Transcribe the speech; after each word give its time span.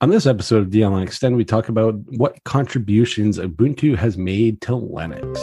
On 0.00 0.10
this 0.10 0.26
episode 0.26 0.62
of 0.62 0.68
DLN 0.68 1.02
Extend, 1.02 1.34
we 1.34 1.44
talk 1.44 1.68
about 1.68 1.96
what 2.16 2.44
contributions 2.44 3.36
Ubuntu 3.36 3.96
has 3.96 4.16
made 4.16 4.60
to 4.60 4.70
Linux. 4.70 5.34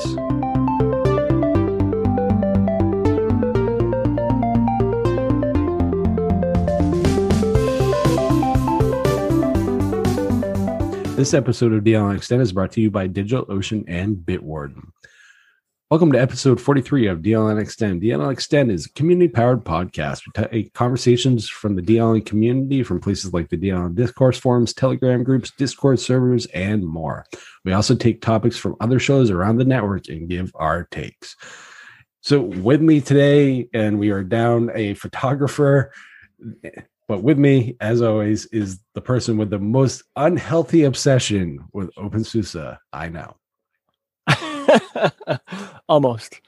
This 11.17 11.33
episode 11.33 11.73
of 11.73 11.83
DLN 11.83 12.15
Extend 12.15 12.41
is 12.41 12.53
brought 12.53 12.71
to 12.71 12.81
you 12.81 12.89
by 12.89 13.09
DigitalOcean 13.09 13.83
and 13.89 14.15
Bitwarden. 14.15 14.83
Welcome 15.91 16.11
to 16.13 16.19
episode 16.19 16.59
43 16.59 17.05
of 17.05 17.19
DLN 17.19 17.61
Extend. 17.61 18.01
DLN 18.01 18.31
Extend 18.31 18.71
is 18.71 18.87
a 18.87 18.93
community 18.93 19.27
powered 19.27 19.63
podcast. 19.63 20.23
We 20.25 20.31
take 20.43 20.65
eh, 20.65 20.69
conversations 20.73 21.47
from 21.47 21.75
the 21.75 21.83
DLN 21.83 22.25
community 22.25 22.81
from 22.81 22.99
places 22.99 23.35
like 23.35 23.49
the 23.49 23.57
DLN 23.57 23.93
discourse 23.93 24.39
forums, 24.39 24.73
Telegram 24.73 25.23
groups, 25.23 25.51
Discord 25.59 25.99
servers, 25.99 26.47
and 26.47 26.83
more. 26.83 27.27
We 27.65 27.73
also 27.73 27.93
take 27.93 28.21
topics 28.21 28.57
from 28.57 28.75
other 28.79 28.97
shows 28.97 29.29
around 29.29 29.57
the 29.57 29.63
network 29.63 30.07
and 30.07 30.27
give 30.27 30.51
our 30.55 30.85
takes. 30.85 31.35
So, 32.21 32.41
with 32.41 32.81
me 32.81 32.99
today, 32.99 33.67
and 33.71 33.99
we 33.99 34.09
are 34.09 34.23
down 34.23 34.71
a 34.73 34.95
photographer, 34.95 35.93
but 37.07 37.21
with 37.21 37.37
me, 37.37 37.77
as 37.79 38.01
always, 38.01 38.47
is 38.47 38.79
the 38.95 39.01
person 39.01 39.37
with 39.37 39.51
the 39.51 39.59
most 39.59 40.01
unhealthy 40.15 40.85
obsession 40.85 41.59
with 41.73 41.93
OpenSUSE 41.93 42.75
I 42.91 43.09
know. 43.09 43.35
Almost. 45.89 46.41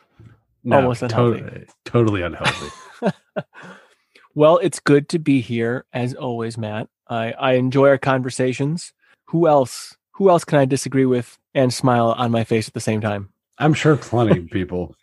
No, 0.64 0.78
Almost 0.78 1.04
unhealthy. 1.04 1.40
Totally, 1.40 1.66
totally 1.86 2.22
unhealthy. 2.24 2.68
well, 4.36 4.58
it's 4.58 4.80
good 4.80 5.10
to 5.10 5.20
be 5.20 5.40
here 5.42 5.86
as 5.94 6.14
always, 6.14 6.58
Matt. 6.58 6.90
I, 7.08 7.32
I 7.34 7.54
enjoy 7.54 7.88
our 7.88 7.98
conversations. 7.98 8.94
Who 9.28 9.48
else? 9.48 9.96
Who 10.14 10.30
else 10.30 10.44
can 10.44 10.60
I 10.60 10.66
disagree 10.66 11.06
with 11.06 11.38
and 11.54 11.74
smile 11.74 12.14
on 12.18 12.32
my 12.32 12.44
face 12.44 12.68
at 12.68 12.74
the 12.74 12.80
same 12.80 13.02
time? 13.02 13.30
I'm 13.60 13.74
sure 13.74 13.96
plenty 13.98 14.40
of 14.40 14.50
people. 14.50 14.96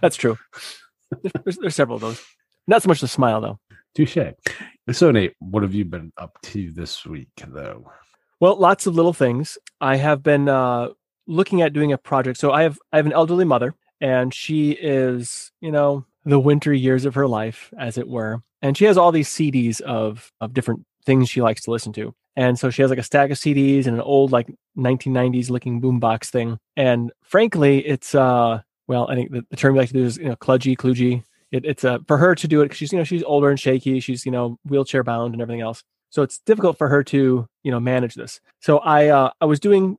That's 0.00 0.16
true. 0.16 0.38
There's, 1.44 1.58
there's 1.58 1.74
several 1.74 1.96
of 1.96 2.02
those. 2.02 2.24
Not 2.66 2.82
so 2.82 2.88
much 2.88 3.00
the 3.00 3.08
smile 3.08 3.40
though. 3.40 3.58
Touche. 3.94 4.16
So, 4.90 5.10
Nate, 5.10 5.34
what 5.38 5.62
have 5.62 5.74
you 5.74 5.84
been 5.84 6.12
up 6.16 6.38
to 6.42 6.70
this 6.70 7.04
week, 7.04 7.28
though? 7.46 7.90
Well, 8.40 8.56
lots 8.56 8.86
of 8.86 8.94
little 8.94 9.12
things. 9.12 9.58
I 9.80 9.96
have 9.96 10.22
been 10.22 10.48
uh, 10.48 10.88
looking 11.26 11.62
at 11.62 11.72
doing 11.72 11.92
a 11.92 11.98
project. 11.98 12.38
So 12.38 12.52
I 12.52 12.62
have 12.62 12.78
I 12.92 12.96
have 12.96 13.06
an 13.06 13.12
elderly 13.12 13.44
mother, 13.44 13.74
and 14.00 14.32
she 14.32 14.72
is 14.72 15.52
you 15.60 15.70
know 15.70 16.04
the 16.24 16.40
winter 16.40 16.72
years 16.72 17.04
of 17.04 17.14
her 17.14 17.26
life, 17.26 17.72
as 17.78 17.98
it 17.98 18.08
were, 18.08 18.42
and 18.60 18.76
she 18.76 18.84
has 18.84 18.96
all 18.96 19.12
these 19.12 19.28
CDs 19.28 19.80
of 19.80 20.32
of 20.40 20.54
different 20.54 20.84
things 21.04 21.28
she 21.28 21.42
likes 21.42 21.62
to 21.62 21.70
listen 21.70 21.92
to. 21.94 22.14
And 22.34 22.58
so 22.58 22.70
she 22.70 22.80
has 22.82 22.90
like 22.90 22.98
a 22.98 23.02
stack 23.02 23.30
of 23.30 23.36
CDs 23.36 23.86
and 23.86 23.96
an 23.96 24.00
old 24.00 24.32
like 24.32 24.48
1990s 24.78 25.50
looking 25.50 25.82
boombox 25.82 26.30
thing. 26.30 26.58
And 26.76 27.12
frankly, 27.22 27.86
it's 27.86 28.14
uh 28.14 28.62
well, 28.88 29.08
I 29.08 29.14
think 29.14 29.30
the, 29.30 29.44
the 29.50 29.56
term 29.56 29.74
we 29.74 29.80
like 29.80 29.88
to 29.88 29.94
do 29.94 30.04
is 30.04 30.18
you 30.18 30.26
know 30.28 30.36
kludgy, 30.36 30.76
kludgy. 30.76 31.24
It, 31.50 31.66
it's 31.66 31.84
uh, 31.84 31.98
for 32.06 32.16
her 32.16 32.34
to 32.34 32.48
do 32.48 32.62
it 32.62 32.66
because 32.66 32.78
she's 32.78 32.92
you 32.92 32.98
know 32.98 33.04
she's 33.04 33.22
older 33.22 33.50
and 33.50 33.60
shaky. 33.60 34.00
She's 34.00 34.24
you 34.24 34.32
know 34.32 34.58
wheelchair 34.64 35.02
bound 35.02 35.34
and 35.34 35.42
everything 35.42 35.60
else. 35.60 35.84
So 36.10 36.22
it's 36.22 36.38
difficult 36.40 36.78
for 36.78 36.88
her 36.88 37.02
to 37.04 37.46
you 37.62 37.70
know 37.70 37.80
manage 37.80 38.14
this. 38.14 38.40
So 38.60 38.78
I 38.78 39.08
uh, 39.08 39.30
I 39.40 39.44
was 39.44 39.60
doing 39.60 39.98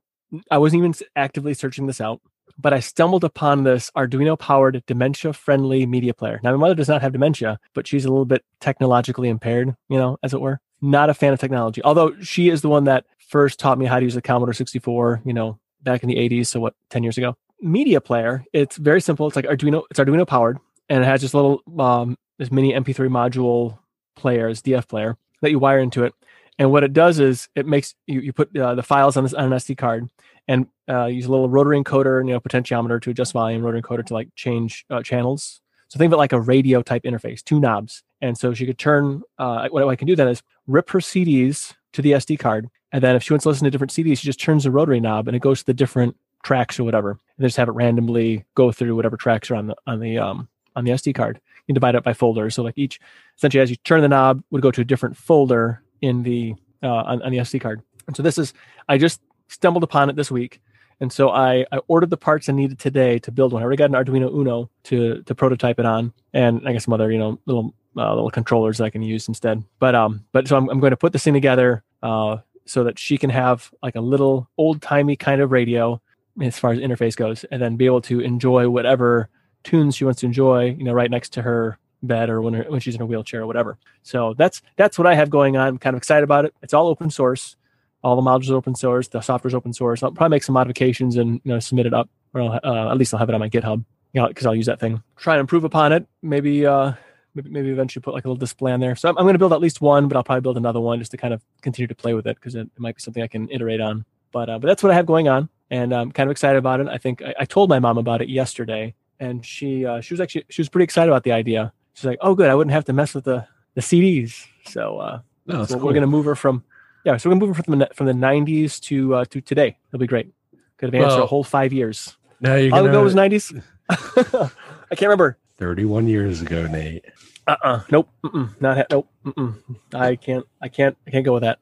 I 0.50 0.58
wasn't 0.58 0.80
even 0.80 0.94
actively 1.16 1.54
searching 1.54 1.86
this 1.86 2.00
out, 2.00 2.20
but 2.58 2.72
I 2.72 2.80
stumbled 2.80 3.24
upon 3.24 3.64
this 3.64 3.90
Arduino 3.96 4.38
powered 4.38 4.82
dementia 4.86 5.32
friendly 5.32 5.86
media 5.86 6.14
player. 6.14 6.40
Now, 6.42 6.52
my 6.52 6.56
mother 6.56 6.74
does 6.74 6.88
not 6.88 7.02
have 7.02 7.12
dementia, 7.12 7.58
but 7.74 7.86
she's 7.86 8.04
a 8.04 8.08
little 8.08 8.24
bit 8.24 8.44
technologically 8.60 9.28
impaired, 9.28 9.74
you 9.88 9.98
know, 9.98 10.18
as 10.22 10.34
it 10.34 10.40
were. 10.40 10.60
Not 10.80 11.10
a 11.10 11.14
fan 11.14 11.32
of 11.32 11.40
technology, 11.40 11.82
although 11.82 12.14
she 12.20 12.50
is 12.50 12.62
the 12.62 12.68
one 12.68 12.84
that 12.84 13.06
first 13.28 13.58
taught 13.58 13.78
me 13.78 13.86
how 13.86 13.98
to 13.98 14.04
use 14.04 14.16
a 14.16 14.22
Commodore 14.22 14.52
64, 14.52 15.22
you 15.24 15.32
know, 15.32 15.58
back 15.82 16.02
in 16.02 16.08
the 16.08 16.16
80s. 16.16 16.48
So, 16.48 16.60
what, 16.60 16.74
10 16.90 17.02
years 17.02 17.16
ago? 17.16 17.36
Media 17.60 18.00
player, 18.00 18.44
it's 18.52 18.76
very 18.76 19.00
simple. 19.00 19.26
It's 19.26 19.36
like 19.36 19.46
Arduino, 19.46 19.84
it's 19.90 19.98
Arduino 19.98 20.26
powered, 20.26 20.58
and 20.88 21.02
it 21.02 21.06
has 21.06 21.22
this 21.22 21.32
little, 21.32 21.62
um, 21.78 22.18
this 22.38 22.52
mini 22.52 22.72
MP3 22.72 23.08
module 23.08 23.78
player, 24.14 24.48
this 24.48 24.60
DF 24.60 24.86
player 24.88 25.16
that 25.40 25.50
you 25.50 25.58
wire 25.58 25.78
into 25.78 26.04
it. 26.04 26.14
And 26.58 26.70
what 26.70 26.84
it 26.84 26.92
does 26.92 27.18
is 27.18 27.48
it 27.54 27.66
makes 27.66 27.94
you, 28.06 28.20
you 28.20 28.32
put 28.32 28.56
uh, 28.56 28.74
the 28.74 28.82
files 28.82 29.16
on 29.16 29.24
this 29.24 29.34
on 29.34 29.52
an 29.52 29.58
SD 29.58 29.76
card 29.76 30.08
and 30.46 30.66
uh, 30.88 31.06
use 31.06 31.26
a 31.26 31.30
little 31.30 31.48
rotary 31.48 31.82
encoder 31.82 32.20
and 32.20 32.28
you 32.28 32.34
know 32.34 32.40
potentiometer 32.40 33.00
to 33.02 33.10
adjust 33.10 33.32
volume, 33.32 33.62
rotary 33.62 33.82
encoder 33.82 34.06
to 34.06 34.14
like 34.14 34.28
change 34.36 34.84
uh, 34.90 35.02
channels. 35.02 35.60
So 35.88 35.98
think 35.98 36.08
of 36.08 36.14
it 36.14 36.18
like 36.18 36.32
a 36.32 36.40
radio 36.40 36.82
type 36.82 37.02
interface, 37.04 37.42
two 37.42 37.60
knobs. 37.60 38.02
And 38.20 38.36
so 38.38 38.54
she 38.54 38.66
could 38.66 38.78
turn. 38.78 39.22
Uh, 39.38 39.68
what 39.68 39.86
I 39.86 39.96
can 39.96 40.06
do 40.06 40.16
then 40.16 40.28
is 40.28 40.42
rip 40.66 40.90
her 40.90 41.00
CDs 41.00 41.74
to 41.92 42.02
the 42.02 42.12
SD 42.12 42.38
card, 42.38 42.68
and 42.92 43.02
then 43.02 43.16
if 43.16 43.22
she 43.22 43.32
wants 43.32 43.42
to 43.42 43.48
listen 43.48 43.64
to 43.64 43.70
different 43.70 43.92
CDs, 43.92 44.18
she 44.18 44.26
just 44.26 44.40
turns 44.40 44.64
the 44.64 44.70
rotary 44.70 45.00
knob 45.00 45.28
and 45.28 45.36
it 45.36 45.40
goes 45.40 45.60
to 45.60 45.66
the 45.66 45.74
different 45.74 46.16
tracks 46.42 46.78
or 46.78 46.84
whatever, 46.84 47.10
and 47.10 47.46
just 47.46 47.56
have 47.56 47.68
it 47.68 47.72
randomly 47.72 48.44
go 48.54 48.70
through 48.70 48.94
whatever 48.96 49.16
tracks 49.16 49.50
are 49.50 49.56
on 49.56 49.66
the 49.68 49.76
on 49.86 50.00
the 50.00 50.18
um 50.18 50.48
on 50.76 50.84
the 50.84 50.92
SD 50.92 51.14
card. 51.14 51.36
You 51.36 51.66
can 51.66 51.74
divide 51.74 51.94
it 51.94 52.02
by 52.02 52.12
folders. 52.12 52.54
So 52.54 52.62
like 52.62 52.76
each 52.76 53.00
essentially 53.36 53.62
as 53.62 53.70
you 53.70 53.76
turn 53.76 54.02
the 54.02 54.08
knob 54.08 54.42
would 54.50 54.62
go 54.62 54.70
to 54.70 54.80
a 54.80 54.84
different 54.84 55.16
folder 55.16 55.82
in 56.04 56.22
the 56.22 56.54
uh, 56.82 56.88
on, 56.88 57.22
on 57.22 57.32
the 57.32 57.38
SD 57.38 57.60
card. 57.60 57.82
And 58.06 58.14
so 58.14 58.22
this 58.22 58.38
is 58.38 58.52
I 58.88 58.98
just 58.98 59.20
stumbled 59.48 59.82
upon 59.82 60.10
it 60.10 60.16
this 60.16 60.30
week. 60.30 60.60
And 61.00 61.12
so 61.12 61.30
I, 61.30 61.66
I 61.72 61.78
ordered 61.88 62.10
the 62.10 62.16
parts 62.16 62.48
I 62.48 62.52
needed 62.52 62.78
today 62.78 63.18
to 63.20 63.32
build 63.32 63.52
one. 63.52 63.62
I 63.62 63.64
already 63.64 63.78
got 63.78 63.90
an 63.90 63.96
Arduino 63.96 64.32
Uno 64.32 64.70
to 64.84 65.22
to 65.22 65.34
prototype 65.34 65.80
it 65.80 65.86
on, 65.86 66.12
and 66.32 66.66
I 66.66 66.72
guess 66.72 66.84
some 66.84 66.94
other 66.94 67.10
you 67.10 67.18
know 67.18 67.38
little 67.46 67.74
uh, 67.96 68.14
little 68.14 68.30
controllers 68.30 68.78
that 68.78 68.84
I 68.84 68.90
can 68.90 69.02
use 69.02 69.26
instead. 69.26 69.64
But 69.78 69.94
um, 69.94 70.24
but 70.32 70.46
so 70.46 70.56
I'm, 70.56 70.68
I'm 70.68 70.80
going 70.80 70.92
to 70.92 70.96
put 70.96 71.12
this 71.12 71.24
thing 71.24 71.34
together 71.34 71.82
uh, 72.02 72.38
so 72.66 72.84
that 72.84 72.98
she 72.98 73.18
can 73.18 73.30
have 73.30 73.70
like 73.82 73.96
a 73.96 74.00
little 74.00 74.48
old 74.56 74.82
timey 74.82 75.16
kind 75.16 75.40
of 75.40 75.50
radio 75.50 76.00
as 76.40 76.58
far 76.58 76.72
as 76.72 76.78
interface 76.78 77.16
goes, 77.16 77.44
and 77.44 77.60
then 77.60 77.76
be 77.76 77.86
able 77.86 78.02
to 78.02 78.20
enjoy 78.20 78.68
whatever 78.68 79.28
tunes 79.64 79.96
she 79.96 80.04
wants 80.04 80.20
to 80.20 80.26
enjoy, 80.26 80.76
you 80.78 80.84
know, 80.84 80.92
right 80.92 81.10
next 81.10 81.32
to 81.32 81.42
her 81.42 81.78
bed 82.06 82.30
or 82.30 82.40
when 82.40 82.54
her, 82.54 82.64
when 82.68 82.80
she's 82.80 82.94
in 82.94 83.02
a 83.02 83.06
wheelchair 83.06 83.42
or 83.42 83.46
whatever. 83.46 83.78
So 84.02 84.34
that's 84.36 84.62
that's 84.76 84.98
what 84.98 85.06
I 85.06 85.14
have 85.14 85.30
going 85.30 85.56
on. 85.56 85.66
I'm 85.66 85.78
kind 85.78 85.94
of 85.94 85.98
excited 85.98 86.24
about 86.24 86.44
it. 86.44 86.54
It's 86.62 86.74
all 86.74 86.88
open 86.88 87.10
source 87.10 87.56
all 88.04 88.16
the 88.16 88.22
modules 88.22 88.50
are 88.50 88.56
open 88.56 88.74
source. 88.74 89.08
The 89.08 89.22
software 89.22 89.48
is 89.48 89.54
open 89.54 89.72
source. 89.72 90.02
I'll 90.02 90.12
probably 90.12 90.36
make 90.36 90.42
some 90.44 90.52
modifications 90.52 91.16
and 91.16 91.40
you 91.42 91.52
know 91.52 91.58
submit 91.58 91.86
it 91.86 91.94
up, 91.94 92.10
or 92.34 92.42
uh, 92.42 92.90
at 92.90 92.98
least 92.98 93.14
I'll 93.14 93.18
have 93.18 93.30
it 93.30 93.34
on 93.34 93.40
my 93.40 93.48
GitHub. 93.48 93.82
You 94.12 94.20
know, 94.20 94.28
because 94.28 94.46
I'll 94.46 94.54
use 94.54 94.66
that 94.66 94.78
thing. 94.78 95.02
Try 95.16 95.34
and 95.34 95.40
improve 95.40 95.64
upon 95.64 95.92
it. 95.92 96.06
Maybe, 96.22 96.64
uh, 96.64 96.92
maybe, 97.34 97.50
maybe 97.50 97.70
eventually 97.70 98.00
put 98.00 98.14
like 98.14 98.24
a 98.24 98.28
little 98.28 98.38
display 98.38 98.70
on 98.70 98.78
there. 98.78 98.94
So 98.94 99.08
I'm, 99.08 99.18
I'm 99.18 99.24
going 99.24 99.34
to 99.34 99.40
build 99.40 99.52
at 99.52 99.60
least 99.60 99.80
one, 99.80 100.06
but 100.06 100.16
I'll 100.16 100.22
probably 100.22 100.42
build 100.42 100.56
another 100.56 100.78
one 100.78 101.00
just 101.00 101.10
to 101.12 101.16
kind 101.16 101.34
of 101.34 101.42
continue 101.62 101.88
to 101.88 101.96
play 101.96 102.14
with 102.14 102.26
it 102.28 102.36
because 102.36 102.54
it, 102.54 102.60
it, 102.60 102.78
might 102.78 102.94
be 102.94 103.00
something 103.00 103.24
I 103.24 103.26
can 103.26 103.50
iterate 103.50 103.80
on. 103.80 104.04
But 104.30 104.50
uh, 104.50 104.58
but 104.60 104.68
that's 104.68 104.82
what 104.82 104.92
I 104.92 104.94
have 104.94 105.06
going 105.06 105.26
on, 105.26 105.48
and 105.70 105.92
I'm 105.92 106.12
kind 106.12 106.28
of 106.28 106.30
excited 106.30 106.58
about 106.58 106.80
it. 106.80 106.88
I 106.88 106.98
think 106.98 107.22
I, 107.22 107.34
I 107.40 107.44
told 107.46 107.70
my 107.70 107.78
mom 107.78 107.98
about 107.98 108.20
it 108.20 108.28
yesterday, 108.28 108.94
and 109.18 109.44
she 109.44 109.86
uh, 109.86 110.00
she 110.00 110.12
was 110.12 110.20
actually 110.20 110.44
she 110.50 110.60
was 110.60 110.68
pretty 110.68 110.84
excited 110.84 111.10
about 111.10 111.24
the 111.24 111.32
idea. 111.32 111.72
She's 111.94 112.04
like, 112.04 112.18
"Oh, 112.20 112.34
good, 112.34 112.50
I 112.50 112.54
wouldn't 112.54 112.72
have 112.72 112.84
to 112.86 112.92
mess 112.92 113.14
with 113.14 113.24
the 113.24 113.46
the 113.74 113.80
CDs." 113.80 114.46
So, 114.66 114.98
uh, 114.98 115.20
no, 115.46 115.64
so 115.64 115.74
cool. 115.74 115.86
we're 115.86 115.92
going 115.92 116.02
to 116.02 116.06
move 116.06 116.26
her 116.26 116.34
from 116.34 116.64
yeah, 117.04 117.18
so 117.18 117.28
we're 117.28 117.34
gonna 117.34 117.46
move 117.46 117.56
her 117.56 117.62
from 117.62 117.78
the 117.78 117.88
from 117.92 118.06
the 118.06 118.12
'90s 118.12 118.80
to 118.80 119.14
uh, 119.14 119.24
to 119.26 119.40
today. 119.40 119.76
It'll 119.88 119.98
be 119.98 120.06
great. 120.06 120.32
Could 120.78 120.88
advance 120.88 121.08
well, 121.08 121.18
for 121.18 121.22
a 121.22 121.26
whole 121.26 121.44
five 121.44 121.72
years. 121.72 122.16
Now 122.40 122.54
you're 122.54 122.70
How 122.70 122.78
gonna... 122.78 122.90
ago 122.90 123.04
was 123.04 123.14
'90s? 123.14 123.62
I 123.90 124.94
can't 124.94 125.02
remember. 125.02 125.38
31 125.58 126.08
years 126.08 126.40
ago, 126.40 126.66
Nate. 126.66 127.04
Uh 127.46 127.56
uh 127.62 127.80
Nope. 127.90 128.08
Mm-mm. 128.24 128.60
Not 128.60 128.76
ha- 128.78 128.86
nope. 128.90 129.08
Mm-mm. 129.24 129.54
I 129.92 130.16
can't. 130.16 130.46
I 130.60 130.68
can't. 130.68 130.96
I 131.06 131.10
can't 131.10 131.24
go 131.24 131.34
with 131.34 131.42
that. 131.42 131.58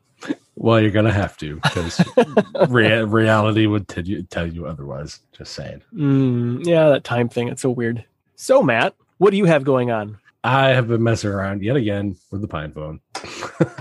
Well, 0.54 0.80
you're 0.80 0.92
gonna 0.92 1.12
have 1.12 1.36
to 1.38 1.56
because 1.56 2.00
rea- 2.68 3.02
reality 3.02 3.66
would 3.66 3.88
tell 3.88 4.04
you 4.04 4.22
tell 4.22 4.46
you 4.46 4.66
otherwise. 4.66 5.20
Just 5.32 5.54
saying. 5.54 5.82
Mm, 5.92 6.64
yeah, 6.64 6.90
that 6.90 7.02
time 7.02 7.28
thing. 7.28 7.48
It's 7.48 7.62
so 7.62 7.70
weird. 7.70 8.04
So, 8.36 8.62
Matt, 8.62 8.94
what 9.22 9.30
do 9.30 9.36
you 9.36 9.44
have 9.44 9.62
going 9.62 9.92
on? 9.92 10.18
I 10.42 10.70
have 10.70 10.88
been 10.88 11.04
messing 11.04 11.30
around 11.30 11.62
yet 11.62 11.76
again 11.76 12.16
with 12.32 12.40
the 12.40 12.48
PinePhone. 12.48 12.98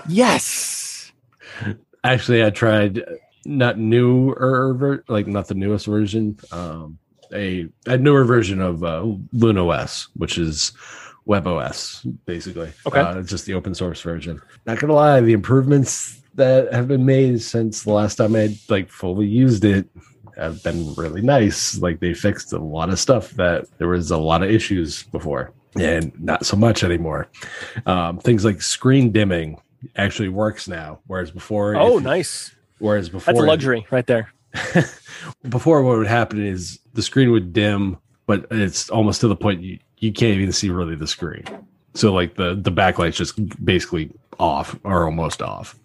yes. 0.08 1.12
Actually, 2.04 2.46
I 2.46 2.52
tried 2.52 3.02
not 3.44 3.80
newer, 3.80 5.04
like 5.08 5.26
not 5.26 5.48
the 5.48 5.56
newest 5.56 5.88
version, 5.88 6.38
um, 6.52 7.00
a 7.34 7.68
a 7.88 7.98
newer 7.98 8.24
version 8.24 8.62
of 8.62 8.84
uh, 8.84 9.02
LuneOS, 9.34 10.10
which 10.16 10.38
is 10.38 10.74
WebOS, 11.28 12.06
basically. 12.26 12.72
Okay, 12.86 13.00
uh, 13.00 13.24
just 13.24 13.48
the 13.48 13.56
open 13.56 13.74
source 13.74 14.00
version. 14.00 14.40
Not 14.68 14.78
gonna 14.78 14.94
lie, 14.94 15.22
the 15.22 15.34
improvements 15.34 16.22
that 16.36 16.72
have 16.72 16.88
been 16.88 17.04
made 17.04 17.42
since 17.42 17.82
the 17.82 17.94
last 17.94 18.18
time 18.18 18.36
I 18.36 18.56
like 18.70 18.90
fully 18.90 19.26
used 19.26 19.66
it 19.66 19.90
have 20.42 20.64
been 20.64 20.94
really 20.96 21.22
nice. 21.22 21.78
Like 21.78 22.00
they 22.00 22.14
fixed 22.14 22.54
a 22.54 22.60
lot 22.60 22.90
of 22.90 23.00
stuff 23.00 23.32
that 23.32 23.66
there 23.78 23.88
was 23.88 24.12
a 24.12 24.18
lot 24.18 24.44
of 24.44 24.50
issues 24.50 25.04
before, 25.04 25.54
and 25.80 26.12
not 26.20 26.46
so 26.46 26.58
much 26.58 26.84
anymore. 26.84 27.28
Um, 27.86 28.20
things 28.20 28.44
like 28.46 28.62
screen 28.62 29.12
dimming 29.12 29.60
actually 29.96 30.30
works 30.30 30.68
now, 30.68 31.00
whereas 31.08 31.32
before. 31.32 31.76
Oh, 31.76 32.00
nice. 32.00 32.54
Whereas 32.80 33.10
before, 33.10 33.34
that's 33.34 33.44
a 33.44 33.48
luxury 33.48 33.86
right 33.92 34.08
there. 34.08 34.34
before, 35.50 35.84
what 35.84 35.98
would 35.98 36.08
happen 36.08 36.44
is 36.44 36.80
the 36.94 37.02
screen 37.02 37.32
would 37.32 37.54
dim, 37.54 37.98
but 38.26 38.48
it's 38.52 38.90
almost 38.90 39.22
to 39.22 39.28
the 39.28 39.36
point 39.36 39.62
you, 39.62 39.80
you 40.00 40.12
can't 40.12 40.38
even 40.38 40.52
see 40.52 40.70
really 40.70 40.96
the 40.96 41.08
screen. 41.08 41.44
So 41.94 42.14
like 42.14 42.36
the 42.36 42.56
the 42.56 42.72
backlight's 42.72 43.18
just 43.18 43.64
basically 43.64 44.12
off 44.40 44.78
or 44.84 45.06
almost 45.06 45.42
off. 45.42 45.78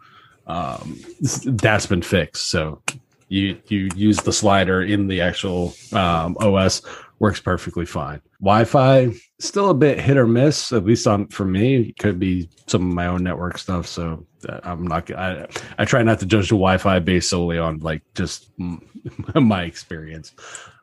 um, 0.47 0.99
that's 1.44 1.87
been 1.87 2.02
fixed. 2.02 2.50
So 2.50 2.81
you 3.28 3.58
you 3.69 3.88
use 3.94 4.19
the 4.19 4.32
slider 4.32 4.82
in 4.82 5.08
the 5.08 5.20
actual 5.20 5.75
um, 5.93 6.37
OS 6.40 6.82
works 7.19 7.40
perfectly 7.40 7.87
fine. 7.87 8.20
Wi-Fi 8.40 9.12
still 9.38 9.70
a 9.70 9.75
bit 9.75 9.99
hit 9.99 10.17
or 10.17 10.26
miss, 10.26 10.73
at 10.73 10.84
least 10.84 11.06
on 11.06 11.28
for 11.28 11.44
me. 11.44 11.88
It 11.88 11.99
could 11.99 12.19
be 12.19 12.49
some 12.67 12.88
of 12.88 12.94
my 12.94 13.06
own 13.06 13.25
network 13.25 13.58
stuff. 13.58 13.87
So 13.87 14.26
uh, 14.49 14.61
I'm 14.62 14.87
not. 14.87 15.11
I 15.11 15.46
I 15.78 15.84
try 15.84 16.02
not 16.02 16.20
to 16.20 16.26
judge 16.26 16.49
the 16.49 16.56
Wi-Fi 16.56 16.99
based 17.00 17.31
solely 17.31 17.58
on 17.58 17.78
like 17.78 18.02
just 18.14 18.50
my 19.34 19.64
experience. 19.64 20.32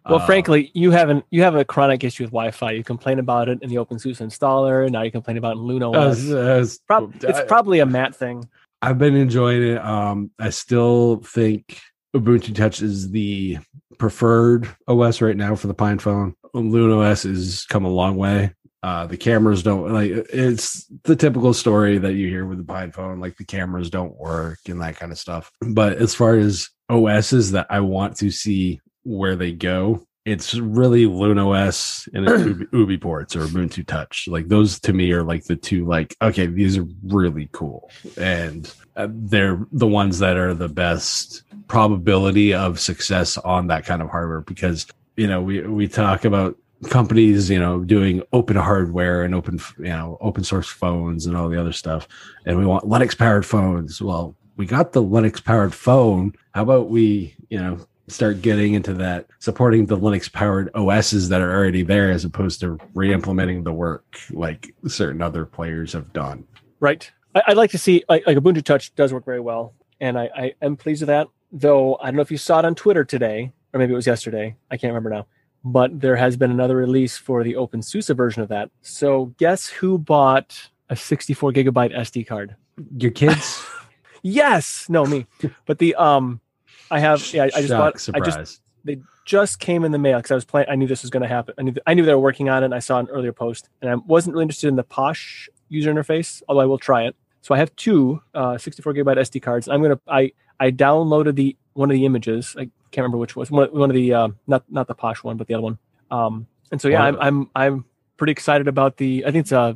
Well, 0.10 0.19
uh, 0.19 0.25
frankly, 0.25 0.72
you 0.74 0.92
haven't 0.92 1.25
you 1.30 1.44
have 1.44 1.56
a 1.56 1.63
chronic 1.63 2.04
issue 2.04 2.24
with 2.24 2.31
Wi-Fi. 2.31 2.72
You 2.72 2.84
complain 2.84 3.19
about 3.19 3.48
it 3.48 3.60
in 3.62 3.69
the 3.69 3.75
OpenSUSE 3.75 4.22
installer. 4.22 4.90
Now 4.90 5.04
you 5.04 5.12
complain 5.12 5.38
about 5.38 5.56
it 5.56 5.60
in 5.60 5.66
LuneOS. 5.66 6.62
it's, 6.62 6.78
Pro- 6.80 7.12
it's 7.22 7.42
probably 7.48 7.80
a 7.80 7.86
Matt 7.86 8.16
thing. 8.16 8.50
I've 8.81 8.98
been 8.98 9.16
enjoying 9.16 9.63
it. 9.63 9.78
Um, 9.78 10.31
I 10.38 10.50
still 10.50 11.22
think 11.24 11.80
Ubuntu 12.15 12.54
Touch 12.56 12.81
is 12.81 13.12
the 13.12 13.57
preferred 13.98 14.68
OS 14.88 15.21
right 15.21 15.38
now 15.38 15.56
for 15.56 15.68
the 15.68 15.74
Pine 15.74 16.00
phone. 16.00 16.36
LuneOS 16.56 17.24
has 17.24 17.65
come 17.65 17.86
a 17.86 17.89
long 17.89 18.15
way. 18.15 18.54
Uh, 18.83 19.07
the 19.07 19.18
cameras 19.18 19.63
don't 19.63 19.94
like 19.94 20.12
it's 20.12 20.86
the 21.06 21.15
typical 21.15 21.54
story 21.54 21.98
that 21.98 22.15
you 22.15 22.27
hear 22.27 22.45
with 22.45 22.57
the 22.57 22.65
PinePhone, 22.65 23.21
like 23.21 23.38
the 23.38 23.45
cameras 23.45 23.89
don't 23.89 24.18
work 24.18 24.60
and 24.68 24.81
that 24.81 24.98
kind 24.98 25.13
of 25.13 25.18
stuff. 25.18 25.50
But 25.62 26.00
as 26.00 26.13
far 26.13 26.36
as 26.36 26.69
OSs 26.89 27.51
that 27.51 27.68
I 27.69 27.80
want 27.80 28.18
to 28.18 28.30
see 28.30 28.81
where 29.04 29.38
they 29.38 29.54
go, 29.54 30.06
it's 30.25 30.56
really 30.56 31.06
LuneOS 31.06 32.08
and 32.14 32.28
it's 32.28 32.44
Ubi, 32.46 32.66
Ubi 32.72 32.98
ports 32.98 33.36
or 33.36 33.46
Ubuntu 33.46 33.86
Touch. 33.86 34.28
Like 34.28 34.48
those 34.48 34.80
to 34.81 34.94
me 34.94 35.12
are 35.12 35.24
like 35.24 35.46
the 35.46 35.56
two. 35.56 35.86
Like 35.86 36.16
okay, 36.22 36.46
these 36.46 36.78
are 36.78 36.88
really 37.04 37.50
cool, 37.52 37.90
and 38.18 38.74
uh, 38.96 39.08
they're 39.10 39.66
the 39.72 39.88
ones 39.88 40.20
that 40.20 40.38
are 40.38 40.54
the 40.54 40.70
best 40.70 41.44
probability 41.68 42.54
of 42.54 42.80
success 42.80 43.38
on 43.40 43.68
that 43.68 43.86
kind 43.86 44.02
of 44.02 44.10
hardware 44.10 44.42
because 44.42 44.88
you 45.18 45.28
know 45.28 45.42
we 45.42 45.62
we 45.62 45.88
talk 45.88 46.26
about 46.26 46.58
companies 46.90 47.50
you 47.50 47.60
know 47.60 47.84
doing 47.84 48.22
open 48.34 48.56
hardware 48.56 49.24
and 49.24 49.34
open 49.34 49.60
you 49.78 49.86
know 49.86 50.18
open 50.22 50.44
source 50.44 50.68
phones 50.68 51.26
and 51.26 51.36
all 51.36 51.48
the 51.48 51.60
other 51.60 51.72
stuff 51.72 52.08
and 52.46 52.58
we 52.58 52.66
want 52.66 52.84
linux 52.84 53.18
powered 53.18 53.46
phones 53.46 54.02
well 54.02 54.36
we 54.58 54.66
got 54.66 54.92
the 54.92 55.02
linux 55.02 55.42
powered 55.42 55.74
phone 55.74 56.34
how 56.54 56.62
about 56.62 56.90
we 56.90 57.34
you 57.50 57.58
know 57.58 57.80
start 58.08 58.42
getting 58.42 58.74
into 58.74 58.94
that 58.94 59.26
supporting 59.40 59.86
the 59.86 59.98
linux 59.98 60.32
powered 60.32 60.70
os's 60.76 61.30
that 61.30 61.42
are 61.42 61.52
already 61.52 61.84
there 61.84 62.12
as 62.12 62.26
opposed 62.26 62.60
to 62.60 62.78
re-implementing 62.94 63.64
the 63.64 63.74
work 63.74 64.18
like 64.32 64.74
certain 64.88 65.22
other 65.22 65.46
players 65.46 65.94
have 65.94 66.12
done 66.14 66.44
right 66.80 67.12
I, 67.36 67.44
would 67.48 67.58
like 67.58 67.72
to 67.72 67.78
see 67.78 68.04
like, 68.10 68.28
like 68.28 68.38
ubuntu 68.38 68.64
touch 68.64 68.94
does 68.96 69.14
work 69.14 69.26
very 69.26 69.40
well 69.40 69.74
and 70.00 70.18
I, 70.18 70.30
I 70.36 70.54
am 70.62 70.76
pleased 70.76 71.02
with 71.02 71.08
that 71.08 71.28
though 71.52 71.96
i 72.02 72.06
don't 72.06 72.16
know 72.16 72.22
if 72.22 72.32
you 72.32 72.38
saw 72.38 72.60
it 72.60 72.66
on 72.66 72.76
twitter 72.76 73.04
today 73.04 73.52
or 73.74 73.80
maybe 73.80 73.94
it 73.94 73.96
was 73.96 74.08
yesterday 74.08 74.56
i 74.70 74.78
can't 74.78 74.92
remember 74.92 75.10
now 75.10 75.26
but 75.64 76.00
there 76.00 76.16
has 76.16 76.36
been 76.36 76.52
another 76.52 76.76
release 76.76 77.18
for 77.18 77.44
the 77.44 77.54
OpenSUSE 77.54 78.16
version 78.16 78.42
of 78.42 78.50
that. 78.50 78.70
So 78.82 79.34
guess 79.38 79.68
who 79.68 79.98
bought 79.98 80.70
a 80.90 80.96
64 80.96 81.54
gigabyte 81.54 81.96
SD 81.96 82.28
card? 82.28 82.56
Your 82.98 83.12
kids? 83.12 83.64
yes, 84.24 84.88
no 84.90 85.06
me. 85.06 85.26
But 85.66 85.80
the 85.80 85.96
um, 85.96 86.42
I 86.91 87.00
have 87.00 87.33
yeah, 87.33 87.44
I, 87.44 87.45
I 87.45 87.62
just 87.62 87.69
bought. 87.69 88.00
Surprise. 88.00 88.35
I 88.35 88.41
just 88.44 88.62
they 88.83 88.97
just 89.25 89.59
came 89.59 89.83
in 89.83 89.91
the 89.91 89.97
mail 89.97 90.18
because 90.18 90.31
I 90.31 90.35
was 90.35 90.45
playing. 90.45 90.68
I 90.69 90.75
knew 90.75 90.88
this 90.88 91.01
was 91.01 91.09
going 91.09 91.24
to 91.24 91.30
happen. 91.30 91.56
I 91.57 91.62
knew 91.63 91.74
I 91.85 91.94
knew 91.94 92.06
they 92.06 92.13
were 92.13 92.19
working 92.19 92.50
on 92.50 92.63
it. 92.63 92.65
and 92.65 92.75
I 92.75 92.80
saw 92.80 93.00
an 93.00 93.07
earlier 93.09 93.33
post, 93.33 93.69
and 93.81 93.89
I 93.89 93.95
wasn't 93.95 94.33
really 94.33 94.44
interested 94.44 94.68
in 94.68 94.75
the 94.75 94.83
Posh 94.83 95.50
user 95.69 95.94
interface, 95.94 96.41
although 96.47 96.62
I 96.62 96.65
will 96.65 96.77
try 96.77 97.03
it. 97.03 97.15
So 97.41 97.53
I 97.53 97.57
have 97.57 97.75
two 97.75 98.21
uh, 98.33 98.57
64 98.57 98.94
gigabyte 98.94 99.18
SD 99.18 99.41
cards. 99.41 99.68
I'm 99.68 99.81
gonna 99.81 100.00
I 100.07 100.31
I 100.59 100.71
downloaded 100.71 101.35
the 101.35 101.57
one 101.74 101.89
of 101.89 101.95
the 101.95 102.06
images. 102.06 102.56
I 102.57 102.69
can't 102.91 103.03
remember 103.03 103.18
which 103.18 103.35
was 103.35 103.50
one, 103.50 103.69
one 103.69 103.89
of 103.89 103.95
the 103.95 104.13
uh, 104.13 104.30
not 104.47 104.63
not 104.69 104.88
the 104.88 104.95
posh 104.95 105.24
one, 105.24 105.38
but 105.38 105.47
the 105.47 105.56
other 105.56 105.63
one. 105.63 105.77
Um, 106.12 106.47
and 106.71 106.81
so 106.81 106.88
yeah, 106.88 107.03
I'm 107.03 107.18
I'm 107.19 107.50
I'm 107.56 107.85
pretty 108.18 108.31
excited 108.31 108.68
about 108.68 108.97
the. 108.97 109.25
I 109.25 109.31
think 109.31 109.44
it's 109.44 109.51
uh 109.51 109.74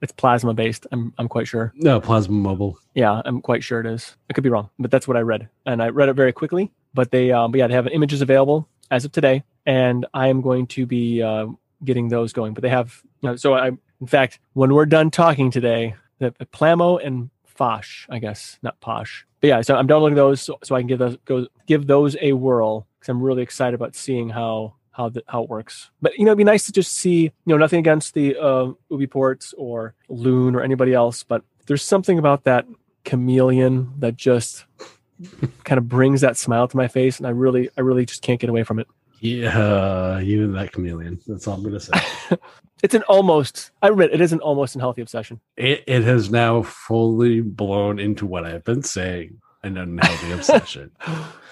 it's 0.00 0.12
plasma 0.12 0.54
based. 0.54 0.86
I'm 0.92 1.12
I'm 1.18 1.28
quite 1.28 1.48
sure. 1.48 1.72
No, 1.76 2.00
plasma 2.00 2.34
mobile. 2.34 2.78
Yeah, 2.94 3.22
I'm 3.24 3.40
quite 3.40 3.62
sure 3.62 3.80
it 3.80 3.86
is. 3.86 4.16
I 4.30 4.32
could 4.32 4.44
be 4.44 4.50
wrong, 4.50 4.70
but 4.78 4.90
that's 4.90 5.08
what 5.08 5.16
I 5.16 5.20
read, 5.20 5.48
and 5.66 5.82
I 5.82 5.88
read 5.88 6.08
it 6.08 6.14
very 6.14 6.32
quickly. 6.32 6.70
But 6.94 7.10
they, 7.10 7.32
um, 7.32 7.52
but 7.52 7.58
yeah, 7.58 7.66
they 7.66 7.74
have 7.74 7.86
images 7.88 8.22
available 8.22 8.68
as 8.90 9.04
of 9.04 9.12
today, 9.12 9.44
and 9.66 10.06
I 10.14 10.28
am 10.28 10.40
going 10.40 10.66
to 10.68 10.86
be 10.86 11.22
uh, 11.22 11.46
getting 11.84 12.08
those 12.08 12.32
going. 12.32 12.54
But 12.54 12.62
they 12.62 12.70
have, 12.70 13.02
you 13.20 13.30
know, 13.30 13.36
so 13.36 13.54
I, 13.54 13.68
in 13.68 14.06
fact, 14.06 14.40
when 14.54 14.72
we're 14.74 14.86
done 14.86 15.10
talking 15.10 15.50
today, 15.50 15.94
the, 16.18 16.32
Plamo 16.52 17.04
and 17.04 17.30
Phosh, 17.58 18.06
I 18.08 18.18
guess, 18.18 18.58
not 18.62 18.80
Posh, 18.80 19.26
but 19.40 19.48
yeah, 19.48 19.60
so 19.60 19.76
I'm 19.76 19.86
downloading 19.86 20.16
those 20.16 20.40
so, 20.42 20.58
so 20.64 20.74
I 20.74 20.80
can 20.80 20.88
give 20.88 20.98
those 20.98 21.16
go 21.24 21.46
give 21.66 21.86
those 21.86 22.16
a 22.20 22.32
whirl 22.32 22.86
because 22.98 23.08
I'm 23.08 23.22
really 23.22 23.42
excited 23.42 23.74
about 23.74 23.94
seeing 23.94 24.30
how 24.30 24.74
how 24.98 25.08
the, 25.08 25.22
how 25.26 25.44
it 25.44 25.48
works. 25.48 25.90
But 26.02 26.18
you 26.18 26.24
know, 26.24 26.32
it'd 26.32 26.38
be 26.38 26.44
nice 26.44 26.66
to 26.66 26.72
just 26.72 26.92
see 26.92 27.22
you 27.22 27.32
know 27.46 27.56
nothing 27.56 27.78
against 27.78 28.12
the 28.14 28.36
uh, 28.36 28.72
Ubi 28.90 29.06
ports 29.06 29.54
or 29.56 29.94
Loon 30.08 30.54
or 30.54 30.60
anybody 30.60 30.92
else, 30.92 31.22
but 31.22 31.42
there's 31.66 31.82
something 31.82 32.18
about 32.18 32.44
that 32.44 32.66
chameleon 33.04 33.92
that 33.98 34.16
just 34.16 34.66
kind 35.64 35.78
of 35.78 35.88
brings 35.88 36.20
that 36.20 36.36
smile 36.36 36.68
to 36.68 36.76
my 36.76 36.88
face, 36.88 37.18
and 37.18 37.26
I 37.26 37.30
really 37.30 37.70
I 37.78 37.80
really 37.80 38.04
just 38.04 38.22
can't 38.22 38.40
get 38.40 38.50
away 38.50 38.64
from 38.64 38.78
it. 38.78 38.88
Yeah, 39.20 40.18
you 40.18 40.44
and 40.44 40.54
that 40.56 40.72
chameleon. 40.72 41.20
That's 41.26 41.46
all 41.46 41.54
I'm 41.54 41.62
gonna 41.62 41.80
say. 41.80 41.92
it's 42.82 42.94
an 42.94 43.02
almost. 43.04 43.70
I 43.80 43.88
admit 43.88 44.12
it 44.12 44.20
is 44.20 44.32
an 44.32 44.40
almost 44.40 44.74
unhealthy 44.74 45.02
obsession. 45.02 45.40
It, 45.56 45.84
it 45.86 46.02
has 46.04 46.30
now 46.30 46.62
fully 46.62 47.40
blown 47.40 47.98
into 47.98 48.26
what 48.26 48.44
I've 48.44 48.64
been 48.64 48.82
saying 48.82 49.40
an 49.62 49.76
unhealthy 49.76 50.32
obsession. 50.32 50.90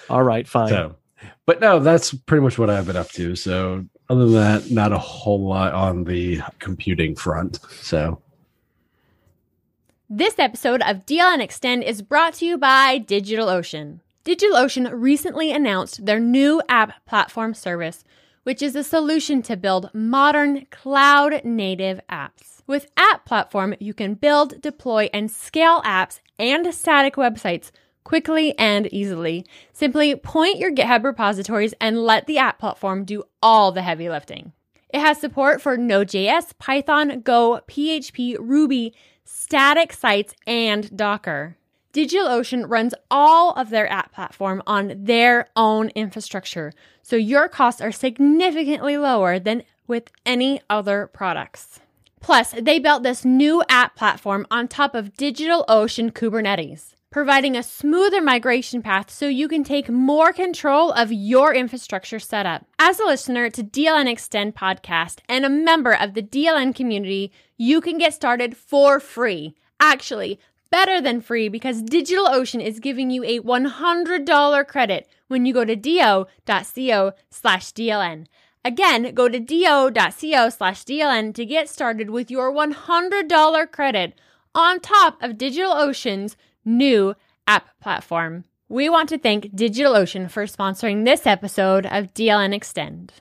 all 0.09 0.23
right, 0.23 0.47
fine. 0.47 0.69
So, 0.69 0.95
but 1.45 1.61
no, 1.61 1.79
that's 1.79 2.13
pretty 2.13 2.43
much 2.43 2.57
what 2.57 2.69
I've 2.69 2.87
been 2.87 2.95
up 2.95 3.11
to. 3.11 3.35
So, 3.35 3.85
other 4.09 4.25
than 4.25 4.33
that, 4.33 4.71
not 4.71 4.91
a 4.91 4.97
whole 4.97 5.45
lot 5.47 5.73
on 5.73 6.03
the 6.03 6.41
computing 6.59 7.15
front. 7.15 7.59
So. 7.81 8.21
This 10.09 10.39
episode 10.39 10.81
of 10.83 11.05
DLN 11.05 11.41
Extend 11.41 11.83
is 11.83 12.01
brought 12.01 12.35
to 12.35 12.45
you 12.45 12.57
by 12.57 12.99
DigitalOcean. 12.99 13.99
DigitalOcean 14.23 14.89
recently 14.93 15.51
announced 15.51 16.05
their 16.05 16.19
new 16.19 16.61
app 16.69 17.05
platform 17.05 17.53
service, 17.53 18.03
which 18.43 18.61
is 18.61 18.75
a 18.75 18.83
solution 18.83 19.41
to 19.41 19.57
build 19.57 19.89
modern 19.93 20.65
cloud 20.71 21.41
native 21.43 21.99
apps. 22.09 22.61
With 22.67 22.91
App 22.97 23.25
Platform, 23.25 23.75
you 23.79 23.93
can 23.93 24.13
build, 24.15 24.61
deploy, 24.61 25.09
and 25.13 25.31
scale 25.31 25.81
apps 25.83 26.19
and 26.37 26.73
static 26.73 27.15
websites 27.15 27.71
quickly 28.07 28.57
and 28.57 28.87
easily. 28.93 29.45
Simply 29.73 30.15
point 30.15 30.57
your 30.57 30.71
GitHub 30.71 31.03
repositories 31.03 31.73
and 31.81 32.05
let 32.05 32.25
the 32.25 32.37
App 32.37 32.57
Platform 32.57 33.03
do 33.03 33.25
all 33.43 33.73
the 33.73 33.81
heavy 33.81 34.07
lifting. 34.07 34.53
It 34.93 35.01
has 35.01 35.19
support 35.19 35.61
for 35.61 35.75
Node.js, 35.75 36.57
Python, 36.57 37.19
Go, 37.19 37.59
PHP, 37.67 38.37
Ruby, 38.39 38.93
static 39.25 39.91
sites, 39.91 40.33
and 40.47 40.95
Docker. 40.95 41.57
DigitalOcean 41.91 42.63
runs 42.69 42.93
all 43.11 43.51
of 43.55 43.71
their 43.71 43.91
app 43.91 44.13
platform 44.13 44.63
on 44.65 44.93
their 45.03 45.49
own 45.57 45.89
infrastructure, 45.89 46.71
so 47.01 47.17
your 47.17 47.49
costs 47.49 47.81
are 47.81 47.91
significantly 47.91 48.97
lower 48.97 49.37
than 49.37 49.63
with 49.85 50.11
any 50.25 50.61
other 50.69 51.07
products. 51.07 51.81
Plus, 52.21 52.51
they 52.51 52.79
built 52.79 53.03
this 53.03 53.25
new 53.25 53.63
app 53.67 53.97
platform 53.97 54.47
on 54.49 54.69
top 54.69 54.95
of 54.95 55.13
DigitalOcean 55.15 56.11
Kubernetes, 56.13 56.93
providing 57.09 57.55
a 57.55 57.63
smoother 57.63 58.21
migration 58.21 58.81
path 58.81 59.09
so 59.09 59.27
you 59.27 59.47
can 59.47 59.63
take 59.63 59.89
more 59.89 60.33
control 60.33 60.91
of 60.91 61.11
your 61.11 61.53
infrastructure 61.53 62.19
setup. 62.19 62.65
As 62.77 62.99
a 62.99 63.05
listener 63.05 63.49
to 63.49 63.63
DLN 63.63 64.09
Extend 64.09 64.55
podcast 64.55 65.19
and 65.29 65.45
a 65.45 65.49
member 65.49 65.93
of 65.93 66.13
the 66.13 66.21
DLN 66.21 66.75
community, 66.75 67.31
you 67.57 67.81
can 67.81 67.97
get 67.97 68.13
started 68.13 68.57
for 68.57 68.99
free. 68.99 69.55
Actually, 69.79 70.39
better 70.69 70.99
than 70.99 71.21
free 71.21 71.49
because 71.49 71.83
DigitalOcean 71.83 72.63
is 72.63 72.79
giving 72.79 73.09
you 73.09 73.23
a 73.23 73.39
$100 73.39 74.67
credit 74.67 75.07
when 75.27 75.45
you 75.45 75.53
go 75.53 75.63
to 75.65 75.75
do.co 75.75 77.13
slash 77.29 77.71
DLN. 77.71 78.25
Again, 78.65 79.13
go 79.13 79.29
to 79.29 79.39
do.co 79.39 80.49
slash 80.49 80.83
DLN 80.83 81.33
to 81.35 81.45
get 81.45 81.69
started 81.69 82.09
with 82.09 82.29
your 82.29 82.51
$100 82.51 83.71
credit 83.71 84.13
on 84.53 84.79
top 84.79 85.21
of 85.21 85.37
DigitalOcean's 85.37 86.35
new 86.67 87.15
app 87.47 87.69
platform. 87.81 88.43
We 88.69 88.89
want 88.89 89.09
to 89.09 89.17
thank 89.17 89.55
DigitalOcean 89.55 90.29
for 90.29 90.45
sponsoring 90.45 91.05
this 91.05 91.25
episode 91.25 91.85
of 91.85 92.13
DLN 92.13 92.53
Extend. 92.53 93.13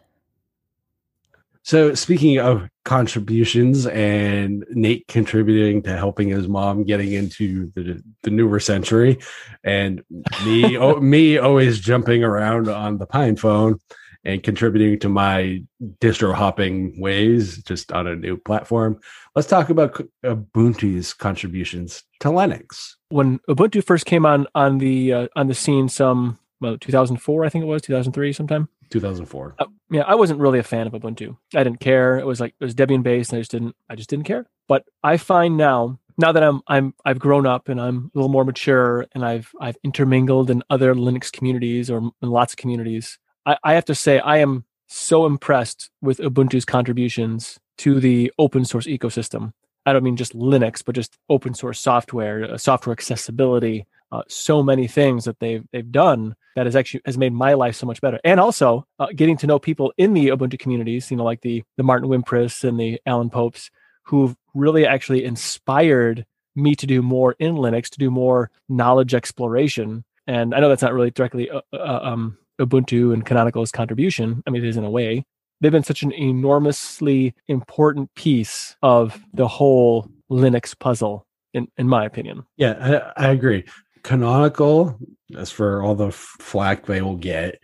So, 1.63 1.95
speaking 1.95 2.39
of 2.39 2.69
contributions 2.85 3.89
and 3.89 4.65
Nate 4.71 5.09
contributing 5.09 5.83
to 5.83 5.97
helping 5.97 6.29
his 6.29 6.47
mom 6.47 6.85
getting 6.85 7.13
into 7.13 7.73
the, 7.75 8.03
the 8.23 8.31
newer 8.31 8.61
century, 8.61 9.19
and 9.65 10.01
me, 10.45 10.77
oh, 10.79 11.01
me 11.01 11.39
always 11.39 11.81
jumping 11.81 12.23
around 12.23 12.69
on 12.69 12.99
the 12.99 13.07
PinePhone 13.07 13.81
and 14.27 14.43
contributing 14.43 14.99
to 14.99 15.09
my 15.09 15.63
distro 16.01 16.35
hopping 16.35 17.01
ways 17.01 17.63
just 17.63 17.93
on 17.93 18.07
a 18.07 18.17
new 18.17 18.37
platform. 18.37 18.99
Let's 19.35 19.49
talk 19.49 19.71
about 19.71 20.03
Ubuntu's 20.25 21.15
contributions 21.15 22.03
to 22.21 22.29
Linux. 22.29 22.95
When 23.09 23.39
Ubuntu 23.49 23.85
first 23.85 24.05
came 24.05 24.27
on 24.27 24.47
on 24.55 24.79
the 24.79 25.13
uh, 25.13 25.29
on 25.37 25.47
the 25.47 25.55
scene, 25.55 25.89
some 25.89 26.39
well, 26.61 26.77
2004, 26.79 27.45
I 27.45 27.49
think 27.49 27.63
it 27.63 27.67
was 27.67 27.83
2003, 27.83 28.33
sometime. 28.33 28.69
2004. 28.91 29.57
Uh, 29.59 29.67
yeah, 29.91 30.03
I 30.03 30.15
wasn't 30.15 30.41
really 30.41 30.59
a 30.59 30.65
fan 30.65 30.87
of 30.87 30.93
Ubuntu. 30.93 31.37
I 31.55 31.63
didn't 31.63 31.81
care. 31.81 32.19
It 32.19 32.27
was 32.27 32.41
like 32.41 32.55
it 32.59 32.65
was 32.65 32.75
Debian 32.75 33.03
based, 33.03 33.31
and 33.33 33.39
I 33.39 33.41
just 33.41 33.51
didn't. 33.53 33.77
I 33.89 33.95
just 33.95 34.11
didn't 34.11 34.25
care. 34.25 34.47
But 34.69 34.85
I 35.05 35.17
find 35.17 35.57
now 35.57 36.01
now 36.19 36.33
that 36.33 36.43
I'm 36.43 36.63
I'm 36.67 36.95
I've 37.05 37.19
grown 37.19 37.47
up 37.47 37.69
and 37.69 37.81
I'm 37.81 38.11
a 38.15 38.19
little 38.19 38.31
more 38.31 38.45
mature 38.45 39.07
and 39.15 39.25
I've 39.25 39.53
I've 39.61 39.77
intermingled 39.85 40.51
in 40.51 40.63
other 40.71 40.95
Linux 40.95 41.31
communities 41.31 41.91
or 41.91 41.99
in 41.99 42.31
lots 42.31 42.55
of 42.55 42.57
communities, 42.57 43.19
I, 43.47 43.57
I 43.65 43.75
have 43.75 43.87
to 43.87 43.95
say 43.95 44.19
I 44.19 44.39
am 44.39 44.65
so 44.89 45.25
impressed 45.25 45.91
with 46.03 46.19
Ubuntu's 46.19 46.65
contributions 46.65 47.59
to 47.79 48.01
the 48.01 48.33
open 48.39 48.65
source 48.65 48.87
ecosystem. 48.87 49.53
I 49.87 49.93
don't 49.93 50.03
mean 50.03 50.17
just 50.17 50.37
Linux, 50.37 50.85
but 50.85 50.97
just 50.97 51.17
open 51.29 51.55
source 51.55 51.81
software, 51.81 52.53
uh, 52.53 52.59
software 52.59 52.93
accessibility, 52.93 53.87
uh, 54.11 54.23
so 54.29 54.63
many 54.63 54.87
things 54.89 55.25
that 55.25 55.39
they've 55.39 55.65
they've 55.73 55.91
done 55.91 56.35
that 56.57 56.67
has 56.67 56.77
actually 56.77 57.03
has 57.05 57.19
made 57.19 57.33
my 57.33 57.55
life 57.55 57.77
so 57.77 57.87
much 57.87 58.01
better. 58.01 58.21
And 58.25 58.41
also 58.41 58.87
uh, 58.99 59.09
getting 59.15 59.37
to 59.39 59.47
know 59.47 59.59
people 59.59 59.93
in 59.97 60.13
the 60.13 60.29
Ubuntu 60.29 60.59
communities, 60.59 61.11
you 61.11 61.17
know, 61.17 61.25
like 61.25 61.43
the 61.43 61.63
the 61.77 61.83
Martin 61.83 62.09
Wimpress 62.09 62.65
and 62.65 62.79
the 62.79 63.01
Alan 63.07 63.31
Popes, 63.31 63.71
who've 64.05 64.37
really 64.55 64.87
actually 64.87 65.25
inspired 65.25 66.27
me 66.55 66.75
to 66.75 66.87
do 66.87 67.03
more 67.03 67.37
in 67.39 67.55
Linux, 67.55 67.89
to 67.91 67.99
do 67.99 68.11
more 68.11 68.51
knowledge 68.69 69.15
exploration. 69.15 70.05
And 70.27 70.55
I 70.55 70.61
know 70.61 70.69
that's 70.69 70.83
not 70.83 70.95
really 70.95 71.11
directly 71.11 71.51
uh, 71.51 71.61
uh, 71.73 72.01
um, 72.03 72.39
Ubuntu 72.61 73.13
and 73.13 73.25
Canonical's 73.25 73.71
contribution. 73.71 74.43
I 74.47 74.51
mean, 74.51 74.65
it 74.65 74.69
is 74.69 74.77
in 74.77 74.85
a 74.85 74.91
way. 74.91 75.25
They've 75.61 75.73
been 75.73 75.83
such 75.83 76.03
an 76.03 76.13
enormously 76.13 77.35
important 77.49 78.15
piece 78.15 78.77
of 78.83 79.19
the 79.33 79.49
whole 79.49 80.09
Linux 80.31 80.79
puzzle, 80.79 81.27
in, 81.55 81.69
in 81.79 81.89
my 81.89 82.05
opinion. 82.05 82.45
Yeah, 82.57 83.13
I, 83.17 83.27
I 83.27 83.31
agree. 83.31 83.65
Canonical, 84.03 84.99
as 85.37 85.51
for 85.51 85.83
all 85.83 85.95
the 85.95 86.13
flack 86.13 86.87
they 86.87 87.01
will 87.01 87.17
get, 87.17 87.59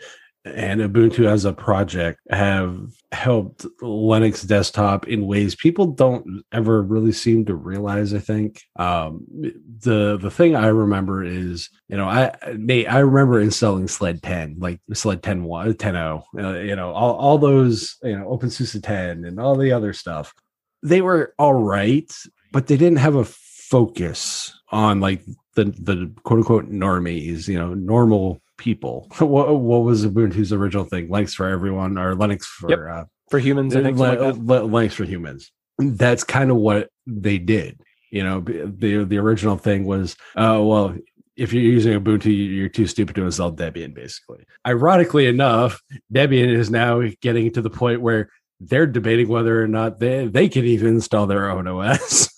and 0.44 0.80
Ubuntu 0.80 1.26
as 1.26 1.44
a 1.44 1.52
project 1.52 2.20
have 2.30 2.76
helped 3.12 3.64
Linux 3.80 4.46
desktop 4.46 5.06
in 5.06 5.26
ways 5.26 5.54
people 5.54 5.86
don't 5.86 6.42
ever 6.52 6.82
really 6.82 7.12
seem 7.12 7.44
to 7.44 7.54
realize. 7.54 8.12
I 8.12 8.18
think 8.18 8.62
um, 8.76 9.24
the 9.30 10.18
the 10.20 10.30
thing 10.30 10.56
I 10.56 10.68
remember 10.68 11.22
is 11.22 11.70
you 11.88 11.96
know 11.96 12.08
I 12.08 12.32
I 12.42 12.98
remember 12.98 13.40
installing 13.40 13.86
SLED 13.86 14.22
10 14.22 14.56
like 14.58 14.80
SLED 14.92 15.22
10 15.22 15.44
1 15.44 15.76
10 15.76 15.94
0 15.94 16.24
uh, 16.38 16.52
you 16.58 16.74
know 16.74 16.92
all, 16.92 17.14
all 17.14 17.38
those 17.38 17.96
you 18.02 18.18
know 18.18 18.26
OpenSUSE 18.26 18.82
10 18.82 19.24
and 19.24 19.38
all 19.38 19.56
the 19.56 19.72
other 19.72 19.92
stuff. 19.92 20.34
They 20.82 21.00
were 21.00 21.34
all 21.38 21.54
right, 21.54 22.12
but 22.50 22.66
they 22.66 22.76
didn't 22.76 22.98
have 22.98 23.14
a 23.14 23.24
focus 23.24 24.52
on 24.70 24.98
like 25.00 25.22
the 25.54 25.64
the 25.64 26.12
quote 26.24 26.38
unquote 26.38 26.70
normies, 26.70 27.46
you 27.46 27.58
know, 27.58 27.74
normal 27.74 28.40
people. 28.62 29.08
what, 29.18 29.58
what 29.58 29.82
was 29.82 30.06
Ubuntu's 30.06 30.52
original 30.52 30.84
thing? 30.84 31.08
Linux 31.08 31.34
for 31.34 31.48
everyone 31.48 31.98
or 31.98 32.14
Linux 32.14 32.44
for 32.44 32.70
yep. 32.70 32.78
uh, 32.90 33.04
for 33.28 33.38
humans? 33.38 33.74
I 33.74 33.82
think 33.82 33.98
like 33.98 34.18
Linux 34.18 34.92
for 34.92 35.04
humans. 35.04 35.50
That's 35.78 36.22
kind 36.22 36.50
of 36.50 36.56
what 36.58 36.88
they 37.06 37.38
did. 37.38 37.80
You 38.10 38.22
know, 38.22 38.40
the 38.40 39.04
the 39.04 39.18
original 39.18 39.56
thing 39.56 39.84
was, 39.84 40.16
uh, 40.36 40.60
well, 40.62 40.94
if 41.36 41.52
you're 41.52 41.62
using 41.62 41.98
Ubuntu, 41.98 42.26
you're 42.26 42.68
too 42.68 42.86
stupid 42.86 43.16
to 43.16 43.24
install 43.24 43.52
Debian, 43.52 43.94
basically. 43.94 44.44
Ironically 44.66 45.26
enough, 45.26 45.80
Debian 46.12 46.48
is 46.48 46.70
now 46.70 47.02
getting 47.20 47.50
to 47.52 47.62
the 47.62 47.70
point 47.70 48.02
where 48.02 48.28
they're 48.60 48.86
debating 48.86 49.28
whether 49.28 49.62
or 49.62 49.66
not 49.66 49.98
they, 49.98 50.26
they 50.26 50.48
can 50.48 50.64
even 50.64 50.88
install 50.88 51.26
their 51.26 51.50
own 51.50 51.66
OS. 51.66 52.28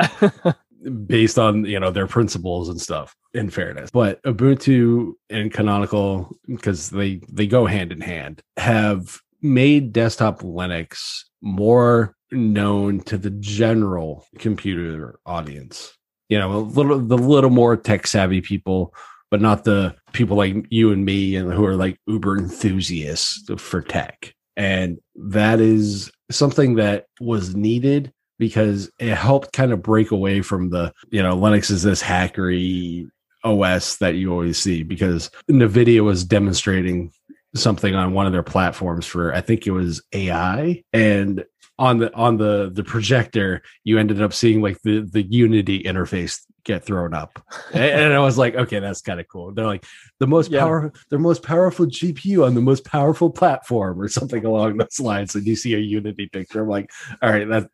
based 0.88 1.38
on 1.38 1.64
you 1.64 1.78
know 1.78 1.90
their 1.90 2.06
principles 2.06 2.68
and 2.68 2.80
stuff 2.80 3.14
in 3.34 3.50
fairness. 3.50 3.90
But 3.90 4.22
ubuntu 4.22 5.12
and 5.30 5.52
canonical 5.52 6.36
because 6.46 6.90
they 6.90 7.20
they 7.30 7.46
go 7.46 7.66
hand 7.66 7.92
in 7.92 8.00
hand 8.00 8.42
have 8.56 9.18
made 9.40 9.92
desktop 9.92 10.40
linux 10.40 11.24
more 11.40 12.14
known 12.30 13.00
to 13.00 13.16
the 13.16 13.30
general 13.30 14.26
computer 14.38 15.18
audience. 15.26 15.94
You 16.28 16.38
know 16.38 16.52
a 16.52 16.58
little 16.58 16.98
the 16.98 17.18
little 17.18 17.50
more 17.50 17.76
tech 17.76 18.06
savvy 18.06 18.40
people 18.40 18.94
but 19.30 19.40
not 19.40 19.64
the 19.64 19.94
people 20.12 20.36
like 20.36 20.54
you 20.70 20.90
and 20.92 21.04
me 21.04 21.36
and 21.36 21.52
who 21.52 21.64
are 21.64 21.76
like 21.76 21.98
uber 22.06 22.36
enthusiasts 22.38 23.44
for 23.58 23.82
tech. 23.82 24.34
And 24.56 24.98
that 25.14 25.60
is 25.60 26.10
something 26.30 26.76
that 26.76 27.06
was 27.20 27.54
needed 27.54 28.12
because 28.38 28.90
it 28.98 29.14
helped 29.14 29.52
kind 29.52 29.72
of 29.72 29.82
break 29.82 30.10
away 30.10 30.42
from 30.42 30.70
the, 30.70 30.92
you 31.10 31.22
know, 31.22 31.36
Linux 31.36 31.70
is 31.70 31.82
this 31.82 32.02
hackery 32.02 33.08
OS 33.44 33.96
that 33.96 34.14
you 34.14 34.32
always 34.32 34.58
see 34.58 34.82
because 34.82 35.30
NVIDIA 35.50 36.02
was 36.02 36.24
demonstrating 36.24 37.12
something 37.54 37.94
on 37.94 38.12
one 38.12 38.26
of 38.26 38.32
their 38.32 38.42
platforms 38.42 39.06
for 39.06 39.34
I 39.34 39.40
think 39.40 39.66
it 39.66 39.70
was 39.70 40.02
AI 40.12 40.82
and 40.92 41.44
on 41.78 41.98
the 41.98 42.12
on 42.14 42.36
the 42.36 42.70
the 42.72 42.82
projector 42.82 43.62
you 43.84 43.98
ended 43.98 44.20
up 44.20 44.32
seeing 44.32 44.60
like 44.60 44.80
the 44.82 45.00
the 45.00 45.22
unity 45.22 45.82
interface 45.82 46.40
get 46.64 46.84
thrown 46.84 47.14
up. 47.14 47.42
And, 47.72 48.12
i 48.12 48.18
was 48.18 48.36
like 48.36 48.54
okay 48.54 48.80
that's 48.80 49.00
kind 49.00 49.20
of 49.20 49.28
cool. 49.28 49.52
They're 49.52 49.66
like 49.66 49.84
the 50.18 50.26
most 50.26 50.50
yeah. 50.50 50.60
power 50.60 50.92
the 51.10 51.18
most 51.18 51.42
powerful 51.42 51.86
gpu 51.86 52.44
on 52.44 52.54
the 52.54 52.60
most 52.60 52.84
powerful 52.84 53.30
platform 53.30 54.00
or 54.00 54.08
something 54.08 54.44
along 54.44 54.76
those 54.76 55.00
lines. 55.00 55.34
And 55.34 55.46
you 55.46 55.56
see 55.56 55.74
a 55.74 55.78
unity 55.78 56.28
picture. 56.28 56.62
I'm 56.62 56.68
like 56.68 56.90
all 57.22 57.30
right 57.30 57.48
that 57.48 57.70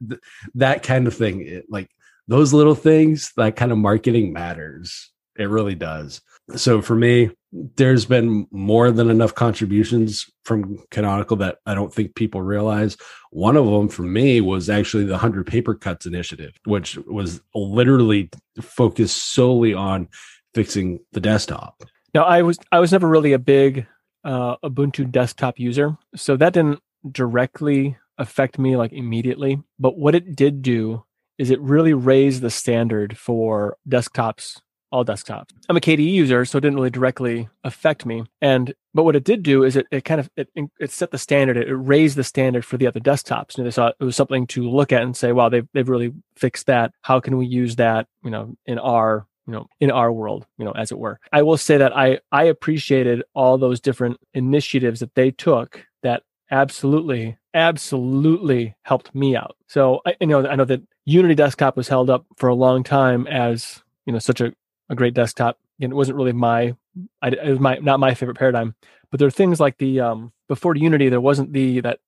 that 0.54 0.82
kind 0.82 1.06
of 1.06 1.14
thing 1.14 1.46
it, 1.46 1.66
like 1.68 1.90
those 2.28 2.52
little 2.52 2.74
things 2.74 3.32
that 3.36 3.56
kind 3.56 3.72
of 3.72 3.78
marketing 3.78 4.32
matters. 4.32 5.10
It 5.36 5.48
really 5.48 5.74
does 5.74 6.20
so 6.56 6.82
for 6.82 6.94
me 6.94 7.30
there's 7.76 8.04
been 8.04 8.46
more 8.50 8.90
than 8.90 9.10
enough 9.10 9.34
contributions 9.34 10.26
from 10.44 10.78
canonical 10.90 11.36
that 11.36 11.58
i 11.66 11.74
don't 11.74 11.92
think 11.92 12.14
people 12.14 12.42
realize. 12.42 12.96
One 13.30 13.56
of 13.56 13.66
them 13.66 13.88
for 13.88 14.02
me 14.02 14.40
was 14.40 14.70
actually 14.70 15.04
the 15.04 15.12
100 15.12 15.46
paper 15.46 15.74
cuts 15.74 16.06
initiative 16.06 16.52
which 16.64 16.96
was 17.06 17.40
literally 17.54 18.30
focused 18.60 19.32
solely 19.34 19.74
on 19.74 20.08
fixing 20.54 21.00
the 21.12 21.20
desktop. 21.20 21.84
Now 22.12 22.24
i 22.24 22.42
was 22.42 22.58
i 22.72 22.80
was 22.80 22.92
never 22.92 23.08
really 23.08 23.32
a 23.32 23.38
big 23.38 23.86
uh, 24.24 24.56
ubuntu 24.64 25.10
desktop 25.10 25.58
user 25.58 25.96
so 26.16 26.36
that 26.36 26.54
didn't 26.54 26.80
directly 27.10 27.96
affect 28.18 28.58
me 28.58 28.76
like 28.76 28.92
immediately 28.92 29.60
but 29.78 29.98
what 29.98 30.14
it 30.14 30.34
did 30.34 30.62
do 30.62 31.04
is 31.36 31.50
it 31.50 31.60
really 31.60 31.92
raised 31.94 32.40
the 32.40 32.50
standard 32.50 33.18
for 33.18 33.76
desktops 33.88 34.60
all 34.94 35.04
desktops. 35.04 35.48
I'm 35.68 35.76
a 35.76 35.80
KDE 35.80 36.08
user, 36.08 36.44
so 36.44 36.58
it 36.58 36.60
didn't 36.60 36.76
really 36.76 36.88
directly 36.88 37.48
affect 37.64 38.06
me. 38.06 38.24
And 38.40 38.72
but 38.94 39.02
what 39.02 39.16
it 39.16 39.24
did 39.24 39.42
do 39.42 39.64
is 39.64 39.74
it, 39.74 39.86
it 39.90 40.04
kind 40.04 40.20
of 40.20 40.30
it, 40.36 40.48
it 40.78 40.92
set 40.92 41.10
the 41.10 41.18
standard. 41.18 41.56
It, 41.56 41.74
raised 41.74 42.16
the 42.16 42.22
standard 42.22 42.64
for 42.64 42.76
the 42.76 42.86
other 42.86 43.00
desktops. 43.00 43.58
And 43.58 43.66
they 43.66 43.72
saw 43.72 43.88
it 43.88 44.04
was 44.04 44.14
something 44.14 44.46
to 44.48 44.70
look 44.70 44.92
at 44.92 45.02
and 45.02 45.16
say, 45.16 45.32
wow, 45.32 45.48
they've 45.48 45.66
they've 45.74 45.88
really 45.88 46.12
fixed 46.36 46.66
that. 46.66 46.92
How 47.02 47.18
can 47.18 47.36
we 47.36 47.46
use 47.46 47.74
that, 47.76 48.06
you 48.22 48.30
know, 48.30 48.56
in 48.66 48.78
our 48.78 49.26
you 49.46 49.52
know 49.52 49.66
in 49.78 49.90
our 49.90 50.10
world 50.10 50.46
you 50.56 50.64
know 50.64 50.72
as 50.72 50.90
it 50.90 50.98
were 50.98 51.20
i 51.30 51.42
will 51.42 51.58
say 51.58 51.76
that 51.76 51.94
i 51.94 52.18
i 52.32 52.44
appreciated 52.44 53.22
all 53.34 53.58
those 53.58 53.78
different 53.78 54.16
initiatives 54.32 55.00
that 55.00 55.14
they 55.16 55.30
took 55.30 55.84
that 56.02 56.22
absolutely 56.50 57.36
absolutely 57.52 58.74
helped 58.84 59.14
me 59.14 59.36
out 59.36 59.54
so 59.66 60.00
I, 60.06 60.14
you 60.18 60.28
know 60.28 60.46
i 60.46 60.56
know 60.56 60.64
that 60.64 60.80
unity 61.04 61.34
desktop 61.34 61.76
was 61.76 61.88
held 61.88 62.08
up 62.08 62.24
for 62.38 62.48
a 62.48 62.54
long 62.54 62.84
time 62.84 63.26
as 63.26 63.82
you 64.06 64.14
know 64.14 64.18
such 64.18 64.40
a 64.40 64.54
a 64.88 64.94
great 64.94 65.14
desktop. 65.14 65.58
And 65.80 65.92
it 65.92 65.96
wasn't 65.96 66.16
really 66.16 66.32
my, 66.32 66.76
I, 67.20 67.28
it 67.28 67.50
was 67.50 67.60
my 67.60 67.78
not 67.78 68.00
my 68.00 68.14
favorite 68.14 68.38
paradigm. 68.38 68.74
But 69.10 69.18
there 69.18 69.28
are 69.28 69.32
things 69.32 69.60
like 69.60 69.78
the 69.78 70.00
um, 70.00 70.32
before 70.48 70.76
Unity, 70.76 71.08
there 71.08 71.20
wasn't 71.20 71.52
the 71.52 71.80
that 71.80 71.98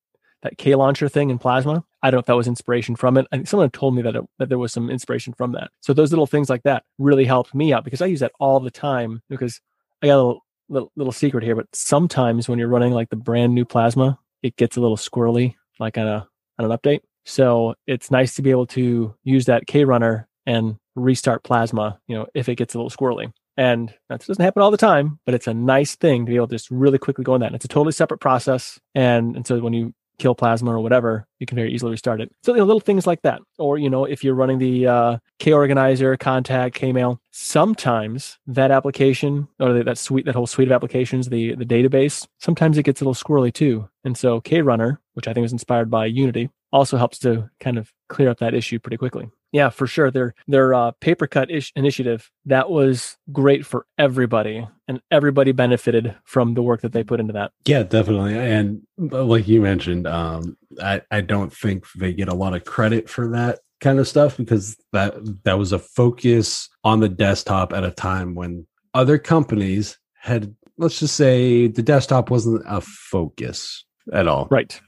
that 0.42 0.58
K 0.58 0.74
launcher 0.74 1.08
thing 1.08 1.30
in 1.30 1.38
Plasma. 1.38 1.84
I 2.02 2.10
don't 2.10 2.18
know 2.18 2.20
if 2.20 2.26
that 2.26 2.36
was 2.36 2.46
inspiration 2.46 2.94
from 2.94 3.16
it. 3.16 3.26
I 3.32 3.36
think 3.36 3.48
someone 3.48 3.70
told 3.70 3.94
me 3.94 4.02
that 4.02 4.14
it, 4.14 4.22
that 4.38 4.48
there 4.48 4.58
was 4.58 4.72
some 4.72 4.90
inspiration 4.90 5.32
from 5.32 5.52
that. 5.52 5.70
So 5.80 5.92
those 5.92 6.12
little 6.12 6.26
things 6.26 6.48
like 6.48 6.62
that 6.62 6.84
really 6.98 7.24
helped 7.24 7.54
me 7.54 7.72
out 7.72 7.84
because 7.84 8.02
I 8.02 8.06
use 8.06 8.20
that 8.20 8.32
all 8.38 8.60
the 8.60 8.70
time. 8.70 9.22
Because 9.28 9.60
I 10.02 10.06
got 10.06 10.14
a 10.14 10.22
little, 10.22 10.44
little, 10.68 10.92
little 10.94 11.12
secret 11.12 11.42
here, 11.42 11.56
but 11.56 11.66
sometimes 11.74 12.48
when 12.48 12.58
you're 12.58 12.68
running 12.68 12.92
like 12.92 13.08
the 13.08 13.16
brand 13.16 13.54
new 13.54 13.64
Plasma, 13.64 14.18
it 14.42 14.56
gets 14.56 14.76
a 14.76 14.80
little 14.80 14.96
squirrely, 14.96 15.56
like 15.80 15.98
on 15.98 16.06
a 16.06 16.28
on 16.58 16.70
an 16.70 16.76
update. 16.76 17.00
So 17.24 17.74
it's 17.86 18.10
nice 18.10 18.36
to 18.36 18.42
be 18.42 18.50
able 18.50 18.66
to 18.68 19.14
use 19.24 19.46
that 19.46 19.66
KRunner 19.66 20.26
and 20.46 20.76
restart 20.94 21.44
plasma, 21.44 21.98
you 22.06 22.16
know, 22.16 22.26
if 22.34 22.48
it 22.48 22.56
gets 22.56 22.74
a 22.74 22.78
little 22.78 22.90
squirrely. 22.90 23.32
And 23.56 23.92
that 24.08 24.24
doesn't 24.24 24.42
happen 24.42 24.62
all 24.62 24.70
the 24.70 24.76
time, 24.76 25.18
but 25.24 25.34
it's 25.34 25.46
a 25.46 25.54
nice 25.54 25.96
thing 25.96 26.26
to 26.26 26.30
be 26.30 26.36
able 26.36 26.48
to 26.48 26.54
just 26.54 26.70
really 26.70 26.98
quickly 26.98 27.24
go 27.24 27.34
in 27.34 27.40
that. 27.40 27.46
And 27.46 27.56
it's 27.56 27.64
a 27.64 27.68
totally 27.68 27.92
separate 27.92 28.18
process. 28.18 28.78
And 28.94 29.34
and 29.34 29.46
so 29.46 29.58
when 29.60 29.72
you 29.72 29.94
kill 30.18 30.34
plasma 30.34 30.72
or 30.72 30.80
whatever, 30.80 31.26
you 31.38 31.46
can 31.46 31.56
very 31.56 31.72
easily 31.72 31.90
restart 31.90 32.20
it. 32.20 32.30
So 32.42 32.52
you 32.52 32.58
know, 32.58 32.64
little 32.64 32.80
things 32.80 33.06
like 33.06 33.22
that. 33.22 33.40
Or 33.58 33.78
you 33.78 33.90
know, 33.90 34.04
if 34.04 34.22
you're 34.22 34.34
running 34.34 34.58
the 34.58 34.86
uh, 34.86 35.18
KOrganizer, 35.40 36.16
Kontact, 36.18 36.72
Kmail, 36.72 37.18
sometimes 37.30 38.38
that 38.46 38.70
application 38.70 39.48
or 39.58 39.82
that 39.82 39.98
suite, 39.98 40.26
that 40.26 40.34
whole 40.34 40.46
suite 40.46 40.68
of 40.68 40.72
applications, 40.72 41.28
the 41.28 41.54
the 41.54 41.64
database, 41.64 42.26
sometimes 42.38 42.78
it 42.78 42.84
gets 42.84 43.00
a 43.00 43.04
little 43.04 43.14
squirrely 43.14 43.52
too. 43.52 43.88
And 44.04 44.16
so 44.16 44.40
KRunner, 44.40 44.98
which 45.14 45.28
I 45.28 45.32
think 45.32 45.44
was 45.44 45.52
inspired 45.52 45.90
by 45.90 46.06
Unity, 46.06 46.50
also 46.72 46.96
helps 46.96 47.18
to 47.20 47.48
kind 47.60 47.78
of 47.78 47.92
clear 48.08 48.28
up 48.28 48.38
that 48.38 48.54
issue 48.54 48.78
pretty 48.78 48.96
quickly. 48.96 49.30
Yeah, 49.52 49.70
for 49.70 49.86
sure. 49.86 50.10
Their 50.10 50.34
their 50.46 50.74
uh, 50.74 50.92
paper 51.00 51.26
cut 51.26 51.50
ish- 51.50 51.72
initiative 51.76 52.30
that 52.44 52.70
was 52.70 53.16
great 53.32 53.64
for 53.64 53.86
everybody, 53.98 54.66
and 54.88 55.00
everybody 55.10 55.52
benefited 55.52 56.16
from 56.24 56.54
the 56.54 56.62
work 56.62 56.82
that 56.82 56.92
they 56.92 57.04
put 57.04 57.20
into 57.20 57.32
that. 57.34 57.52
Yeah, 57.64 57.82
definitely. 57.82 58.36
And 58.36 58.82
uh, 59.12 59.24
like 59.24 59.48
you 59.48 59.60
mentioned, 59.62 60.06
um, 60.06 60.56
I 60.82 61.02
I 61.10 61.20
don't 61.20 61.52
think 61.52 61.84
they 61.92 62.12
get 62.12 62.28
a 62.28 62.34
lot 62.34 62.54
of 62.54 62.64
credit 62.64 63.08
for 63.08 63.28
that 63.28 63.60
kind 63.80 63.98
of 63.98 64.08
stuff 64.08 64.36
because 64.36 64.76
that 64.92 65.14
that 65.44 65.58
was 65.58 65.72
a 65.72 65.78
focus 65.78 66.68
on 66.84 67.00
the 67.00 67.08
desktop 67.08 67.72
at 67.72 67.84
a 67.84 67.90
time 67.90 68.34
when 68.34 68.66
other 68.94 69.18
companies 69.18 69.98
had 70.14 70.54
let's 70.78 70.98
just 70.98 71.16
say 71.16 71.66
the 71.66 71.82
desktop 71.82 72.30
wasn't 72.30 72.62
a 72.66 72.80
focus 72.80 73.84
at 74.12 74.26
all 74.26 74.48
right 74.50 74.80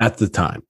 at 0.00 0.16
the 0.16 0.28
time 0.28 0.62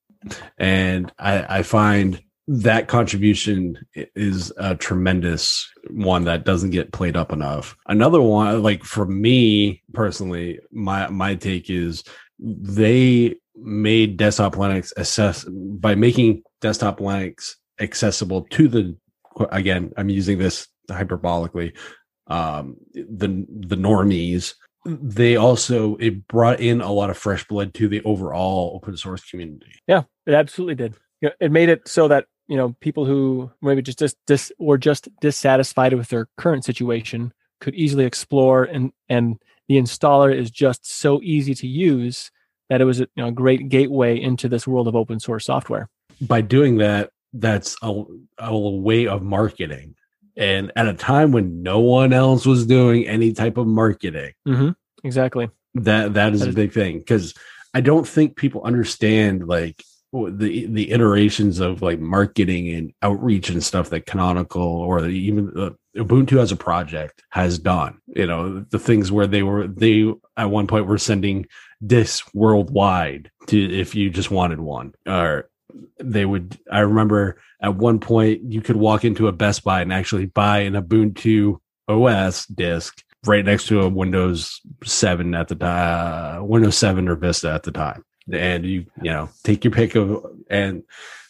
and 0.58 1.12
I, 1.18 1.58
I 1.58 1.62
find 1.62 2.20
that 2.52 2.88
contribution 2.88 3.78
is 3.94 4.52
a 4.56 4.74
tremendous 4.74 5.70
one 5.90 6.24
that 6.24 6.44
doesn't 6.44 6.70
get 6.70 6.90
played 6.90 7.16
up 7.16 7.30
enough. 7.32 7.76
Another 7.86 8.20
one, 8.20 8.60
like 8.60 8.82
for 8.82 9.06
me 9.06 9.84
personally, 9.92 10.58
my 10.72 11.08
my 11.10 11.36
take 11.36 11.70
is 11.70 12.02
they 12.40 13.36
made 13.54 14.16
desktop 14.16 14.56
Linux 14.56 14.92
assess 14.96 15.44
by 15.48 15.94
making 15.94 16.42
desktop 16.60 16.98
Linux 16.98 17.54
accessible 17.78 18.42
to 18.50 18.66
the 18.66 18.96
again, 19.52 19.92
I'm 19.96 20.08
using 20.08 20.38
this 20.38 20.66
hyperbolically, 20.90 21.76
um, 22.26 22.78
the 22.94 23.46
the 23.48 23.76
normies. 23.76 24.54
They 24.84 25.36
also 25.36 25.94
it 25.98 26.26
brought 26.26 26.58
in 26.58 26.80
a 26.80 26.90
lot 26.90 27.10
of 27.10 27.16
fresh 27.16 27.46
blood 27.46 27.74
to 27.74 27.86
the 27.86 28.02
overall 28.02 28.72
open 28.74 28.96
source 28.96 29.22
community. 29.30 29.70
Yeah, 29.86 30.02
it 30.26 30.34
absolutely 30.34 30.74
did. 30.74 30.96
It 31.38 31.52
made 31.52 31.68
it 31.68 31.86
so 31.86 32.08
that 32.08 32.24
you 32.50 32.56
know 32.56 32.74
people 32.80 33.06
who 33.06 33.50
maybe 33.62 33.80
just 33.80 33.98
dis, 33.98 34.14
dis 34.26 34.52
were 34.58 34.76
just 34.76 35.08
dissatisfied 35.20 35.94
with 35.94 36.08
their 36.08 36.26
current 36.36 36.64
situation 36.64 37.32
could 37.60 37.74
easily 37.74 38.04
explore 38.04 38.64
and 38.64 38.92
and 39.08 39.38
the 39.68 39.76
installer 39.76 40.34
is 40.34 40.50
just 40.50 40.84
so 40.84 41.20
easy 41.22 41.54
to 41.54 41.68
use 41.68 42.30
that 42.68 42.80
it 42.80 42.84
was 42.84 43.00
a 43.00 43.08
you 43.14 43.22
know, 43.22 43.28
a 43.28 43.32
great 43.32 43.68
gateway 43.68 44.20
into 44.20 44.48
this 44.48 44.66
world 44.66 44.88
of 44.88 44.96
open 44.96 45.20
source 45.20 45.46
software. 45.46 45.88
By 46.20 46.40
doing 46.40 46.78
that 46.78 47.10
that's 47.32 47.76
a, 47.82 48.02
a 48.38 48.58
way 48.58 49.06
of 49.06 49.22
marketing. 49.22 49.94
And 50.36 50.72
at 50.74 50.88
a 50.88 50.94
time 50.94 51.30
when 51.30 51.62
no 51.62 51.78
one 51.78 52.12
else 52.12 52.44
was 52.44 52.66
doing 52.66 53.06
any 53.06 53.32
type 53.32 53.56
of 53.56 53.68
marketing. 53.68 54.32
Mm-hmm. 54.48 54.70
exactly. 55.04 55.50
That 55.74 56.14
that 56.14 56.32
is 56.32 56.40
that 56.40 56.48
a 56.50 56.52
big 56.52 56.72
thing. 56.72 56.98
Because 56.98 57.34
i 57.72 57.80
don't 57.80 58.08
think 58.08 58.34
people 58.34 58.62
understand 58.64 59.46
like 59.46 59.84
the 60.12 60.66
the 60.66 60.90
iterations 60.90 61.60
of 61.60 61.82
like 61.82 62.00
marketing 62.00 62.68
and 62.68 62.92
outreach 63.02 63.48
and 63.48 63.62
stuff 63.62 63.90
that 63.90 64.06
canonical 64.06 64.62
or 64.62 65.06
even 65.06 65.52
uh, 65.56 65.70
ubuntu 65.96 66.40
as 66.40 66.50
a 66.50 66.56
project 66.56 67.22
has 67.30 67.58
done 67.58 67.98
you 68.08 68.26
know 68.26 68.60
the 68.70 68.78
things 68.78 69.12
where 69.12 69.26
they 69.26 69.42
were 69.42 69.68
they 69.68 70.12
at 70.36 70.50
one 70.50 70.66
point 70.66 70.86
were 70.86 70.98
sending 70.98 71.46
discs 71.86 72.28
worldwide 72.34 73.30
to 73.46 73.78
if 73.78 73.94
you 73.94 74.10
just 74.10 74.30
wanted 74.30 74.60
one 74.60 74.92
or 75.06 75.48
they 76.00 76.26
would 76.26 76.58
i 76.72 76.80
remember 76.80 77.40
at 77.62 77.76
one 77.76 78.00
point 78.00 78.40
you 78.42 78.60
could 78.60 78.76
walk 78.76 79.04
into 79.04 79.28
a 79.28 79.32
best 79.32 79.62
buy 79.62 79.80
and 79.80 79.92
actually 79.92 80.26
buy 80.26 80.58
an 80.58 80.74
ubuntu 80.74 81.56
os 81.88 82.46
disc 82.46 83.04
right 83.26 83.44
next 83.44 83.66
to 83.66 83.80
a 83.80 83.88
windows 83.88 84.60
7 84.84 85.34
at 85.34 85.46
the 85.46 85.54
time 85.54 86.40
uh, 86.40 86.44
windows 86.44 86.76
7 86.76 87.08
or 87.08 87.14
vista 87.14 87.52
at 87.52 87.62
the 87.62 87.70
time 87.70 88.02
and 88.32 88.64
you 88.64 88.86
you 89.02 89.10
know 89.10 89.28
take 89.44 89.64
your 89.64 89.72
pick 89.72 89.94
of 89.94 90.24
and 90.50 90.82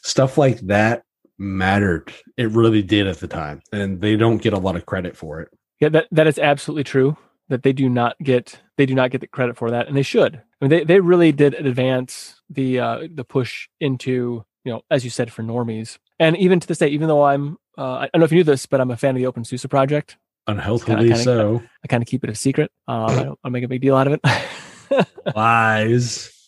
stuff 0.03 0.39
like 0.39 0.59
that 0.61 1.05
mattered. 1.39 2.13
It 2.37 2.51
really 2.51 2.83
did 2.83 3.07
at 3.07 3.19
the 3.19 3.27
time 3.27 3.63
and 3.73 4.01
they 4.01 4.17
don't 4.17 4.43
get 4.43 4.53
a 4.53 4.59
lot 4.59 4.77
of 4.77 4.87
credit 4.87 5.17
for 5.17 5.41
it. 5.41 5.49
Yeah 5.81 5.89
that 5.89 6.07
that 6.13 6.27
is 6.27 6.39
absolutely 6.39 6.85
true 6.85 7.17
that 7.49 7.63
they 7.63 7.73
do 7.73 7.89
not 7.89 8.17
get 8.23 8.61
they 8.77 8.87
do 8.87 8.95
not 8.95 9.11
get 9.11 9.21
the 9.23 9.27
credit 9.27 9.57
for 9.57 9.71
that 9.71 9.89
and 9.89 9.97
they 9.97 10.03
should. 10.03 10.37
I 10.37 10.41
mean 10.65 10.71
they, 10.71 10.85
they 10.85 11.01
really 11.01 11.33
did 11.33 11.55
advance 11.55 12.41
the 12.51 12.79
uh 12.79 13.09
the 13.13 13.25
push 13.25 13.69
into 13.81 14.45
you 14.65 14.73
know 14.73 14.83
as 14.91 15.03
you 15.03 15.11
said 15.11 15.33
for 15.33 15.43
normies. 15.43 15.99
And 16.19 16.37
even 16.37 16.61
to 16.61 16.67
this 16.67 16.79
day 16.79 16.89
even 16.89 17.09
though 17.09 17.25
i'm 17.25 17.57
uh, 17.79 17.95
i 17.95 18.11
don't 18.13 18.21
know 18.21 18.25
if 18.25 18.33
you 18.33 18.39
knew 18.39 18.45
this 18.45 18.67
but 18.67 18.81
i'm 18.81 18.91
a 18.91 18.97
fan 18.97 19.11
of 19.11 19.17
the 19.17 19.27
Open 19.27 19.43
openSUSE 19.43 19.69
project. 19.71 20.19
Unhealthily 20.47 20.97
kinda, 20.97 21.15
kinda, 21.15 21.25
so. 21.25 21.63
I 21.85 21.87
kind 21.87 22.03
of 22.03 22.09
keep 22.09 22.25
it 22.25 22.31
a 22.31 22.35
secret. 22.35 22.71
Um, 22.87 23.07
i 23.07 23.23
don't 23.23 23.39
I 23.45 23.49
make 23.49 23.65
a 23.65 23.69
big 23.69 23.81
deal 23.81 23.97
out 23.97 24.07
of 24.07 24.21
it. 24.23 25.07
Lies 25.37 26.40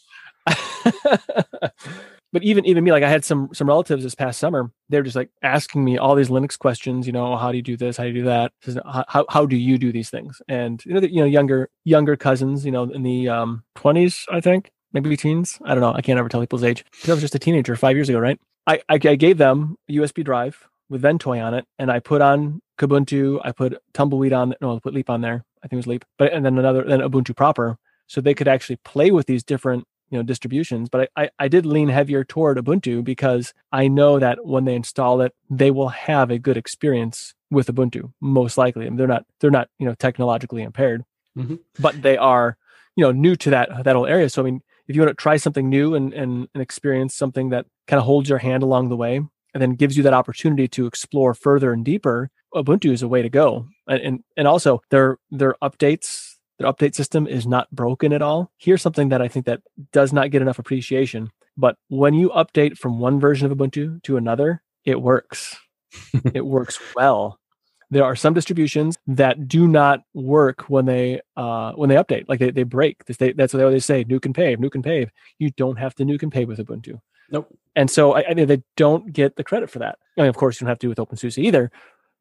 but 2.32 2.42
even 2.42 2.64
even 2.64 2.84
me, 2.84 2.92
like 2.92 3.02
I 3.02 3.08
had 3.08 3.24
some 3.24 3.50
some 3.52 3.68
relatives 3.68 4.02
this 4.02 4.14
past 4.14 4.40
summer. 4.40 4.70
They're 4.88 5.02
just 5.02 5.16
like 5.16 5.30
asking 5.42 5.84
me 5.84 5.98
all 5.98 6.14
these 6.14 6.28
Linux 6.28 6.58
questions. 6.58 7.06
You 7.06 7.12
know, 7.12 7.36
how 7.36 7.50
do 7.50 7.56
you 7.56 7.62
do 7.62 7.76
this? 7.76 7.96
How 7.96 8.04
do 8.04 8.10
you 8.10 8.14
do 8.14 8.24
that? 8.24 8.52
How 9.08 9.24
how 9.28 9.46
do 9.46 9.56
you 9.56 9.78
do 9.78 9.92
these 9.92 10.10
things? 10.10 10.40
And 10.48 10.84
you 10.84 10.94
know, 10.94 11.00
the, 11.00 11.12
you 11.12 11.20
know, 11.20 11.26
younger 11.26 11.68
younger 11.84 12.16
cousins. 12.16 12.64
You 12.64 12.72
know, 12.72 12.84
in 12.84 13.02
the 13.02 13.28
um 13.28 13.64
twenties, 13.74 14.26
I 14.30 14.40
think, 14.40 14.70
maybe 14.92 15.16
teens. 15.16 15.58
I 15.64 15.74
don't 15.74 15.80
know. 15.80 15.92
I 15.92 16.02
can't 16.02 16.18
ever 16.18 16.28
tell 16.28 16.40
people's 16.40 16.64
age. 16.64 16.84
I 17.06 17.12
was 17.12 17.20
just 17.20 17.34
a 17.34 17.38
teenager 17.38 17.76
five 17.76 17.96
years 17.96 18.08
ago, 18.08 18.18
right? 18.18 18.38
I, 18.66 18.80
I, 18.88 18.94
I 18.94 19.16
gave 19.16 19.38
them 19.38 19.76
a 19.88 19.92
USB 19.92 20.24
drive 20.24 20.68
with 20.88 21.02
Ventoy 21.02 21.42
on 21.44 21.54
it, 21.54 21.66
and 21.78 21.90
I 21.90 21.98
put 21.98 22.22
on 22.22 22.60
Kubuntu. 22.78 23.40
I 23.44 23.52
put 23.52 23.76
Tumbleweed 23.92 24.32
on. 24.32 24.54
No, 24.60 24.76
I 24.76 24.78
put 24.78 24.94
Leap 24.94 25.10
on 25.10 25.20
there. 25.20 25.44
I 25.64 25.68
think 25.68 25.74
it 25.74 25.76
was 25.76 25.86
Leap, 25.86 26.04
but 26.18 26.32
and 26.32 26.44
then 26.44 26.58
another 26.58 26.84
then 26.84 27.00
Ubuntu 27.00 27.36
proper, 27.36 27.78
so 28.06 28.20
they 28.20 28.34
could 28.34 28.48
actually 28.48 28.76
play 28.84 29.10
with 29.10 29.26
these 29.26 29.42
different 29.44 29.84
you 30.12 30.18
know 30.18 30.22
distributions 30.22 30.88
but 30.88 31.10
I, 31.16 31.22
I, 31.24 31.30
I 31.40 31.48
did 31.48 31.66
lean 31.66 31.88
heavier 31.88 32.22
toward 32.22 32.58
ubuntu 32.58 33.02
because 33.02 33.52
i 33.72 33.88
know 33.88 34.18
that 34.20 34.46
when 34.46 34.66
they 34.66 34.74
install 34.74 35.20
it 35.22 35.34
they 35.50 35.70
will 35.70 35.88
have 35.88 36.30
a 36.30 36.38
good 36.38 36.56
experience 36.56 37.34
with 37.52 37.68
ubuntu 37.68 38.12
most 38.20 38.58
likely. 38.58 38.86
And 38.86 38.98
they're 38.98 39.06
not 39.06 39.24
they're 39.38 39.50
not 39.50 39.68
you 39.78 39.86
know 39.86 39.94
technologically 39.94 40.62
impaired 40.62 41.04
mm-hmm. 41.38 41.56
but 41.78 42.02
they 42.02 42.16
are 42.16 42.56
you 42.96 43.04
know 43.04 43.12
new 43.12 43.36
to 43.36 43.50
that 43.50 43.84
that 43.84 43.94
whole 43.94 44.06
area. 44.06 44.28
So 44.28 44.42
i 44.42 44.44
mean 44.44 44.62
if 44.88 44.96
you 44.96 45.02
want 45.02 45.16
to 45.16 45.22
try 45.22 45.36
something 45.36 45.68
new 45.68 45.94
and 45.94 46.12
and, 46.12 46.48
and 46.54 46.62
experience 46.62 47.14
something 47.14 47.50
that 47.50 47.66
kind 47.86 47.98
of 47.98 48.06
holds 48.06 48.28
your 48.28 48.38
hand 48.38 48.62
along 48.62 48.88
the 48.88 48.96
way 48.96 49.20
and 49.54 49.62
then 49.62 49.74
gives 49.74 49.96
you 49.96 50.02
that 50.02 50.14
opportunity 50.14 50.66
to 50.66 50.86
explore 50.86 51.34
further 51.34 51.72
and 51.72 51.84
deeper 51.84 52.30
ubuntu 52.54 52.90
is 52.92 53.02
a 53.02 53.08
way 53.08 53.22
to 53.22 53.28
go. 53.28 53.66
And 53.86 54.00
and, 54.00 54.24
and 54.36 54.48
also 54.48 54.82
their 54.90 55.18
their 55.30 55.54
updates 55.62 56.31
their 56.58 56.70
update 56.70 56.94
system 56.94 57.26
is 57.26 57.46
not 57.46 57.70
broken 57.70 58.12
at 58.12 58.22
all. 58.22 58.50
Here's 58.58 58.82
something 58.82 59.08
that 59.08 59.22
I 59.22 59.28
think 59.28 59.46
that 59.46 59.62
does 59.92 60.12
not 60.12 60.30
get 60.30 60.42
enough 60.42 60.58
appreciation. 60.58 61.30
But 61.56 61.76
when 61.88 62.14
you 62.14 62.30
update 62.30 62.78
from 62.78 62.98
one 62.98 63.20
version 63.20 63.50
of 63.50 63.56
Ubuntu 63.56 64.02
to 64.04 64.16
another, 64.16 64.62
it 64.84 65.00
works. 65.00 65.56
it 66.34 66.44
works 66.44 66.78
well. 66.94 67.38
There 67.90 68.04
are 68.04 68.16
some 68.16 68.32
distributions 68.32 68.96
that 69.06 69.48
do 69.48 69.68
not 69.68 70.00
work 70.14 70.62
when 70.70 70.86
they 70.86 71.20
uh, 71.36 71.72
when 71.72 71.90
they 71.90 71.96
update, 71.96 72.24
like 72.26 72.38
they, 72.38 72.50
they 72.50 72.62
break. 72.62 73.04
They, 73.04 73.32
that's 73.32 73.52
what 73.52 73.58
they 73.58 73.64
always 73.64 73.84
say: 73.84 74.02
nuke 74.04 74.24
and 74.24 74.34
pave, 74.34 74.58
nuke 74.58 74.74
and 74.74 74.84
pave. 74.84 75.10
You 75.38 75.50
don't 75.50 75.76
have 75.76 75.94
to 75.96 76.04
nuke 76.04 76.22
and 76.22 76.32
pave 76.32 76.48
with 76.48 76.58
Ubuntu. 76.58 77.00
Nope. 77.30 77.54
And 77.76 77.90
so 77.90 78.14
I, 78.14 78.30
I 78.30 78.34
mean, 78.34 78.46
they 78.46 78.62
don't 78.76 79.12
get 79.12 79.36
the 79.36 79.44
credit 79.44 79.68
for 79.68 79.78
that. 79.80 79.98
I 80.16 80.22
mean, 80.22 80.30
of 80.30 80.36
course, 80.36 80.58
you 80.58 80.64
don't 80.64 80.70
have 80.70 80.78
to 80.78 80.86
do 80.86 80.88
with 80.88 80.98
OpenSUSE 80.98 81.38
either, 81.38 81.70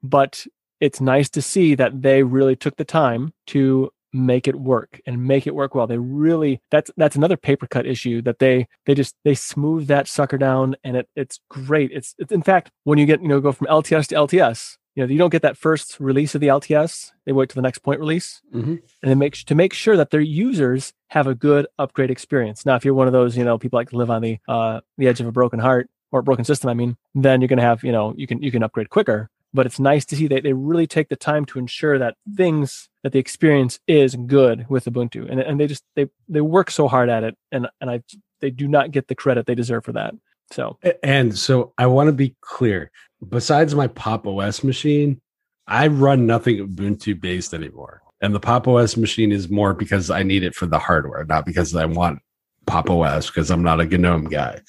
but 0.04 0.46
it's 0.82 1.00
nice 1.00 1.30
to 1.30 1.42
see 1.42 1.76
that 1.76 2.02
they 2.02 2.24
really 2.24 2.56
took 2.56 2.76
the 2.76 2.86
time 2.86 3.34
to 3.48 3.92
make 4.14 4.48
it 4.48 4.56
work 4.56 5.02
and 5.06 5.26
make 5.26 5.48
it 5.48 5.56
work 5.56 5.76
well. 5.76 5.88
They 5.88 5.98
really 5.98 6.62
that's 6.70 6.92
that's 6.98 7.16
another 7.16 7.38
paper 7.38 7.68
cut 7.68 7.86
issue 7.86 8.22
that 8.24 8.40
they 8.40 8.68
they 8.86 8.96
just 8.96 9.16
they 9.24 9.36
smooth 9.36 9.88
that 9.88 10.08
sucker 10.08 10.38
down 10.38 10.76
and 10.84 10.98
it 10.98 11.10
it's 11.16 11.40
great. 11.50 11.92
It's, 11.92 12.16
it's 12.18 12.32
in 12.32 12.42
fact 12.42 12.72
when 12.84 13.00
you 13.00 13.06
get 13.06 13.22
you 13.22 13.28
know 13.28 13.40
go 13.40 13.52
from 13.52 13.68
LTS 13.68 14.08
to 14.08 14.16
LTS, 14.16 14.78
you 14.96 15.04
know 15.04 15.12
you 15.12 15.18
don't 15.18 15.30
get 15.30 15.42
that 15.42 15.58
first 15.58 16.00
release 16.00 16.36
of 16.36 16.42
the 16.42 16.48
LTS. 16.48 17.12
They 17.26 17.32
wait 17.32 17.50
to 17.50 17.56
the 17.56 17.62
next 17.62 17.80
point 17.80 18.00
release 18.00 18.42
mm-hmm. 18.54 18.72
and 18.72 18.82
then 19.02 19.18
make 19.18 19.34
to 19.46 19.56
make 19.56 19.74
sure 19.74 19.98
that 19.98 20.12
their 20.12 20.22
users 20.22 20.94
have 21.10 21.28
a 21.28 21.36
good 21.36 21.68
upgrade 21.78 22.12
experience. 22.12 22.66
Now, 22.66 22.76
if 22.76 22.86
you're 22.86 22.94
one 22.94 23.08
of 23.08 23.14
those 23.14 23.38
you 23.38 23.44
know 23.44 23.58
people 23.58 23.78
like 23.78 23.94
live 23.94 24.12
on 24.12 24.22
the 24.22 24.40
uh 24.48 24.82
the 24.98 25.08
edge 25.08 25.22
of 25.22 25.28
a 25.28 25.32
broken 25.32 25.60
heart 25.60 25.90
or 26.12 26.20
a 26.20 26.24
broken 26.24 26.46
system, 26.46 26.70
I 26.70 26.74
mean, 26.74 26.98
then 27.16 27.42
you're 27.42 27.48
gonna 27.48 27.62
have 27.62 27.84
you 27.84 27.92
know 27.92 28.14
you 28.18 28.28
can 28.28 28.42
you 28.42 28.52
can 28.52 28.64
upgrade 28.64 28.90
quicker 28.90 29.30
but 29.54 29.66
it's 29.66 29.80
nice 29.80 30.06
to 30.06 30.16
see 30.16 30.28
that 30.28 30.44
they 30.44 30.54
really 30.54 30.88
take 30.88 31.10
the 31.10 31.16
time 31.16 31.46
to 31.46 31.60
ensure 31.60 31.98
that 32.00 32.16
things 32.36 32.90
that 33.04 33.12
the 33.12 33.20
experience 33.20 33.80
is 33.88 34.16
good 34.16 34.66
with 34.70 34.86
ubuntu. 34.86 35.30
And, 35.30 35.40
and 35.40 35.60
they 35.60 35.68
just 35.68 35.84
they 35.96 36.08
they 36.28 36.42
work 36.42 36.72
so 36.72 36.88
hard 36.88 37.10
at 37.10 37.24
it. 37.24 37.38
And 37.52 37.68
and 37.80 37.90
i 37.90 38.02
they 38.40 38.52
do 38.52 38.68
not 38.68 38.92
get 38.92 39.08
the 39.08 39.16
credit 39.16 39.46
they 39.46 39.56
deserve 39.56 39.86
for 39.86 39.94
that. 39.94 40.14
So. 40.52 40.78
And 41.04 41.38
so 41.38 41.74
i 41.78 41.86
want 41.86 42.08
to 42.08 42.14
be 42.14 42.36
clear 42.42 42.92
besides 43.28 43.76
my 43.76 43.88
pop 43.88 44.28
os 44.28 44.64
machine 44.64 45.22
i 45.68 45.88
run 45.88 46.26
nothing 46.26 46.58
ubuntu 46.58 47.20
based 47.20 47.54
anymore. 47.54 48.02
And 48.22 48.36
the 48.36 48.40
pop 48.40 48.68
os 48.68 48.98
machine 48.98 49.32
is 49.32 49.50
more 49.50 49.74
because 49.74 50.10
i 50.10 50.24
need 50.24 50.44
it 50.44 50.56
for 50.56 50.66
the 50.66 50.80
hardware 50.80 51.26
not 51.26 51.46
because 51.46 51.76
i 51.76 51.86
want 51.86 52.20
Pop 52.66 52.90
OS 52.90 53.28
because 53.28 53.50
I'm 53.50 53.64
not 53.64 53.82
a 53.82 53.86
GNOME 53.86 54.26
guy. 54.26 54.62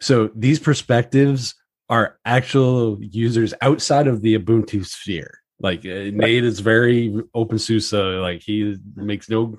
So 0.00 0.30
these 0.34 0.58
perspectives 0.58 1.54
are 1.88 2.18
actual 2.24 2.98
users 3.00 3.54
outside 3.60 4.06
of 4.06 4.22
the 4.22 4.38
Ubuntu 4.38 4.84
sphere. 4.84 5.40
Like 5.60 5.80
uh, 5.86 6.10
Nate 6.12 6.44
is 6.44 6.60
very 6.60 7.08
open 7.34 7.56
OpenSUSE, 7.58 8.20
like 8.20 8.42
he 8.42 8.76
makes 8.94 9.28
no 9.28 9.56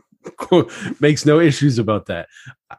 makes 1.00 1.26
no 1.26 1.40
issues 1.40 1.80
about 1.80 2.08
that. 2.08 2.28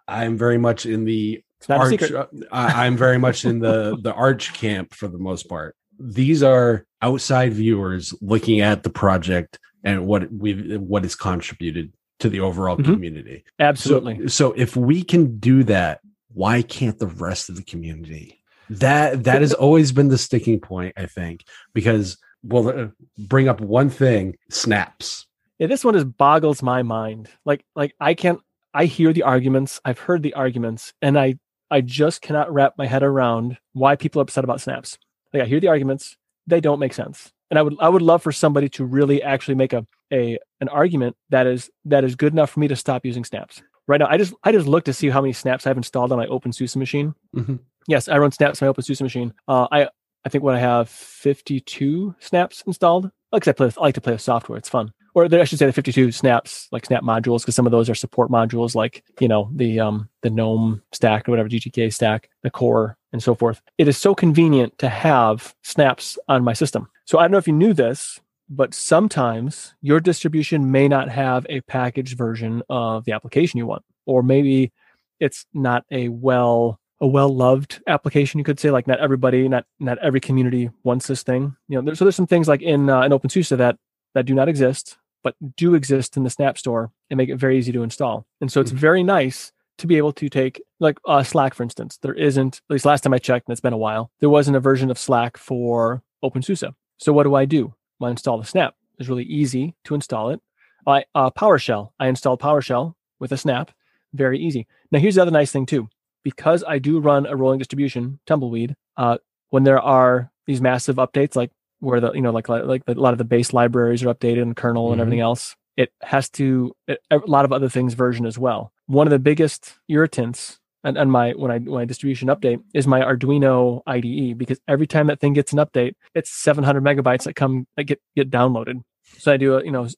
I'm 0.06 0.36
very 0.36 0.58
much 0.58 0.86
in 0.86 1.04
the 1.04 1.42
arch. 1.68 2.12
I, 2.52 2.86
I'm 2.86 2.96
very 2.96 3.18
much 3.18 3.44
in 3.44 3.58
the 3.58 3.98
the 4.02 4.12
arch 4.12 4.52
camp 4.54 4.94
for 4.94 5.08
the 5.08 5.18
most 5.18 5.48
part. 5.48 5.74
These 5.98 6.42
are 6.42 6.86
outside 7.02 7.52
viewers 7.54 8.14
looking 8.20 8.60
at 8.60 8.84
the 8.84 8.90
project 8.90 9.58
and 9.82 10.06
what 10.06 10.32
we 10.32 10.76
what 10.76 11.04
is 11.04 11.16
contributed 11.16 11.92
to 12.20 12.28
the 12.28 12.40
overall 12.40 12.76
mm-hmm. 12.76 12.92
community. 12.92 13.44
Absolutely. 13.58 14.28
So, 14.28 14.50
so 14.50 14.52
if 14.56 14.76
we 14.76 15.02
can 15.02 15.38
do 15.38 15.64
that, 15.64 16.00
why 16.32 16.62
can't 16.62 16.98
the 16.98 17.06
rest 17.06 17.48
of 17.48 17.56
the 17.56 17.62
community? 17.62 18.37
That 18.70 19.24
that 19.24 19.40
has 19.40 19.54
always 19.54 19.92
been 19.92 20.08
the 20.08 20.18
sticking 20.18 20.60
point, 20.60 20.94
I 20.96 21.06
think, 21.06 21.44
because 21.74 22.18
we'll 22.42 22.68
uh, 22.68 22.88
bring 23.18 23.48
up 23.48 23.60
one 23.60 23.90
thing: 23.90 24.36
snaps. 24.50 25.26
Yeah, 25.58 25.66
this 25.66 25.84
one 25.84 25.94
just 25.94 26.16
boggles 26.16 26.62
my 26.62 26.82
mind. 26.82 27.28
Like, 27.44 27.64
like 27.74 27.94
I 28.00 28.14
can't. 28.14 28.40
I 28.74 28.84
hear 28.84 29.12
the 29.12 29.22
arguments. 29.22 29.80
I've 29.84 29.98
heard 29.98 30.22
the 30.22 30.34
arguments, 30.34 30.92
and 31.02 31.18
I 31.18 31.38
I 31.70 31.80
just 31.80 32.22
cannot 32.22 32.52
wrap 32.52 32.74
my 32.78 32.86
head 32.86 33.02
around 33.02 33.58
why 33.72 33.96
people 33.96 34.20
are 34.20 34.22
upset 34.22 34.44
about 34.44 34.60
snaps. 34.60 34.98
Like 35.32 35.42
I 35.42 35.46
hear 35.46 35.60
the 35.60 35.68
arguments, 35.68 36.16
they 36.46 36.60
don't 36.60 36.78
make 36.78 36.94
sense. 36.94 37.32
And 37.50 37.58
I 37.58 37.62
would 37.62 37.76
I 37.80 37.88
would 37.88 38.02
love 38.02 38.22
for 38.22 38.32
somebody 38.32 38.68
to 38.70 38.84
really 38.84 39.22
actually 39.22 39.54
make 39.54 39.72
a 39.72 39.86
a 40.12 40.38
an 40.60 40.68
argument 40.68 41.16
that 41.30 41.46
is 41.46 41.70
that 41.84 42.04
is 42.04 42.14
good 42.14 42.32
enough 42.32 42.50
for 42.50 42.60
me 42.60 42.68
to 42.68 42.76
stop 42.76 43.04
using 43.04 43.24
snaps. 43.24 43.62
Right 43.86 44.00
now, 44.00 44.06
I 44.08 44.18
just 44.18 44.34
I 44.44 44.52
just 44.52 44.66
look 44.66 44.84
to 44.84 44.92
see 44.92 45.08
how 45.08 45.20
many 45.20 45.32
snaps 45.32 45.66
I've 45.66 45.76
installed 45.76 46.12
on 46.12 46.18
my 46.18 46.26
OpenSUSE 46.26 46.76
machine. 46.76 47.14
Mm-hmm. 47.34 47.56
Yes, 47.88 48.06
I 48.06 48.18
run 48.18 48.30
snaps 48.30 48.62
on 48.62 48.68
my 48.68 48.72
OpenSUSE 48.72 49.02
machine. 49.02 49.34
Uh, 49.48 49.66
I 49.72 49.88
I 50.24 50.28
think 50.28 50.44
what 50.44 50.54
I 50.54 50.60
have 50.60 50.90
52 50.90 52.14
snaps 52.20 52.62
installed. 52.66 53.10
Like 53.32 53.48
I, 53.48 53.52
play 53.52 53.72
I 53.76 53.80
like 53.80 53.94
to 53.94 54.00
play 54.00 54.12
with 54.12 54.20
software. 54.20 54.58
It's 54.58 54.68
fun. 54.68 54.92
Or 55.14 55.24
I 55.24 55.44
should 55.44 55.58
say 55.58 55.66
the 55.66 55.72
52 55.72 56.12
snaps, 56.12 56.68
like 56.70 56.84
snap 56.84 57.02
modules, 57.02 57.40
because 57.40 57.54
some 57.54 57.66
of 57.66 57.72
those 57.72 57.88
are 57.88 57.94
support 57.94 58.30
modules, 58.30 58.74
like 58.74 59.02
you 59.20 59.26
know 59.26 59.50
the 59.54 59.80
um 59.80 60.08
the 60.22 60.30
GNOME 60.30 60.82
stack 60.92 61.26
or 61.26 61.32
whatever 61.32 61.48
GTK 61.48 61.92
stack, 61.92 62.28
the 62.42 62.50
core 62.50 62.96
and 63.12 63.22
so 63.22 63.34
forth. 63.34 63.62
It 63.78 63.88
is 63.88 63.96
so 63.96 64.14
convenient 64.14 64.76
to 64.78 64.88
have 64.90 65.54
snaps 65.62 66.18
on 66.28 66.44
my 66.44 66.52
system. 66.52 66.88
So 67.06 67.18
I 67.18 67.22
don't 67.22 67.30
know 67.30 67.38
if 67.38 67.46
you 67.46 67.54
knew 67.54 67.72
this, 67.72 68.20
but 68.50 68.74
sometimes 68.74 69.74
your 69.80 69.98
distribution 69.98 70.70
may 70.70 70.88
not 70.88 71.08
have 71.08 71.46
a 71.48 71.62
packaged 71.62 72.18
version 72.18 72.62
of 72.68 73.06
the 73.06 73.12
application 73.12 73.56
you 73.56 73.66
want, 73.66 73.82
or 74.04 74.22
maybe 74.22 74.72
it's 75.20 75.46
not 75.54 75.84
a 75.90 76.08
well 76.08 76.78
a 77.00 77.06
well 77.06 77.34
loved 77.34 77.80
application 77.86 78.38
you 78.38 78.44
could 78.44 78.58
say 78.58 78.70
like 78.70 78.86
not 78.86 79.00
everybody 79.00 79.48
not 79.48 79.64
not 79.78 79.98
every 79.98 80.20
community 80.20 80.70
wants 80.82 81.06
this 81.06 81.22
thing 81.22 81.56
you 81.68 81.76
know 81.76 81.82
there, 81.82 81.94
so 81.94 82.04
there's 82.04 82.16
some 82.16 82.26
things 82.26 82.48
like 82.48 82.62
in 82.62 82.90
uh, 82.90 83.02
in 83.02 83.12
openSUSE 83.12 83.56
that 83.56 83.76
that 84.14 84.26
do 84.26 84.34
not 84.34 84.48
exist 84.48 84.98
but 85.22 85.34
do 85.56 85.74
exist 85.74 86.16
in 86.16 86.24
the 86.24 86.30
snap 86.30 86.56
store 86.56 86.90
and 87.10 87.18
make 87.18 87.28
it 87.28 87.36
very 87.36 87.58
easy 87.58 87.72
to 87.72 87.82
install 87.82 88.26
and 88.40 88.50
so 88.50 88.60
it's 88.60 88.70
mm-hmm. 88.70 88.80
very 88.80 89.02
nice 89.02 89.52
to 89.76 89.86
be 89.86 89.96
able 89.96 90.12
to 90.12 90.28
take 90.28 90.60
like 90.80 90.98
uh, 91.06 91.22
slack 91.22 91.54
for 91.54 91.62
instance 91.62 91.98
there 92.02 92.14
isn't 92.14 92.62
at 92.68 92.72
least 92.72 92.84
last 92.84 93.02
time 93.02 93.14
i 93.14 93.18
checked 93.18 93.46
and 93.48 93.52
it's 93.52 93.60
been 93.60 93.72
a 93.72 93.78
while 93.78 94.10
there 94.20 94.30
wasn't 94.30 94.56
a 94.56 94.60
version 94.60 94.90
of 94.90 94.98
slack 94.98 95.36
for 95.36 96.02
openSUSE 96.24 96.74
so 96.98 97.12
what 97.12 97.24
do 97.24 97.34
i 97.34 97.44
do 97.44 97.74
I 98.06 98.10
install 98.10 98.38
the 98.38 98.44
snap. 98.44 98.74
It's 98.98 99.08
really 99.08 99.24
easy 99.24 99.74
to 99.84 99.94
install 99.94 100.30
it. 100.30 100.40
I 100.86 101.04
uh, 101.14 101.30
PowerShell. 101.30 101.90
I 101.98 102.08
installed 102.08 102.40
PowerShell 102.40 102.94
with 103.18 103.32
a 103.32 103.36
snap. 103.36 103.70
Very 104.14 104.38
easy. 104.38 104.66
Now 104.90 104.98
here's 104.98 105.16
the 105.16 105.22
other 105.22 105.30
nice 105.30 105.52
thing 105.52 105.66
too. 105.66 105.88
Because 106.36 106.64
I 106.66 106.78
do 106.78 106.98
run 107.00 107.26
a 107.26 107.36
rolling 107.36 107.58
distribution, 107.58 108.20
Tumbleweed. 108.26 108.74
Uh, 108.96 109.18
when 109.50 109.64
there 109.64 109.80
are 109.80 110.30
these 110.46 110.60
massive 110.60 110.96
updates, 110.96 111.36
like 111.36 111.50
where 111.80 112.00
the 112.00 112.12
you 112.12 112.20
know 112.20 112.30
like 112.30 112.48
like 112.48 112.82
a 112.86 112.92
lot 112.94 113.12
of 113.12 113.18
the 113.18 113.24
base 113.24 113.52
libraries 113.52 114.02
are 114.02 114.12
updated 114.12 114.42
and 114.42 114.56
kernel 114.56 114.86
mm-hmm. 114.86 114.92
and 114.92 115.00
everything 115.00 115.20
else, 115.20 115.56
it 115.76 115.92
has 116.02 116.28
to 116.30 116.74
it, 116.86 117.00
a 117.10 117.18
lot 117.18 117.44
of 117.44 117.52
other 117.52 117.68
things 117.68 117.94
version 117.94 118.26
as 118.26 118.38
well. 118.38 118.72
One 118.86 119.06
of 119.06 119.10
the 119.10 119.18
biggest 119.18 119.78
irritants 119.88 120.58
and, 120.84 120.96
and 120.96 121.10
my 121.10 121.32
when 121.32 121.50
I 121.50 121.58
when 121.58 121.82
I 121.82 121.84
distribution 121.84 122.28
update 122.28 122.62
is 122.74 122.86
my 122.86 123.00
Arduino 123.00 123.82
IDE 123.86 124.36
because 124.38 124.60
every 124.68 124.86
time 124.86 125.06
that 125.08 125.20
thing 125.20 125.32
gets 125.32 125.52
an 125.52 125.58
update, 125.58 125.94
it's 126.14 126.30
700 126.30 126.82
megabytes 126.82 127.24
that 127.24 127.34
come 127.34 127.66
that 127.76 127.84
get 127.84 128.00
get 128.16 128.30
downloaded. 128.30 128.82
So 129.18 129.32
I 129.32 129.36
do 129.36 129.54
a 129.54 129.64
you 129.64 129.72
know 129.72 129.88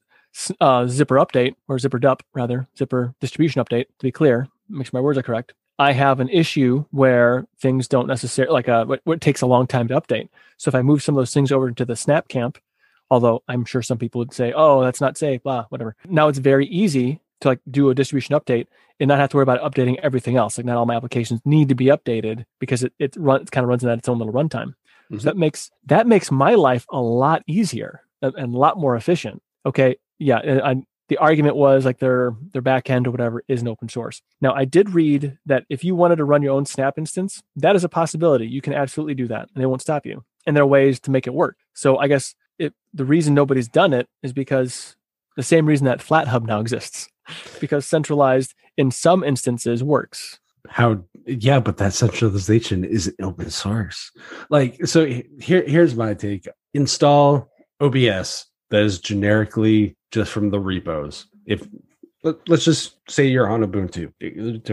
uh, 0.60 0.84
zypper 0.84 1.24
update 1.24 1.54
or 1.68 1.76
zypper 1.76 2.00
dup 2.00 2.22
rather 2.34 2.68
zypper 2.78 3.14
distribution 3.20 3.62
update 3.62 3.86
to 3.86 4.02
be 4.02 4.12
clear, 4.12 4.48
make 4.68 4.86
sure 4.86 4.98
my 4.98 5.02
words 5.02 5.18
are 5.18 5.22
correct. 5.22 5.54
I 5.80 5.92
have 5.92 6.20
an 6.20 6.28
issue 6.28 6.84
where 6.90 7.46
things 7.58 7.88
don't 7.88 8.06
necessarily 8.06 8.52
like 8.52 8.68
a 8.68 8.80
uh, 8.80 8.84
what, 8.84 9.00
what 9.04 9.22
takes 9.22 9.40
a 9.40 9.46
long 9.46 9.66
time 9.66 9.88
to 9.88 9.98
update. 9.98 10.28
So 10.58 10.68
if 10.68 10.74
I 10.74 10.82
move 10.82 11.02
some 11.02 11.16
of 11.16 11.20
those 11.22 11.32
things 11.32 11.50
over 11.50 11.68
into 11.68 11.86
the 11.86 11.96
Snap 11.96 12.28
camp, 12.28 12.58
although 13.10 13.42
I'm 13.48 13.64
sure 13.64 13.80
some 13.80 13.96
people 13.96 14.18
would 14.18 14.34
say, 14.34 14.52
"Oh, 14.54 14.82
that's 14.82 15.00
not 15.00 15.16
safe," 15.16 15.42
blah, 15.42 15.64
whatever. 15.70 15.96
Now 16.06 16.28
it's 16.28 16.38
very 16.38 16.66
easy 16.66 17.22
to 17.40 17.48
like 17.48 17.60
do 17.70 17.88
a 17.88 17.94
distribution 17.94 18.34
update 18.38 18.66
and 19.00 19.08
not 19.08 19.18
have 19.18 19.30
to 19.30 19.38
worry 19.38 19.44
about 19.44 19.62
updating 19.62 19.98
everything 20.02 20.36
else. 20.36 20.58
Like 20.58 20.66
not 20.66 20.76
all 20.76 20.84
my 20.84 20.96
applications 20.96 21.40
need 21.46 21.70
to 21.70 21.74
be 21.74 21.86
updated 21.86 22.44
because 22.58 22.84
it 22.84 22.92
it 22.98 23.16
run 23.16 23.40
it 23.40 23.50
kind 23.50 23.64
of 23.64 23.70
runs 23.70 23.82
in 23.82 23.88
that 23.88 24.00
its 24.00 24.08
own 24.10 24.18
little 24.18 24.34
runtime. 24.34 24.74
Mm-hmm. 24.74 25.20
So 25.20 25.24
that 25.24 25.38
makes 25.38 25.70
that 25.86 26.06
makes 26.06 26.30
my 26.30 26.56
life 26.56 26.84
a 26.90 27.00
lot 27.00 27.42
easier 27.46 28.02
and, 28.20 28.34
and 28.34 28.54
a 28.54 28.58
lot 28.58 28.76
more 28.76 28.96
efficient. 28.96 29.42
Okay, 29.64 29.96
yeah, 30.18 30.60
I, 30.62 30.82
the 31.10 31.18
argument 31.18 31.56
was 31.56 31.84
like 31.84 31.98
their 31.98 32.34
their 32.52 32.62
backend 32.62 33.06
or 33.06 33.10
whatever 33.10 33.42
is 33.48 33.60
an 33.60 33.68
open 33.68 33.88
source. 33.88 34.22
Now 34.40 34.54
I 34.54 34.64
did 34.64 34.90
read 34.90 35.36
that 35.44 35.64
if 35.68 35.82
you 35.82 35.96
wanted 35.96 36.16
to 36.16 36.24
run 36.24 36.40
your 36.40 36.54
own 36.54 36.64
Snap 36.64 36.96
instance, 36.96 37.42
that 37.56 37.74
is 37.74 37.82
a 37.82 37.88
possibility. 37.88 38.46
You 38.46 38.62
can 38.62 38.72
absolutely 38.72 39.14
do 39.14 39.26
that, 39.26 39.48
and 39.52 39.60
they 39.60 39.66
won't 39.66 39.82
stop 39.82 40.06
you. 40.06 40.24
And 40.46 40.56
there 40.56 40.62
are 40.62 40.68
ways 40.68 41.00
to 41.00 41.10
make 41.10 41.26
it 41.26 41.34
work. 41.34 41.56
So 41.74 41.98
I 41.98 42.06
guess 42.06 42.34
it, 42.60 42.72
the 42.94 43.04
reason 43.04 43.34
nobody's 43.34 43.68
done 43.68 43.92
it 43.92 44.08
is 44.22 44.32
because 44.32 44.96
the 45.36 45.42
same 45.42 45.66
reason 45.66 45.84
that 45.86 45.98
FlatHub 45.98 46.46
now 46.46 46.60
exists 46.60 47.08
because 47.60 47.84
centralized 47.84 48.54
in 48.76 48.92
some 48.92 49.24
instances 49.24 49.82
works. 49.82 50.38
How 50.68 51.02
yeah, 51.26 51.58
but 51.58 51.78
that 51.78 51.92
centralization 51.92 52.84
is 52.84 53.12
open 53.20 53.50
source. 53.50 54.12
Like 54.48 54.86
so 54.86 55.06
here 55.06 55.64
here's 55.66 55.96
my 55.96 56.14
take. 56.14 56.46
Install 56.72 57.50
OBS 57.80 58.46
that 58.70 58.82
is 58.84 59.00
generically 59.00 59.96
just 60.10 60.32
from 60.32 60.50
the 60.50 60.60
repos. 60.60 61.26
If 61.46 61.66
let, 62.22 62.36
us 62.50 62.64
just 62.64 62.96
say 63.08 63.26
you're 63.26 63.48
on 63.48 63.64
Ubuntu, 63.64 64.12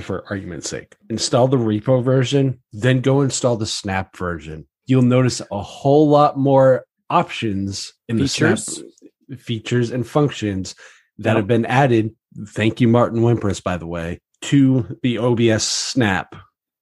for 0.04 0.26
argument's 0.30 0.70
sake, 0.70 0.96
install 1.10 1.48
the 1.48 1.58
repo 1.58 2.04
version, 2.04 2.60
then 2.74 3.00
go 3.00 3.22
install 3.22 3.56
the 3.56 3.66
Snap 3.66 4.18
version. 4.18 4.68
You'll 4.86 5.02
notice 5.04 5.42
a 5.52 5.62
whole 5.62 6.10
lot 6.10 6.38
more 6.38 6.86
options 7.10 7.94
in 8.10 8.18
features. 8.18 8.66
the 8.66 8.92
Snap 9.28 9.40
features 9.40 9.92
and 9.92 10.06
functions 10.06 10.76
that 11.20 11.32
yep. 11.32 11.38
have 11.38 11.48
been 11.48 11.66
added 11.66 12.14
thank 12.46 12.82
you, 12.82 12.88
Martin 12.88 13.22
Wimpress, 13.22 13.64
by 13.64 13.78
the 13.78 13.88
way, 13.88 14.20
to 14.44 14.98
the 15.02 15.18
OBS 15.18 15.64
Snap 15.64 16.36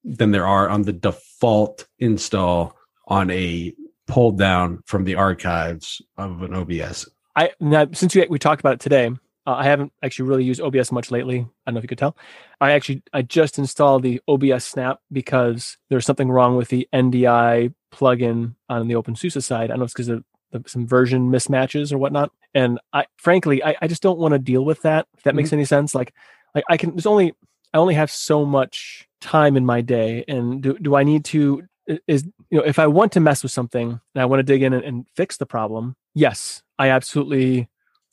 than 0.04 0.30
there 0.30 0.46
are 0.46 0.68
on 0.68 0.82
the 0.82 0.92
default 0.92 1.86
install 1.98 2.76
on 3.08 3.30
a 3.30 3.72
pull 4.06 4.32
down 4.32 4.82
from 4.86 5.04
the 5.04 5.16
archives 5.16 6.00
of 6.16 6.42
an 6.42 6.54
OBS. 6.54 7.08
I 7.36 7.50
now 7.60 7.86
since 7.92 8.14
we, 8.14 8.26
we 8.28 8.38
talked 8.38 8.60
about 8.60 8.74
it 8.74 8.80
today, 8.80 9.10
uh, 9.46 9.54
I 9.54 9.64
haven't 9.64 9.92
actually 10.02 10.28
really 10.28 10.44
used 10.44 10.60
OBS 10.60 10.90
much 10.90 11.10
lately. 11.10 11.40
I 11.40 11.44
don't 11.66 11.74
know 11.74 11.78
if 11.78 11.84
you 11.84 11.88
could 11.88 11.98
tell. 11.98 12.16
I 12.60 12.72
actually 12.72 13.02
I 13.12 13.22
just 13.22 13.58
installed 13.58 14.02
the 14.02 14.20
OBS 14.26 14.64
Snap 14.64 15.00
because 15.12 15.76
there's 15.90 16.06
something 16.06 16.30
wrong 16.30 16.56
with 16.56 16.68
the 16.68 16.88
NDI 16.92 17.72
plugin 17.92 18.54
on 18.68 18.88
the 18.88 18.94
OpenSUSE 18.94 19.42
side. 19.42 19.64
I 19.64 19.66
don't 19.68 19.78
know 19.78 19.84
it's 19.84 19.92
because 19.92 20.08
of 20.08 20.24
the, 20.52 20.62
some 20.66 20.86
version 20.86 21.30
mismatches 21.30 21.92
or 21.92 21.98
whatnot. 21.98 22.32
And 22.54 22.78
I, 22.92 23.06
frankly, 23.16 23.62
I, 23.62 23.76
I 23.82 23.86
just 23.86 24.02
don't 24.02 24.18
want 24.18 24.32
to 24.32 24.38
deal 24.38 24.64
with 24.64 24.82
that. 24.82 25.06
If 25.16 25.22
that 25.22 25.30
mm-hmm. 25.30 25.36
makes 25.36 25.52
any 25.52 25.64
sense, 25.64 25.94
like, 25.94 26.14
like 26.54 26.64
I 26.68 26.76
can. 26.76 26.90
There's 26.90 27.06
only 27.06 27.34
I 27.74 27.78
only 27.78 27.94
have 27.94 28.10
so 28.10 28.44
much 28.44 29.06
time 29.20 29.56
in 29.56 29.66
my 29.66 29.80
day, 29.80 30.24
and 30.26 30.62
do 30.62 30.78
do 30.78 30.96
I 30.96 31.04
need 31.04 31.24
to? 31.26 31.62
Is 32.08 32.24
you 32.50 32.58
know, 32.58 32.64
if 32.64 32.78
I 32.78 32.86
want 32.86 33.12
to 33.12 33.20
mess 33.20 33.42
with 33.42 33.52
something 33.52 34.00
and 34.14 34.22
I 34.22 34.24
want 34.24 34.40
to 34.40 34.42
dig 34.42 34.62
in 34.62 34.72
and, 34.72 34.82
and 34.82 35.06
fix 35.14 35.36
the 35.36 35.46
problem, 35.46 35.94
yes, 36.14 36.62
I 36.78 36.90
absolutely 36.90 37.68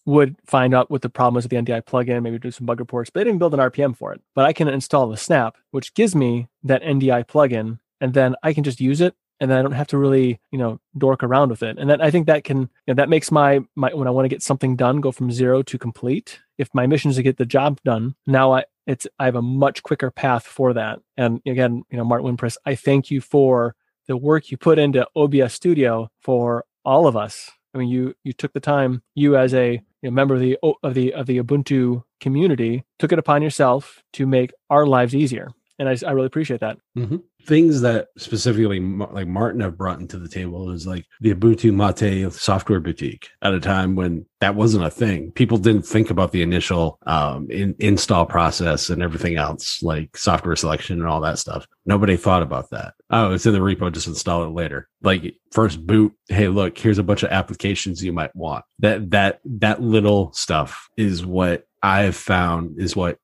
would 0.06 0.36
find 0.46 0.74
out 0.74 0.92
what 0.92 1.02
the 1.02 1.10
problem 1.10 1.40
is 1.40 1.46
with 1.46 1.52
the 1.52 1.58
NDI 1.58 1.84
plugin, 1.84 2.22
maybe 2.22 2.38
do 2.38 2.52
some 2.52 2.66
bug 2.66 2.80
reports, 2.80 3.10
but 3.10 3.22
they 3.22 3.24
didn't 3.24 3.40
build 3.40 3.54
an 3.54 3.60
RPM 3.60 3.96
for 3.96 4.14
it. 4.14 4.22
But 4.36 4.46
I 4.46 4.54
can 4.54 4.68
install 4.68 5.08
the 5.08 5.18
Snap, 5.18 5.56
which 5.72 5.94
gives 5.94 6.16
me 6.16 6.50
that 6.64 6.84
NDI 6.84 7.26
plugin, 7.26 7.80
and 8.02 8.14
then 8.14 8.36
I 8.44 8.54
can 8.54 8.64
just 8.64 8.82
use 8.82 9.00
it 9.00 9.16
and 9.44 9.52
then 9.52 9.58
I 9.58 9.62
don't 9.62 9.74
have 9.74 9.88
to 9.88 9.98
really, 9.98 10.40
you 10.52 10.58
know, 10.58 10.80
dork 10.98 11.22
around 11.22 11.50
with 11.50 11.64
it. 11.64 11.78
And 11.78 11.90
then 11.90 12.02
I 12.02 12.12
think 12.12 12.28
that 12.28 12.46
can, 12.46 12.60
you 12.60 12.68
know, 12.88 12.94
that 12.94 13.10
makes 13.10 13.30
my 13.32 13.60
my 13.76 13.94
when 13.94 14.08
I 14.08 14.12
want 14.12 14.26
to 14.26 14.30
get 14.30 14.42
something 14.42 14.78
done, 14.78 15.02
go 15.02 15.12
from 15.12 15.32
zero 15.32 15.62
to 15.64 15.78
complete. 15.78 16.40
If 16.58 16.70
my 16.74 16.88
mission 16.88 17.12
is 17.12 17.18
to 17.18 17.24
get 17.24 17.38
the 17.38 17.46
job 17.46 17.82
done, 17.84 18.16
now 18.26 18.54
I 18.54 18.64
it's 18.88 19.08
I 19.20 19.26
have 19.26 19.36
a 19.36 19.42
much 19.42 19.84
quicker 19.84 20.12
path 20.12 20.46
for 20.46 20.74
that. 20.74 21.00
And 21.18 21.42
again, 21.46 21.84
you 21.90 21.98
know, 21.98 22.06
Martin 22.06 22.38
Wimpress, 22.38 22.56
I 22.66 22.76
thank 22.76 23.12
you 23.12 23.20
for 23.20 23.76
the 24.08 24.16
work 24.16 24.50
you 24.50 24.58
put 24.58 24.80
into 24.80 25.08
OBS 25.16 25.54
Studio 25.54 26.10
for 26.22 26.66
all 26.86 27.06
of 27.06 27.18
us. 27.18 27.52
I 27.74 27.78
mean, 27.80 27.90
you 27.90 28.16
you 28.24 28.34
took 28.34 28.54
the 28.54 28.60
time, 28.60 29.02
you 29.16 29.36
as 29.38 29.54
a 29.54 29.74
you 29.74 29.82
know, 30.04 30.12
member 30.12 30.36
of 30.36 30.42
the 30.42 30.58
of 30.84 30.94
the 30.94 31.14
of 31.14 31.26
the 31.26 31.40
Ubuntu 31.40 32.04
community 32.20 32.84
took 33.00 33.12
it 33.12 33.20
upon 33.20 33.42
yourself 33.42 34.04
to 34.14 34.28
make 34.28 34.52
our 34.70 34.86
lives 34.86 35.16
easier, 35.16 35.50
and 35.80 35.90
I, 35.90 35.98
I 36.06 36.12
really 36.12 36.28
appreciate 36.28 36.60
that. 36.60 36.78
Mm-hmm. 36.98 37.18
Things 37.46 37.82
that 37.82 38.08
specifically 38.18 38.80
like 38.80 39.28
Martin 39.28 39.62
have 39.62 39.78
brought 39.78 40.00
into 40.00 40.18
the 40.18 40.30
table 40.30 40.70
is 40.72 40.88
like 40.88 41.06
the 41.20 41.34
Ubuntu 41.34 41.74
Mate 41.74 42.32
software 42.32 42.80
boutique 42.80 43.30
at 43.42 43.54
a 43.54 43.60
time 43.60 43.96
when 43.96 44.26
that 44.40 44.56
wasn't 44.56 44.86
a 44.86 44.90
thing. 44.90 45.32
People 45.32 45.58
didn't 45.58 45.82
think 45.82 46.10
about 46.10 46.32
the 46.32 46.42
initial 46.42 47.00
um, 47.06 47.50
in, 47.50 47.76
install 47.80 48.26
process 48.26 48.90
and 48.90 49.02
everything 49.02 49.36
else, 49.36 49.84
like 49.84 50.16
software 50.16 50.56
selection 50.56 51.00
and 51.00 51.10
all 51.10 51.20
that 51.22 51.40
stuff. 51.40 51.68
Nobody 51.86 52.16
thought 52.16 52.44
about 52.44 52.70
that. 52.70 52.94
Oh, 53.10 53.34
it's 53.34 53.46
in 53.46 53.54
the 53.54 53.60
repo, 53.60 53.92
just 53.92 54.08
install 54.08 54.46
it 54.46 54.54
later. 54.54 54.88
Like 55.02 55.36
first 55.52 55.86
boot, 55.86 56.14
hey, 56.30 56.48
look, 56.48 56.78
here's 56.78 56.98
a 56.98 57.04
bunch 57.04 57.24
of 57.24 57.32
applications 57.32 58.04
you 58.04 58.14
might 58.14 58.36
want. 58.36 58.64
That 58.80 59.12
that 59.12 59.42
that 59.46 59.82
little 59.82 60.32
stuff 60.32 60.88
is 60.98 61.26
what 61.26 61.68
I've 61.82 62.16
found 62.16 62.80
is 62.80 62.96
what 62.96 63.18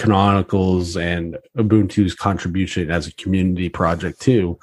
Canonicals 0.00 0.98
and 0.98 1.36
Ubuntu's 1.58 2.14
contribution 2.14 2.90
as 2.90 3.06
a 3.06 3.14
community 3.14 3.68
project 3.68 4.20
too 4.20 4.58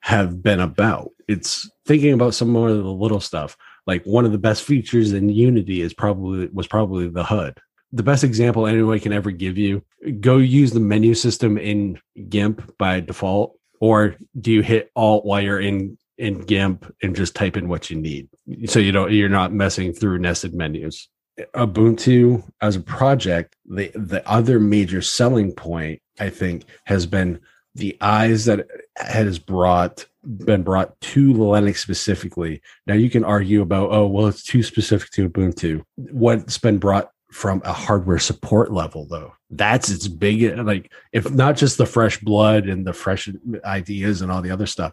have 0.00 0.42
been 0.42 0.60
about. 0.60 1.10
It's 1.28 1.70
thinking 1.86 2.12
about 2.12 2.34
some 2.34 2.50
more 2.50 2.68
of 2.68 2.76
the 2.76 2.92
little 2.92 3.20
stuff. 3.20 3.56
Like 3.86 4.04
one 4.04 4.26
of 4.26 4.32
the 4.32 4.38
best 4.38 4.64
features 4.64 5.14
in 5.14 5.30
Unity 5.30 5.80
is 5.80 5.94
probably 5.94 6.48
was 6.52 6.66
probably 6.66 7.08
the 7.08 7.24
HUD. 7.24 7.58
The 7.92 8.02
best 8.02 8.22
example 8.22 8.66
anyone 8.66 9.00
can 9.00 9.12
ever 9.12 9.30
give 9.30 9.56
you, 9.56 9.82
go 10.20 10.36
use 10.36 10.72
the 10.72 10.80
menu 10.80 11.14
system 11.14 11.56
in 11.56 11.98
GIMP 12.28 12.76
by 12.78 13.00
default, 13.00 13.58
or 13.80 14.16
do 14.38 14.52
you 14.52 14.62
hit 14.62 14.90
Alt 14.94 15.24
while 15.24 15.40
you're 15.40 15.60
in 15.60 15.96
in 16.18 16.42
GIMP 16.42 16.94
and 17.02 17.16
just 17.16 17.34
type 17.34 17.56
in 17.56 17.68
what 17.68 17.90
you 17.90 17.96
need, 17.96 18.28
so 18.66 18.78
you 18.78 18.92
don't 18.92 19.10
you're 19.10 19.30
not 19.30 19.54
messing 19.54 19.94
through 19.94 20.18
nested 20.18 20.52
menus. 20.52 21.08
Ubuntu 21.54 22.44
as 22.60 22.76
a 22.76 22.80
project, 22.80 23.56
the 23.66 23.90
the 23.94 24.26
other 24.28 24.60
major 24.60 25.00
selling 25.00 25.52
point 25.52 26.00
I 26.20 26.30
think 26.30 26.64
has 26.84 27.06
been 27.06 27.40
the 27.74 27.96
eyes 28.00 28.44
that 28.44 28.66
has 28.96 29.38
brought 29.38 30.06
been 30.24 30.62
brought 30.62 31.00
to 31.00 31.32
Linux 31.32 31.78
specifically. 31.78 32.60
Now 32.86 32.94
you 32.94 33.08
can 33.08 33.24
argue 33.24 33.62
about 33.62 33.90
oh 33.92 34.06
well 34.06 34.26
it's 34.26 34.42
too 34.42 34.62
specific 34.62 35.10
to 35.12 35.28
Ubuntu. 35.28 35.82
What's 35.96 36.58
been 36.58 36.78
brought 36.78 37.10
from 37.30 37.62
a 37.64 37.72
hardware 37.72 38.18
support 38.18 38.70
level 38.70 39.06
though 39.06 39.32
that's 39.48 39.88
its 39.90 40.06
big 40.06 40.54
like 40.58 40.92
if 41.12 41.30
not 41.30 41.56
just 41.56 41.78
the 41.78 41.86
fresh 41.86 42.18
blood 42.18 42.66
and 42.66 42.86
the 42.86 42.92
fresh 42.92 43.26
ideas 43.64 44.20
and 44.20 44.30
all 44.30 44.42
the 44.42 44.50
other 44.50 44.66
stuff 44.66 44.92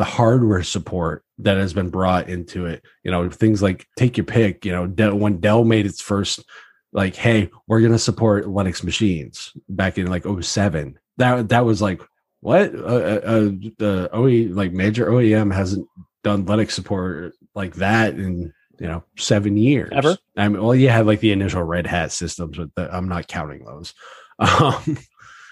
the 0.00 0.04
hardware 0.04 0.62
support 0.62 1.22
that 1.36 1.58
has 1.58 1.74
been 1.74 1.90
brought 1.90 2.30
into 2.30 2.64
it. 2.64 2.82
You 3.04 3.10
know, 3.10 3.28
things 3.28 3.60
like 3.60 3.86
take 3.96 4.16
your 4.16 4.24
pick. 4.24 4.64
You 4.64 4.72
know, 4.72 4.86
Dell, 4.86 5.14
when 5.14 5.40
Dell 5.40 5.62
made 5.62 5.84
its 5.84 6.00
first, 6.00 6.42
like, 6.90 7.14
hey, 7.14 7.50
we're 7.66 7.82
gonna 7.82 7.98
support 7.98 8.46
Linux 8.46 8.82
machines 8.82 9.52
back 9.68 9.98
in 9.98 10.06
like 10.06 10.24
07. 10.24 10.98
That 11.18 11.50
that 11.50 11.66
was 11.66 11.82
like 11.82 12.00
what 12.40 12.74
uh, 12.74 12.78
uh, 12.78 13.20
uh 13.26 13.50
the 13.76 14.08
OE 14.10 14.54
like 14.54 14.72
major 14.72 15.10
OEM 15.10 15.52
hasn't 15.52 15.86
done 16.24 16.46
Linux 16.46 16.70
support 16.70 17.34
like 17.54 17.74
that 17.74 18.14
in 18.14 18.54
you 18.78 18.86
know 18.86 19.04
seven 19.18 19.58
years 19.58 19.90
ever. 19.92 20.16
I 20.34 20.48
mean, 20.48 20.62
well, 20.62 20.74
you 20.74 20.88
have 20.88 21.06
like 21.06 21.20
the 21.20 21.32
initial 21.32 21.62
Red 21.62 21.86
Hat 21.86 22.10
systems, 22.10 22.56
but 22.56 22.74
the, 22.74 22.96
I'm 22.96 23.06
not 23.06 23.28
counting 23.28 23.66
those. 23.66 23.92
Um, 24.38 24.96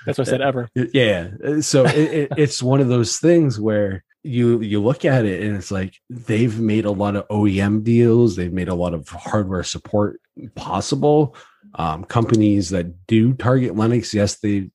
That's 0.07 0.17
what 0.17 0.29
I 0.29 0.31
said 0.31 0.41
ever. 0.41 0.71
Yeah. 0.75 1.61
So 1.61 1.85
it, 1.85 1.95
it, 1.95 2.33
it's 2.39 2.63
one 2.63 2.81
of 2.81 2.89
those 2.89 3.19
things 3.19 3.61
where 3.61 4.03
you 4.23 4.61
you 4.61 4.83
look 4.83 5.05
at 5.05 5.25
it 5.25 5.43
and 5.43 5.57
it's 5.57 5.71
like 5.71 5.95
they've 6.11 6.59
made 6.59 6.85
a 6.85 6.91
lot 6.91 7.17
of 7.17 7.29
OEM 7.29 7.85
deals, 7.85 8.37
they've 8.37 8.53
made 8.53 8.69
a 8.69 8.75
lot 8.75 8.95
of 8.95 9.09
hardware 9.09 9.63
support 9.63 10.21
possible. 10.55 11.37
Um, 11.75 12.05
companies 12.05 12.71
that 12.71 13.07
do 13.07 13.35
target 13.35 13.75
Linux, 13.75 14.15
yes, 14.15 14.37
they 14.37 14.71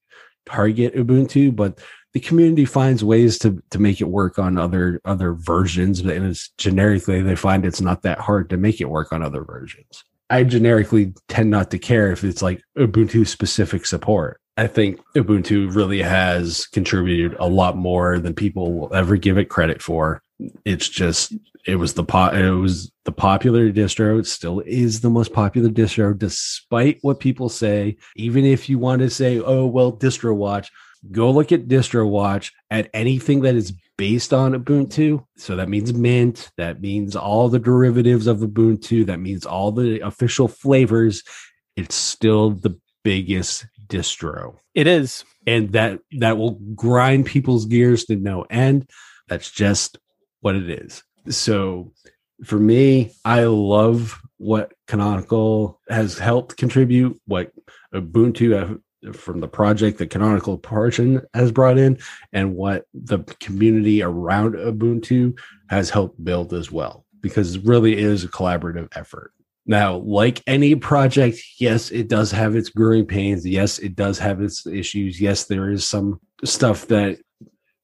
target 0.46 0.96
Ubuntu, 0.96 1.56
but 1.56 1.80
the 2.14 2.20
community 2.20 2.66
finds 2.66 3.04
ways 3.04 3.40
to 3.40 3.62
to 3.72 3.80
make 3.80 4.00
it 4.00 4.06
work 4.06 4.38
on 4.38 4.58
other 4.58 5.02
other 5.04 5.34
versions, 5.34 6.00
and 6.00 6.10
it's 6.10 6.50
generically 6.58 7.22
they 7.22 7.36
find 7.36 7.66
it's 7.66 7.82
not 7.82 8.04
that 8.04 8.20
hard 8.20 8.50
to 8.52 8.58
make 8.58 8.80
it 8.80 8.90
work 8.90 9.12
on 9.12 9.24
other 9.24 9.44
versions. 9.44 10.04
I 10.30 10.44
generically 10.44 11.14
tend 11.28 11.50
not 11.50 11.70
to 11.72 11.80
care 11.80 12.12
if 12.12 12.24
it's 12.24 12.42
like 12.42 12.62
Ubuntu 12.78 13.28
specific 13.28 13.86
support. 13.86 14.40
I 14.56 14.68
think 14.68 15.02
Ubuntu 15.16 15.74
really 15.74 16.02
has 16.02 16.68
contributed 16.68 17.36
a 17.40 17.48
lot 17.48 17.76
more 17.76 18.20
than 18.20 18.36
people 18.36 18.74
will 18.74 18.94
ever 18.94 19.18
give 19.18 19.38
it 19.38 19.50
credit 19.50 19.82
for. 19.82 20.22
It's 20.64 20.88
just 20.88 21.34
it 21.66 21.76
was 21.78 21.94
the 21.94 22.04
po- 22.04 22.30
it 22.30 22.50
was 22.50 22.92
the 23.06 23.12
popular 23.12 23.72
distro. 23.72 24.20
It 24.20 24.28
still 24.28 24.60
is 24.66 25.02
the 25.02 25.10
most 25.10 25.34
popular 25.34 25.70
distro, 25.70 26.18
despite 26.18 27.00
what 27.02 27.20
people 27.20 27.50
say. 27.50 27.98
Even 28.16 28.46
if 28.46 28.70
you 28.70 28.78
want 28.78 29.02
to 29.02 29.10
say, 29.10 29.40
"Oh 29.40 29.66
well, 29.66 29.92
DistroWatch," 29.92 30.68
go 31.12 31.32
look 31.32 31.52
at 31.52 31.68
DistroWatch 31.68 32.52
at 32.70 32.90
anything 32.94 33.42
that 33.42 33.56
is 33.56 33.74
based 33.98 34.34
on 34.34 34.54
Ubuntu. 34.54 35.26
So 35.38 35.56
that 35.56 35.70
means 35.70 35.94
Mint. 35.94 36.52
That 36.58 36.82
means 36.82 37.16
all 37.16 37.50
the 37.50 37.60
derivatives 37.60 38.28
of 38.28 38.40
Ubuntu. 38.40 39.06
That 39.06 39.20
means 39.20 39.46
all 39.46 39.72
the 39.72 40.00
official 40.02 40.48
flavors. 40.48 41.24
It's 41.76 41.96
still 41.96 42.52
the 42.52 42.78
biggest 43.04 43.66
distro. 43.88 44.58
It 44.74 44.88
is. 44.88 45.26
And 45.46 45.72
that 45.74 46.00
that 46.20 46.38
will 46.38 46.60
grind 46.76 47.26
people's 47.26 47.66
gears 47.66 48.06
to 48.06 48.16
no 48.16 48.44
end. 48.50 48.90
That's 49.28 49.52
just 49.52 49.98
what 50.42 50.56
it 50.56 50.70
is. 50.70 51.04
So 51.30 51.92
for 52.44 52.60
me, 52.60 53.12
I 53.24 53.44
love 53.44 54.20
what 54.38 54.74
Canonical 54.88 55.80
has 55.90 56.18
helped 56.18 56.58
contribute, 56.58 57.20
what 57.26 57.52
Ubuntu 57.94 58.80
uh, 59.08 59.14
from 59.14 59.40
the 59.40 59.48
project 59.48 59.98
that 59.98 60.10
Canonical 60.10 60.58
portion 60.58 61.22
has 61.34 61.52
brought 61.52 61.78
in, 61.78 61.98
and 62.32 62.56
what 62.56 62.86
the 62.94 63.20
community 63.40 64.02
around 64.02 64.56
Ubuntu 64.56 65.38
has 65.70 65.90
helped 65.90 66.24
build 66.24 66.54
as 66.54 66.72
well, 66.72 67.06
because 67.22 67.56
it 67.56 67.66
really 67.66 67.98
is 67.98 68.24
a 68.24 68.30
collaborative 68.30 68.90
effort. 68.96 69.32
Now, 69.66 69.98
like 69.98 70.42
any 70.46 70.76
project, 70.76 71.40
yes, 71.58 71.90
it 71.90 72.10
does 72.10 72.32
have 72.32 72.56
its 72.56 72.70
growing 72.70 73.06
pains. 73.06 73.48
Yes, 73.48 73.80
it 73.80 73.96
does 73.96 74.20
have 74.20 74.42
its 74.42 74.68
issues. 74.68 75.22
Yes, 75.22 75.46
there 75.46 75.70
is 75.70 75.88
some 75.88 76.20
stuff 76.44 76.88
that 76.88 77.20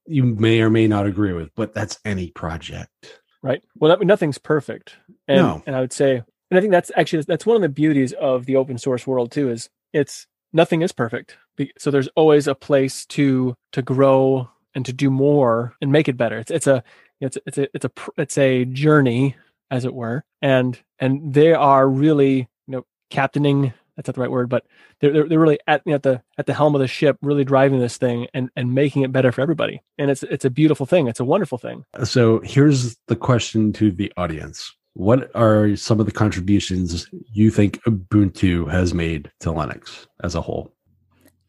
you 0.06 0.24
may 0.24 0.60
or 0.60 0.68
may 0.68 0.86
not 0.86 1.06
agree 1.06 1.32
with, 1.32 1.50
but 1.54 1.72
that's 1.72 1.98
any 2.04 2.30
project. 2.32 3.20
Right. 3.42 3.62
Well, 3.76 3.96
nothing's 4.02 4.38
perfect. 4.38 4.96
And, 5.26 5.38
no. 5.38 5.62
and 5.66 5.74
I 5.74 5.80
would 5.80 5.92
say, 5.92 6.16
and 6.50 6.58
I 6.58 6.60
think 6.60 6.72
that's 6.72 6.90
actually, 6.96 7.22
that's 7.22 7.46
one 7.46 7.56
of 7.56 7.62
the 7.62 7.68
beauties 7.68 8.12
of 8.12 8.44
the 8.44 8.56
open 8.56 8.76
source 8.76 9.06
world 9.06 9.32
too, 9.32 9.50
is 9.50 9.70
it's 9.94 10.26
nothing 10.52 10.82
is 10.82 10.92
perfect. 10.92 11.38
So 11.78 11.90
there's 11.90 12.08
always 12.08 12.46
a 12.46 12.54
place 12.54 13.06
to, 13.06 13.54
to 13.72 13.82
grow 13.82 14.50
and 14.74 14.84
to 14.84 14.92
do 14.92 15.10
more 15.10 15.74
and 15.80 15.90
make 15.90 16.08
it 16.08 16.18
better. 16.18 16.38
It's, 16.38 16.50
it's 16.50 16.66
a, 16.66 16.82
it's, 17.20 17.38
it's 17.46 17.56
a, 17.58 17.68
it's 17.74 17.84
a, 17.84 17.90
it's 18.18 18.38
a 18.38 18.64
journey 18.66 19.36
as 19.70 19.84
it 19.84 19.94
were, 19.94 20.24
and 20.42 20.78
and 20.98 21.34
they 21.34 21.52
are 21.52 21.88
really 21.88 22.48
you 22.66 22.72
know 22.72 22.86
captaining. 23.10 23.72
That's 23.96 24.08
not 24.08 24.14
the 24.14 24.20
right 24.22 24.30
word, 24.30 24.48
but 24.48 24.64
they're 25.00 25.12
they're, 25.12 25.28
they're 25.28 25.38
really 25.38 25.58
at 25.66 25.82
you 25.84 25.90
know, 25.90 25.96
at 25.96 26.02
the 26.02 26.22
at 26.38 26.46
the 26.46 26.54
helm 26.54 26.74
of 26.74 26.80
the 26.80 26.88
ship, 26.88 27.18
really 27.22 27.44
driving 27.44 27.80
this 27.80 27.96
thing 27.96 28.26
and 28.32 28.50
and 28.56 28.74
making 28.74 29.02
it 29.02 29.12
better 29.12 29.32
for 29.32 29.40
everybody. 29.40 29.82
And 29.98 30.10
it's 30.10 30.22
it's 30.22 30.44
a 30.44 30.50
beautiful 30.50 30.86
thing. 30.86 31.06
It's 31.06 31.20
a 31.20 31.24
wonderful 31.24 31.58
thing. 31.58 31.84
So 32.04 32.40
here's 32.40 32.96
the 33.08 33.16
question 33.16 33.72
to 33.74 33.90
the 33.90 34.12
audience: 34.16 34.74
What 34.94 35.30
are 35.34 35.76
some 35.76 36.00
of 36.00 36.06
the 36.06 36.12
contributions 36.12 37.08
you 37.32 37.50
think 37.50 37.82
Ubuntu 37.84 38.70
has 38.70 38.94
made 38.94 39.30
to 39.40 39.50
Linux 39.50 40.06
as 40.22 40.34
a 40.34 40.40
whole? 40.40 40.72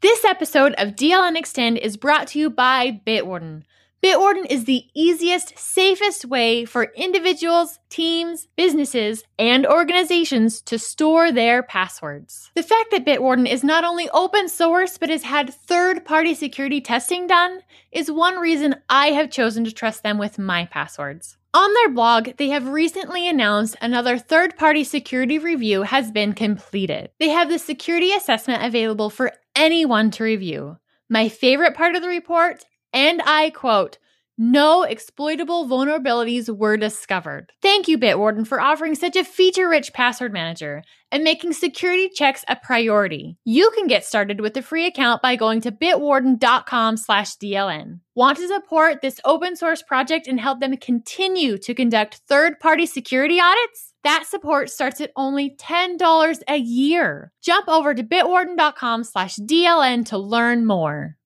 This 0.02 0.26
episode 0.26 0.74
of 0.80 0.96
DLN 0.96 1.38
Extend 1.38 1.78
is 1.78 1.96
brought 1.96 2.28
to 2.30 2.40
you 2.40 2.50
by 2.50 3.00
Bitwarden. 3.06 3.62
Bitwarden 4.04 4.48
is 4.50 4.66
the 4.66 4.86
easiest, 4.96 5.60
safest 5.60 6.26
way 6.26 6.66
for 6.66 6.92
individuals, 6.96 7.78
teams, 7.90 8.48
businesses, 8.56 9.24
and 9.38 9.68
organizations 9.68 10.60
to 10.62 10.80
store 10.80 11.32
their 11.32 11.62
passwords. 11.62 12.50
The 12.56 12.64
fact 12.64 12.90
that 12.90 13.06
Bitwarden 13.06 13.48
is 13.48 13.64
not 13.64 13.84
only 13.84 14.10
open 14.10 14.50
source 14.50 14.98
but 14.98 15.12
has 15.12 15.22
had 15.22 15.54
third 15.54 16.04
party 16.04 16.34
security 16.34 16.82
testing 16.82 17.28
done 17.28 17.60
is 17.92 18.12
one 18.12 18.38
reason 18.38 18.78
I 18.90 19.10
have 19.10 19.30
chosen 19.30 19.66
to 19.66 19.72
trust 19.72 20.02
them 20.02 20.18
with 20.18 20.40
my 20.40 20.66
passwords. 20.66 21.38
On 21.54 21.72
their 21.76 21.90
blog, 21.90 22.38
they 22.38 22.50
have 22.50 22.70
recently 22.70 23.28
announced 23.28 23.76
another 23.82 24.18
third 24.18 24.58
party 24.58 24.84
security 24.84 25.38
review 25.38 25.84
has 25.84 26.10
been 26.12 26.34
completed. 26.34 27.12
They 27.20 27.30
have 27.30 27.50
the 27.50 27.60
security 27.60 28.14
assessment 28.14 28.64
available 28.64 29.12
for 29.12 29.34
anyone 29.56 30.10
to 30.12 30.24
review. 30.24 30.78
My 31.08 31.28
favorite 31.28 31.76
part 31.76 31.96
of 31.96 32.02
the 32.02 32.08
report 32.08 32.64
and 32.94 33.22
I 33.26 33.50
quote, 33.52 33.98
no 34.44 34.82
exploitable 34.82 35.68
vulnerabilities 35.68 36.50
were 36.50 36.76
discovered. 36.76 37.52
Thank 37.62 37.88
you, 37.88 38.00
Bitwarden, 38.00 38.48
for 38.48 38.60
offering 38.60 38.96
such 38.96 39.16
a 39.16 39.24
feature 39.24 39.70
rich 39.70 39.94
password 39.94 40.34
manager 40.34 40.82
and 41.12 41.24
making 41.24 41.54
security 41.54 42.10
checks 42.10 42.44
a 42.48 42.56
priority. 42.56 43.38
You 43.46 43.70
can 43.76 43.86
get 43.86 44.04
started 44.04 44.42
with 44.42 44.58
a 44.58 44.64
free 44.64 44.88
account 44.88 45.22
by 45.22 45.36
going 45.36 45.62
to 45.62 45.72
bitwarden.com 45.72 46.98
slash 46.98 47.36
DLN. 47.36 48.00
Want 48.16 48.40
to 48.40 48.48
support 48.48 49.02
this 49.02 49.20
open 49.26 49.56
source 49.56 49.84
project 49.84 50.26
and 50.26 50.40
help 50.40 50.60
them 50.60 50.76
continue 50.78 51.60
to 51.60 51.76
conduct 51.76 52.22
third 52.28 52.60
party 52.60 52.88
security 52.88 53.40
audits? 53.40 53.94
That 54.04 54.26
support 54.26 54.72
starts 54.72 55.02
at 55.02 55.12
only 55.16 55.56
$10 55.56 56.42
a 56.48 56.58
year. 56.58 57.32
Jump 57.44 57.68
over 57.68 57.94
to 57.94 58.04
bitwarden.com 58.04 59.04
slash 59.04 59.36
DLN 59.36 60.08
to 60.08 60.18
learn 60.18 60.66
more. 60.66 61.18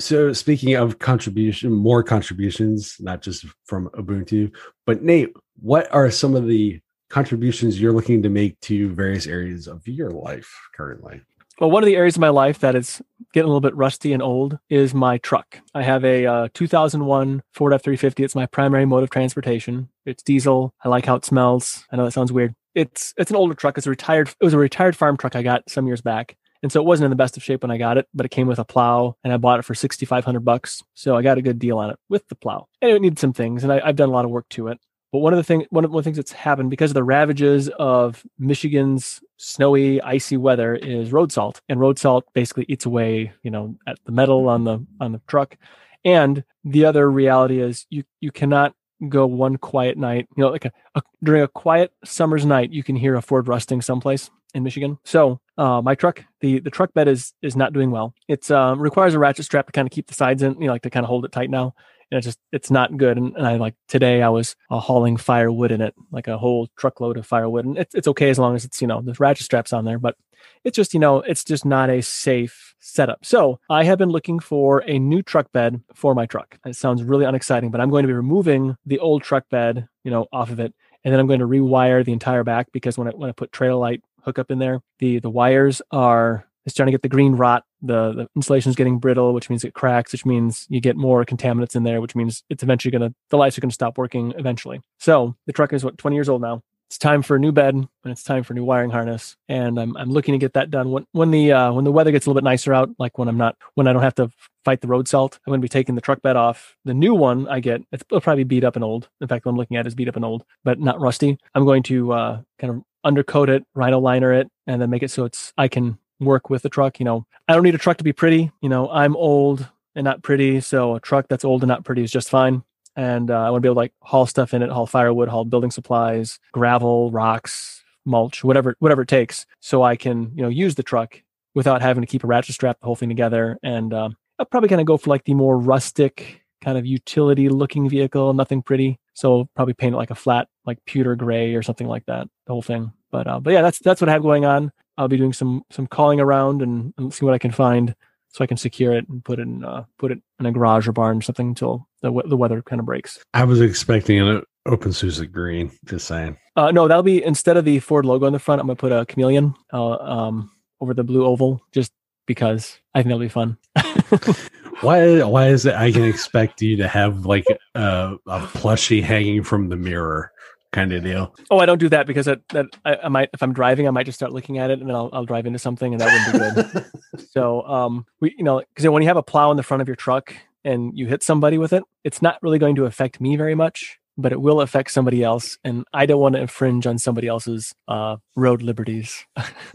So 0.00 0.32
speaking 0.32 0.74
of 0.74 0.98
contribution, 0.98 1.72
more 1.72 2.02
contributions, 2.02 2.96
not 3.00 3.20
just 3.22 3.44
from 3.64 3.88
Ubuntu, 3.90 4.50
but 4.86 5.02
Nate, 5.02 5.32
what 5.60 5.92
are 5.92 6.10
some 6.10 6.34
of 6.34 6.46
the 6.46 6.80
contributions 7.10 7.80
you're 7.80 7.92
looking 7.92 8.22
to 8.22 8.30
make 8.30 8.58
to 8.60 8.92
various 8.94 9.26
areas 9.26 9.68
of 9.68 9.86
your 9.86 10.10
life 10.10 10.50
currently? 10.74 11.20
Well, 11.60 11.70
one 11.70 11.82
of 11.82 11.86
the 11.86 11.96
areas 11.96 12.16
of 12.16 12.20
my 12.20 12.30
life 12.30 12.60
that 12.60 12.74
is 12.74 13.02
getting 13.34 13.44
a 13.44 13.48
little 13.48 13.60
bit 13.60 13.76
rusty 13.76 14.14
and 14.14 14.22
old 14.22 14.58
is 14.70 14.94
my 14.94 15.18
truck. 15.18 15.60
I 15.74 15.82
have 15.82 16.06
a 16.06 16.24
uh, 16.24 16.48
2001 16.54 17.42
Ford 17.52 17.74
F350. 17.74 18.24
It's 18.24 18.34
my 18.34 18.46
primary 18.46 18.86
mode 18.86 19.02
of 19.02 19.10
transportation. 19.10 19.90
It's 20.06 20.22
diesel. 20.22 20.72
I 20.82 20.88
like 20.88 21.04
how 21.04 21.16
it 21.16 21.26
smells. 21.26 21.84
I 21.92 21.96
know 21.96 22.06
that 22.06 22.12
sounds 22.12 22.32
weird. 22.32 22.54
It's 22.74 23.12
it's 23.18 23.30
an 23.30 23.36
older 23.36 23.54
truck. 23.54 23.76
It's 23.76 23.86
a 23.86 23.90
retired. 23.90 24.28
It 24.28 24.44
was 24.44 24.54
a 24.54 24.58
retired 24.58 24.96
farm 24.96 25.18
truck 25.18 25.36
I 25.36 25.42
got 25.42 25.68
some 25.68 25.86
years 25.86 26.00
back. 26.00 26.38
And 26.62 26.70
so 26.70 26.80
it 26.80 26.86
wasn't 26.86 27.06
in 27.06 27.10
the 27.10 27.16
best 27.16 27.36
of 27.36 27.42
shape 27.42 27.62
when 27.62 27.70
I 27.70 27.78
got 27.78 27.96
it, 27.96 28.06
but 28.12 28.26
it 28.26 28.30
came 28.30 28.46
with 28.46 28.58
a 28.58 28.64
plow 28.64 29.16
and 29.24 29.32
I 29.32 29.38
bought 29.38 29.58
it 29.58 29.64
for 29.64 29.74
6,500 29.74 30.40
bucks. 30.40 30.82
So 30.94 31.16
I 31.16 31.22
got 31.22 31.38
a 31.38 31.42
good 31.42 31.58
deal 31.58 31.78
on 31.78 31.90
it 31.90 31.98
with 32.08 32.28
the 32.28 32.34
plow 32.34 32.68
and 32.82 32.90
it 32.90 33.00
needed 33.00 33.18
some 33.18 33.32
things. 33.32 33.64
And 33.64 33.72
I, 33.72 33.86
have 33.86 33.96
done 33.96 34.10
a 34.10 34.12
lot 34.12 34.24
of 34.24 34.30
work 34.30 34.48
to 34.50 34.68
it. 34.68 34.78
But 35.12 35.20
one 35.20 35.32
of 35.32 35.38
the 35.38 35.42
things, 35.42 35.66
one 35.70 35.84
of 35.84 35.90
the 35.90 36.02
things 36.02 36.18
that's 36.18 36.32
happened 36.32 36.70
because 36.70 36.90
of 36.90 36.94
the 36.94 37.02
ravages 37.02 37.68
of 37.78 38.24
Michigan's 38.38 39.20
snowy, 39.38 40.00
icy 40.00 40.36
weather 40.36 40.76
is 40.76 41.10
road 41.10 41.32
salt, 41.32 41.60
and 41.68 41.80
road 41.80 41.98
salt 41.98 42.26
basically 42.32 42.64
eats 42.68 42.86
away, 42.86 43.32
you 43.42 43.50
know, 43.50 43.76
at 43.88 43.98
the 44.04 44.12
metal 44.12 44.48
on 44.48 44.62
the 44.62 44.86
on 45.00 45.10
the 45.10 45.20
truck. 45.26 45.56
And 46.04 46.44
the 46.62 46.84
other 46.84 47.10
reality 47.10 47.60
is 47.60 47.86
you 47.90 48.04
you 48.20 48.30
cannot 48.30 48.74
go 49.08 49.26
one 49.26 49.56
quiet 49.56 49.98
night, 49.98 50.28
you 50.36 50.44
know, 50.44 50.50
like 50.50 50.66
a, 50.66 50.72
a 50.94 51.02
during 51.24 51.42
a 51.42 51.48
quiet 51.48 51.92
summer's 52.04 52.46
night, 52.46 52.70
you 52.70 52.84
can 52.84 52.94
hear 52.94 53.16
a 53.16 53.22
Ford 53.22 53.48
rusting 53.48 53.82
someplace 53.82 54.30
in 54.54 54.62
Michigan. 54.62 54.98
So 55.04 55.40
uh, 55.58 55.80
my 55.82 55.94
truck, 55.94 56.24
the 56.40 56.60
the 56.60 56.70
truck 56.70 56.92
bed 56.94 57.08
is 57.08 57.32
is 57.42 57.56
not 57.56 57.72
doing 57.72 57.90
well. 57.90 58.14
It's 58.28 58.50
um, 58.50 58.80
requires 58.80 59.14
a 59.14 59.18
ratchet 59.18 59.44
strap 59.44 59.66
to 59.66 59.72
kind 59.72 59.86
of 59.86 59.92
keep 59.92 60.06
the 60.06 60.14
sides 60.14 60.42
in, 60.42 60.54
you 60.60 60.66
know, 60.66 60.72
like 60.72 60.82
to 60.82 60.90
kind 60.90 61.04
of 61.04 61.08
hold 61.08 61.24
it 61.24 61.32
tight 61.32 61.50
now 61.50 61.74
and 62.10 62.18
it's 62.18 62.26
just 62.26 62.38
it's 62.52 62.70
not 62.70 62.96
good. 62.96 63.16
And, 63.16 63.36
and 63.36 63.46
I 63.46 63.56
like 63.56 63.74
today 63.88 64.22
I 64.22 64.28
was 64.28 64.56
uh, 64.70 64.78
hauling 64.78 65.16
firewood 65.16 65.70
in 65.70 65.80
it, 65.80 65.94
like 66.10 66.28
a 66.28 66.38
whole 66.38 66.68
truckload 66.76 67.16
of 67.16 67.26
firewood, 67.26 67.64
and 67.64 67.78
it's 67.78 67.94
it's 67.94 68.08
okay 68.08 68.30
as 68.30 68.38
long 68.38 68.54
as 68.54 68.64
it's 68.64 68.80
you 68.80 68.86
know 68.86 69.00
the 69.00 69.14
ratchet 69.18 69.44
straps 69.44 69.72
on 69.72 69.84
there, 69.84 69.98
but 69.98 70.16
it's 70.64 70.76
just 70.76 70.94
you 70.94 71.00
know 71.00 71.18
it's 71.20 71.44
just 71.44 71.64
not 71.64 71.90
a 71.90 72.02
safe 72.02 72.74
setup. 72.80 73.24
So 73.24 73.60
I 73.68 73.84
have 73.84 73.98
been 73.98 74.08
looking 74.08 74.40
for 74.40 74.82
a 74.86 74.98
new 74.98 75.22
truck 75.22 75.52
bed 75.52 75.80
for 75.94 76.14
my 76.14 76.26
truck. 76.26 76.58
It 76.66 76.76
sounds 76.76 77.02
really 77.02 77.24
unexciting, 77.24 77.70
but 77.70 77.80
I'm 77.80 77.90
going 77.90 78.02
to 78.02 78.08
be 78.08 78.14
removing 78.14 78.76
the 78.86 78.98
old 78.98 79.22
truck 79.22 79.48
bed, 79.50 79.86
you 80.04 80.10
know, 80.10 80.26
off 80.32 80.50
of 80.50 80.58
it, 80.58 80.74
and 81.04 81.12
then 81.12 81.20
I'm 81.20 81.26
going 81.26 81.40
to 81.40 81.46
rewire 81.46 82.04
the 82.04 82.12
entire 82.12 82.44
back 82.44 82.72
because 82.72 82.98
when 82.98 83.08
I 83.08 83.12
when 83.12 83.30
I 83.30 83.32
put 83.32 83.52
trail 83.52 83.78
light 83.78 84.02
hookup 84.24 84.50
in 84.50 84.58
there, 84.58 84.80
the 84.98 85.18
the 85.18 85.30
wires 85.30 85.82
are 85.90 86.46
it's 86.66 86.74
starting 86.74 86.92
to 86.92 86.94
get 86.94 87.02
the 87.02 87.08
green 87.08 87.32
rot. 87.32 87.64
The, 87.82 88.12
the 88.12 88.28
insulation 88.36 88.70
is 88.70 88.76
getting 88.76 88.98
brittle, 88.98 89.32
which 89.32 89.48
means 89.48 89.64
it 89.64 89.74
cracks, 89.74 90.12
which 90.12 90.26
means 90.26 90.66
you 90.68 90.80
get 90.80 90.96
more 90.96 91.24
contaminants 91.24 91.74
in 91.74 91.84
there, 91.84 92.00
which 92.00 92.14
means 92.14 92.44
it's 92.50 92.62
eventually 92.62 92.92
to, 92.92 93.14
the 93.30 93.36
lights 93.36 93.56
are 93.56 93.60
going 93.60 93.70
to 93.70 93.74
stop 93.74 93.96
working 93.96 94.34
eventually. 94.36 94.80
So 94.98 95.36
the 95.46 95.52
truck 95.52 95.72
is 95.72 95.84
what, 95.84 95.98
20 95.98 96.16
years 96.16 96.28
old 96.28 96.42
now. 96.42 96.62
It's 96.88 96.98
time 96.98 97.22
for 97.22 97.36
a 97.36 97.38
new 97.38 97.52
bed 97.52 97.74
and 97.74 97.88
it's 98.04 98.24
time 98.24 98.42
for 98.42 98.52
a 98.52 98.56
new 98.56 98.64
wiring 98.64 98.90
harness. 98.90 99.36
And 99.48 99.78
I'm, 99.78 99.96
I'm 99.96 100.10
looking 100.10 100.32
to 100.32 100.38
get 100.38 100.54
that 100.54 100.72
done 100.72 100.90
when, 100.90 101.06
when 101.12 101.30
the, 101.30 101.52
uh, 101.52 101.72
when 101.72 101.84
the 101.84 101.92
weather 101.92 102.10
gets 102.10 102.26
a 102.26 102.28
little 102.28 102.40
bit 102.40 102.44
nicer 102.44 102.74
out, 102.74 102.90
like 102.98 103.16
when 103.16 103.28
I'm 103.28 103.38
not, 103.38 103.56
when 103.76 103.86
I 103.86 103.92
don't 103.92 104.02
have 104.02 104.16
to 104.16 104.28
fight 104.64 104.80
the 104.80 104.88
road 104.88 105.06
salt, 105.06 105.38
I'm 105.46 105.52
going 105.52 105.60
to 105.60 105.64
be 105.64 105.68
taking 105.68 105.94
the 105.94 106.00
truck 106.00 106.20
bed 106.20 106.34
off. 106.34 106.76
The 106.84 106.92
new 106.92 107.14
one 107.14 107.46
I 107.46 107.60
get, 107.60 107.82
it'll 107.92 108.20
probably 108.20 108.42
beat 108.42 108.64
up 108.64 108.74
and 108.74 108.84
old. 108.84 109.08
In 109.20 109.28
fact, 109.28 109.46
what 109.46 109.52
I'm 109.52 109.56
looking 109.56 109.76
at 109.76 109.86
is 109.86 109.94
beat 109.94 110.08
up 110.08 110.16
and 110.16 110.24
old, 110.24 110.44
but 110.64 110.80
not 110.80 111.00
rusty. 111.00 111.38
I'm 111.54 111.64
going 111.64 111.84
to, 111.84 112.12
uh, 112.12 112.42
kind 112.58 112.74
of 112.74 112.82
undercoat 113.04 113.48
it, 113.48 113.64
rhino 113.74 113.98
liner 113.98 114.32
it, 114.32 114.48
and 114.66 114.80
then 114.80 114.90
make 114.90 115.02
it 115.02 115.10
so 115.10 115.24
it's, 115.24 115.52
I 115.56 115.68
can 115.68 115.98
work 116.20 116.50
with 116.50 116.62
the 116.62 116.68
truck. 116.68 116.98
You 117.00 117.04
know, 117.04 117.26
I 117.48 117.54
don't 117.54 117.62
need 117.62 117.74
a 117.74 117.78
truck 117.78 117.96
to 117.98 118.04
be 118.04 118.12
pretty. 118.12 118.50
You 118.60 118.68
know, 118.68 118.90
I'm 118.90 119.16
old 119.16 119.68
and 119.94 120.04
not 120.04 120.22
pretty, 120.22 120.60
so 120.60 120.94
a 120.94 121.00
truck 121.00 121.26
that's 121.28 121.44
old 121.44 121.62
and 121.62 121.68
not 121.68 121.84
pretty 121.84 122.02
is 122.02 122.12
just 122.12 122.30
fine. 122.30 122.62
And 122.96 123.30
uh, 123.30 123.40
I 123.40 123.50
want 123.50 123.62
to 123.62 123.66
be 123.66 123.68
able 123.68 123.76
to 123.76 123.80
like 123.80 123.94
haul 124.02 124.26
stuff 124.26 124.52
in 124.52 124.62
it, 124.62 124.70
haul 124.70 124.86
firewood, 124.86 125.28
haul 125.28 125.44
building 125.44 125.70
supplies, 125.70 126.38
gravel, 126.52 127.10
rocks, 127.10 127.82
mulch, 128.04 128.44
whatever 128.44 128.76
whatever 128.78 129.02
it 129.02 129.08
takes, 129.08 129.46
so 129.60 129.82
I 129.82 129.96
can 129.96 130.32
you 130.34 130.42
know 130.42 130.48
use 130.48 130.74
the 130.74 130.82
truck 130.82 131.22
without 131.54 131.82
having 131.82 132.02
to 132.02 132.06
keep 132.06 132.24
a 132.24 132.26
ratchet 132.26 132.54
strap 132.54 132.78
the 132.80 132.86
whole 132.86 132.96
thing 132.96 133.08
together. 133.08 133.58
And 133.62 133.92
um, 133.94 134.16
I'll 134.38 134.46
probably 134.46 134.68
kind 134.68 134.80
of 134.80 134.86
go 134.86 134.96
for 134.96 135.10
like 135.10 135.24
the 135.24 135.34
more 135.34 135.58
rustic 135.58 136.42
kind 136.62 136.76
of 136.76 136.86
utility 136.86 137.48
looking 137.48 137.88
vehicle, 137.88 138.32
nothing 138.34 138.62
pretty. 138.62 138.98
So 139.20 139.50
probably 139.54 139.74
paint 139.74 139.94
it 139.94 139.98
like 139.98 140.10
a 140.10 140.14
flat, 140.14 140.48
like 140.64 140.82
pewter 140.86 141.14
gray 141.14 141.54
or 141.54 141.62
something 141.62 141.86
like 141.86 142.06
that, 142.06 142.26
the 142.46 142.54
whole 142.54 142.62
thing. 142.62 142.90
But 143.10 143.26
uh, 143.26 143.38
but 143.38 143.52
yeah, 143.52 143.60
that's 143.60 143.78
that's 143.78 144.00
what 144.00 144.08
I 144.08 144.12
have 144.12 144.22
going 144.22 144.46
on. 144.46 144.72
I'll 144.96 145.08
be 145.08 145.18
doing 145.18 145.34
some 145.34 145.62
some 145.68 145.86
calling 145.86 146.20
around 146.20 146.62
and, 146.62 146.94
and 146.96 147.12
see 147.12 147.26
what 147.26 147.34
I 147.34 147.38
can 147.38 147.50
find 147.50 147.94
so 148.28 148.42
I 148.42 148.46
can 148.46 148.56
secure 148.56 148.94
it 148.94 149.06
and 149.10 149.22
put 149.22 149.38
it 149.38 149.42
in 149.42 149.62
uh, 149.62 149.84
put 149.98 150.10
it 150.10 150.22
in 150.38 150.46
a 150.46 150.52
garage 150.52 150.88
or 150.88 150.92
barn 150.92 151.18
or 151.18 151.20
something 151.20 151.48
until 151.48 151.86
the 152.00 152.10
the 152.26 152.36
weather 152.36 152.62
kind 152.62 152.80
of 152.80 152.86
breaks. 152.86 153.18
I 153.34 153.44
was 153.44 153.60
expecting 153.60 154.18
an 154.20 154.42
open 154.64 154.90
OpenSUSE 154.90 155.30
green. 155.30 155.70
Just 155.84 156.06
saying. 156.06 156.38
Uh, 156.56 156.70
no, 156.70 156.88
that'll 156.88 157.02
be 157.02 157.22
instead 157.22 157.58
of 157.58 157.66
the 157.66 157.78
Ford 157.78 158.06
logo 158.06 158.24
on 158.24 158.32
the 158.32 158.38
front. 158.38 158.62
I'm 158.62 158.68
gonna 158.68 158.76
put 158.76 158.90
a 158.90 159.04
chameleon 159.04 159.54
uh, 159.70 159.96
um, 159.96 160.50
over 160.80 160.94
the 160.94 161.04
blue 161.04 161.26
oval, 161.26 161.60
just 161.72 161.92
because 162.24 162.78
I 162.94 163.00
think 163.02 163.08
that'll 163.08 163.20
be 163.20 163.28
fun. 163.28 163.58
why? 164.80 165.22
Why 165.22 165.48
is 165.48 165.66
it? 165.66 165.74
I 165.74 165.92
can 165.92 166.04
expect 166.04 166.62
you 166.62 166.76
to 166.76 166.88
have 166.88 167.26
like 167.26 167.44
a, 167.74 168.16
a 168.26 168.40
plushie 168.40 169.02
hanging 169.02 169.42
from 169.42 169.68
the 169.68 169.76
mirror 169.76 170.32
kind 170.72 170.92
of 170.92 171.02
deal. 171.02 171.34
Oh, 171.50 171.58
I 171.58 171.66
don't 171.66 171.78
do 171.78 171.88
that 171.88 172.06
because 172.06 172.26
that, 172.26 172.46
that 172.50 172.66
I, 172.84 172.96
I, 173.04 173.08
might 173.08 173.30
if 173.32 173.42
I'm 173.42 173.52
driving, 173.52 173.88
I 173.88 173.90
might 173.90 174.06
just 174.06 174.18
start 174.18 174.32
looking 174.32 174.58
at 174.58 174.70
it 174.70 174.80
and 174.80 174.88
then 174.88 174.94
I'll, 174.94 175.10
I'll 175.12 175.24
drive 175.24 175.46
into 175.46 175.58
something 175.58 175.92
and 175.92 176.00
that 176.00 176.32
wouldn't 176.34 176.64
be 176.64 176.80
good. 176.80 177.26
so 177.30 177.62
um, 177.62 178.06
we 178.20 178.34
you 178.36 178.44
know 178.44 178.62
because 178.74 178.88
when 178.88 179.02
you 179.02 179.08
have 179.08 179.16
a 179.16 179.22
plow 179.22 179.50
in 179.50 179.56
the 179.56 179.62
front 179.62 179.80
of 179.80 179.88
your 179.88 179.96
truck 179.96 180.34
and 180.64 180.96
you 180.96 181.06
hit 181.06 181.22
somebody 181.22 181.58
with 181.58 181.72
it, 181.72 181.82
it's 182.04 182.22
not 182.22 182.38
really 182.42 182.58
going 182.58 182.76
to 182.76 182.84
affect 182.84 183.20
me 183.20 183.36
very 183.36 183.54
much, 183.54 183.98
but 184.16 184.32
it 184.32 184.40
will 184.40 184.60
affect 184.60 184.90
somebody 184.90 185.24
else, 185.24 185.58
and 185.64 185.84
I 185.92 186.06
don't 186.06 186.20
want 186.20 186.34
to 186.34 186.40
infringe 186.40 186.86
on 186.86 186.98
somebody 186.98 187.28
else's 187.28 187.74
uh, 187.88 188.16
road 188.36 188.62
liberties. 188.62 189.24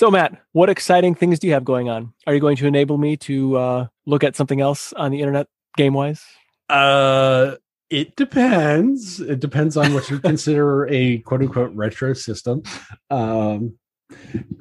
so 0.00 0.10
Matt, 0.10 0.40
what 0.52 0.70
exciting 0.70 1.14
things 1.14 1.38
do 1.38 1.46
you 1.46 1.52
have 1.52 1.62
going 1.62 1.90
on? 1.90 2.14
Are 2.26 2.32
you 2.32 2.40
going 2.40 2.56
to 2.56 2.66
enable 2.66 2.96
me 2.96 3.18
to 3.18 3.58
uh, 3.58 3.86
look 4.06 4.24
at 4.24 4.34
something 4.34 4.58
else 4.58 4.94
on 4.94 5.10
the 5.10 5.20
internet 5.20 5.46
game 5.76 5.92
wise? 5.92 6.24
Uh 6.70 7.56
it 7.90 8.16
depends. 8.16 9.20
It 9.20 9.40
depends 9.40 9.76
on 9.76 9.92
what 9.92 10.08
you 10.08 10.18
consider 10.30 10.86
a 10.86 11.18
quote 11.18 11.42
unquote 11.42 11.74
retro 11.74 12.14
system. 12.14 12.62
Um, 13.10 13.74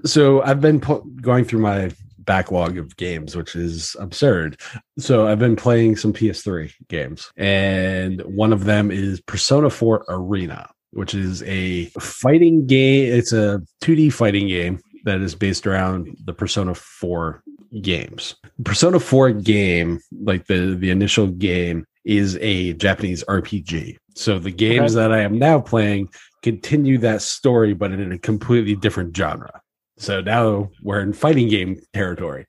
so 0.04 0.42
I've 0.42 0.60
been 0.60 0.80
going 1.22 1.46
through 1.46 1.62
my 1.62 1.92
backlog 2.18 2.78
of 2.78 2.98
games, 2.98 3.38
which 3.38 3.56
is 3.56 3.96
absurd. 3.98 4.60
So 4.98 5.26
I've 5.26 5.40
been 5.40 5.56
playing 5.56 5.96
some 5.96 6.12
PS3 6.12 6.74
games, 6.90 7.32
and 7.38 8.22
one 8.24 8.52
of 8.52 8.66
them 8.66 8.92
is 8.92 9.22
Persona 9.22 9.70
4 9.70 10.06
Arena, 10.10 10.70
which 10.92 11.14
is 11.14 11.44
a 11.44 11.86
fighting 12.02 12.68
game. 12.68 13.14
It's 13.14 13.32
a 13.32 13.62
2D 13.82 14.12
fighting 14.12 14.48
game 14.48 14.82
that 15.06 15.22
is 15.22 15.36
based 15.36 15.68
around 15.68 16.18
the 16.26 16.34
Persona 16.34 16.74
4 16.76 17.44
games. 17.82 18.36
Persona 18.64 19.00
4 19.00 19.32
game, 19.32 20.00
like 20.22 20.48
the 20.48 20.76
the 20.76 20.90
initial 20.90 21.28
game, 21.28 21.86
is 22.06 22.38
a 22.42 22.74
Japanese 22.74 23.24
RPG. 23.26 23.98
So 24.16 24.40
the 24.40 24.52
games 24.52 24.96
okay. 24.96 25.02
that 25.02 25.12
I 25.12 25.22
am 25.22 25.38
now 25.38 25.60
playing 25.60 26.10
continue 26.42 26.98
that 27.00 27.22
story, 27.22 27.74
but 27.74 27.92
in 27.92 28.12
a 28.12 28.18
completely 28.18 28.76
different 28.76 29.16
genre. 29.16 29.62
So 29.98 30.22
now 30.22 30.70
we're 30.82 31.02
in 31.02 31.14
fighting 31.14 31.50
game 31.50 31.82
territory. 31.94 32.46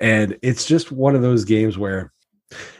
And 0.00 0.38
it's 0.42 0.64
just 0.64 0.90
one 0.90 1.14
of 1.14 1.22
those 1.22 1.44
games 1.44 1.76
where 1.76 2.12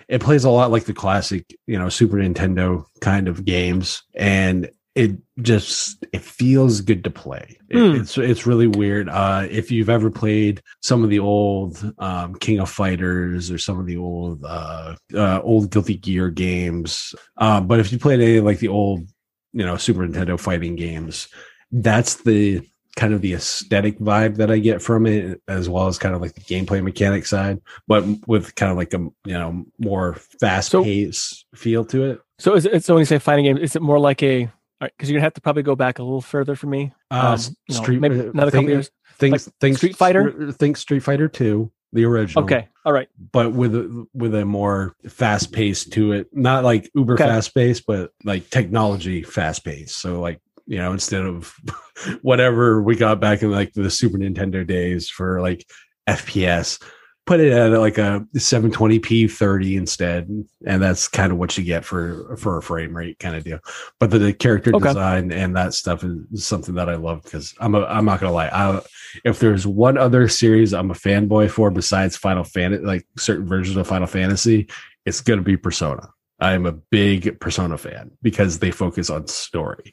it 0.08 0.22
plays 0.22 0.44
a 0.44 0.50
lot 0.50 0.70
like 0.70 0.84
the 0.84 0.94
classic, 0.94 1.44
you 1.66 1.78
know, 1.78 1.90
Super 1.90 2.16
Nintendo 2.16 2.84
kind 3.00 3.28
of 3.28 3.44
games. 3.44 4.02
And 4.14 4.70
it 4.98 5.16
just 5.42 6.04
it 6.12 6.22
feels 6.22 6.80
good 6.80 7.04
to 7.04 7.10
play. 7.10 7.56
It, 7.68 7.76
mm. 7.76 8.00
It's 8.00 8.18
it's 8.18 8.46
really 8.46 8.66
weird. 8.66 9.08
Uh, 9.08 9.46
if 9.48 9.70
you've 9.70 9.88
ever 9.88 10.10
played 10.10 10.60
some 10.82 11.04
of 11.04 11.10
the 11.10 11.20
old 11.20 11.94
um, 11.98 12.34
King 12.34 12.58
of 12.58 12.68
Fighters 12.68 13.48
or 13.48 13.58
some 13.58 13.78
of 13.78 13.86
the 13.86 13.96
old 13.96 14.44
uh, 14.44 14.96
uh, 15.14 15.40
old 15.42 15.70
Guilty 15.70 15.94
Gear 15.94 16.30
games, 16.30 17.14
um, 17.36 17.68
but 17.68 17.78
if 17.78 17.92
you 17.92 17.98
played 18.00 18.20
any 18.20 18.40
like 18.40 18.58
the 18.58 18.66
old 18.66 19.08
you 19.52 19.64
know 19.64 19.76
Super 19.76 20.00
Nintendo 20.00 20.38
fighting 20.38 20.74
games, 20.74 21.28
that's 21.70 22.16
the 22.16 22.68
kind 22.96 23.14
of 23.14 23.20
the 23.20 23.34
aesthetic 23.34 24.00
vibe 24.00 24.34
that 24.38 24.50
I 24.50 24.58
get 24.58 24.82
from 24.82 25.06
it, 25.06 25.40
as 25.46 25.68
well 25.68 25.86
as 25.86 25.96
kind 25.96 26.16
of 26.16 26.20
like 26.20 26.34
the 26.34 26.40
gameplay 26.40 26.82
mechanic 26.82 27.24
side, 27.24 27.60
but 27.86 28.04
with 28.26 28.56
kind 28.56 28.72
of 28.72 28.76
like 28.76 28.92
a 28.94 28.98
you 28.98 29.14
know 29.26 29.64
more 29.78 30.14
fast 30.40 30.72
paced 30.72 31.46
so, 31.52 31.56
feel 31.56 31.84
to 31.84 32.02
it. 32.10 32.20
So 32.40 32.56
is 32.56 32.66
it 32.66 32.82
so 32.82 32.94
when 32.94 33.02
you 33.02 33.06
say 33.06 33.20
fighting 33.20 33.44
game, 33.44 33.58
is 33.58 33.76
it 33.76 33.82
more 33.82 34.00
like 34.00 34.24
a 34.24 34.50
right, 34.82 34.92
because 34.96 35.10
you're 35.10 35.18
gonna 35.18 35.26
have 35.26 35.34
to 35.34 35.40
probably 35.40 35.62
go 35.62 35.74
back 35.74 35.98
a 35.98 36.02
little 36.02 36.20
further 36.20 36.54
for 36.54 36.66
me. 36.66 36.92
Uh, 37.10 37.36
um, 37.38 37.56
Street, 37.74 38.00
maybe 38.00 38.20
uh, 38.20 38.30
another 38.30 38.50
think, 38.50 38.64
couple 38.64 38.70
years. 38.70 38.90
Think, 39.18 39.32
like 39.32 39.40
think 39.60 39.76
Street 39.78 39.96
Fighter. 39.96 40.52
Think 40.52 40.76
Street 40.76 41.00
Fighter 41.00 41.28
Two. 41.28 41.70
the 41.92 42.04
original. 42.04 42.44
Okay, 42.44 42.68
all 42.84 42.92
right. 42.92 43.08
but 43.32 43.52
with 43.52 43.74
a, 43.74 44.06
with 44.14 44.34
a 44.34 44.44
more 44.44 44.94
fast 45.08 45.52
pace 45.52 45.84
to 45.86 46.12
it. 46.12 46.28
Not 46.32 46.64
like 46.64 46.90
uber 46.94 47.14
Okay. 47.14 47.24
fast 47.24 47.54
pace, 47.54 47.80
but 47.80 48.10
like 48.24 48.48
technology 48.50 49.22
fast 49.22 49.64
pace. 49.64 49.94
So 49.94 50.20
like 50.20 50.40
you 50.66 50.76
know, 50.78 50.92
instead 50.92 51.22
of 51.22 51.54
whatever 52.22 52.82
we 52.82 52.94
got 52.94 53.20
back 53.20 53.42
in 53.42 53.50
like 53.50 53.72
the 53.72 53.90
Super 53.90 54.18
Nintendo 54.18 54.66
days 54.66 55.08
for 55.08 55.40
like 55.40 55.66
FPS, 56.08 56.80
put 57.28 57.40
it 57.40 57.52
at 57.52 57.78
like 57.78 57.98
a 57.98 58.26
720p 58.34 59.30
30 59.30 59.76
instead, 59.76 60.28
and 60.66 60.82
that's 60.82 61.06
kind 61.08 61.30
of 61.30 61.36
what 61.38 61.58
you 61.58 61.62
get 61.62 61.84
for 61.84 62.36
for 62.38 62.56
a 62.56 62.62
frame 62.62 62.96
rate 62.96 63.18
kind 63.18 63.36
of 63.36 63.44
deal. 63.44 63.58
But 64.00 64.10
the, 64.10 64.18
the 64.18 64.32
character 64.32 64.72
Okay. 64.74 64.86
design 64.88 65.30
and 65.30 65.54
that 65.54 65.74
stuff 65.74 66.02
is 66.04 66.46
something 66.46 66.74
that 66.76 66.88
I 66.88 66.94
love 66.94 67.22
because 67.22 67.54
I'm 67.60 67.74
a, 67.74 67.84
I'm 67.84 68.06
not 68.06 68.20
gonna 68.20 68.32
lie. 68.32 68.48
I, 68.48 68.80
if 69.24 69.40
there's 69.40 69.66
one 69.66 69.98
other 69.98 70.26
series 70.26 70.72
I'm 70.72 70.90
a 70.90 70.94
fanboy 70.94 71.50
for 71.50 71.70
besides 71.70 72.16
Final 72.16 72.44
Fantasy, 72.44 72.82
like 72.84 73.06
certain 73.18 73.46
versions 73.46 73.76
of 73.76 73.86
Final 73.86 74.06
Fantasy, 74.06 74.68
it's 75.04 75.20
gonna 75.20 75.42
be 75.42 75.58
Persona. 75.58 76.08
I'm 76.40 76.64
a 76.64 76.72
big 76.72 77.38
Persona 77.40 77.76
fan 77.76 78.12
because 78.22 78.58
they 78.58 78.70
focus 78.70 79.10
on 79.10 79.26
story. 79.26 79.92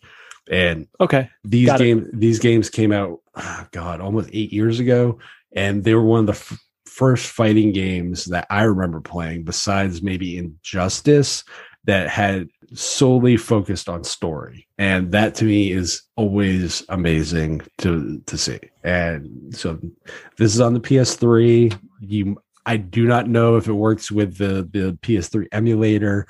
And 0.50 0.88
Okay. 1.02 1.30
these 1.44 1.74
games 1.74 2.08
these 2.14 2.40
games 2.40 2.70
came 2.70 2.94
out 2.94 3.20
ah, 3.36 3.68
god 3.74 4.00
almost 4.00 4.30
eight 4.32 4.54
years 4.54 4.80
ago 4.80 5.20
and 5.54 5.84
they 5.84 5.94
were 5.96 6.04
one 6.06 6.22
of 6.22 6.28
the 6.28 6.60
first 6.96 7.28
fighting 7.28 7.74
games 7.74 8.24
that 8.24 8.48
i 8.50 8.64
remember 8.64 9.02
playing 9.02 9.44
besides 9.44 10.02
maybe 10.02 10.38
injustice 10.38 11.44
that 11.84 12.08
had 12.08 12.48
solely 12.74 13.36
focused 13.36 13.90
on 13.90 14.02
story 14.02 14.66
and 14.78 15.12
that 15.12 15.36
to 15.36 15.44
me 15.44 15.72
is 15.72 16.04
always 16.16 16.84
amazing 16.88 17.62
to 17.78 18.22
to 18.26 18.38
see 18.38 18.60
and 18.86 19.54
so 19.54 19.78
this 20.38 20.56
is 20.56 20.62
on 20.62 20.74
the 20.74 20.80
ps3 20.80 21.78
you 22.00 22.38
i 22.66 22.78
do 22.78 23.06
not 23.06 23.28
know 23.28 23.58
if 23.58 23.68
it 23.68 23.74
works 23.74 24.10
with 24.10 24.38
the 24.38 24.68
the 24.72 24.98
ps3 25.02 25.48
emulator 25.52 26.26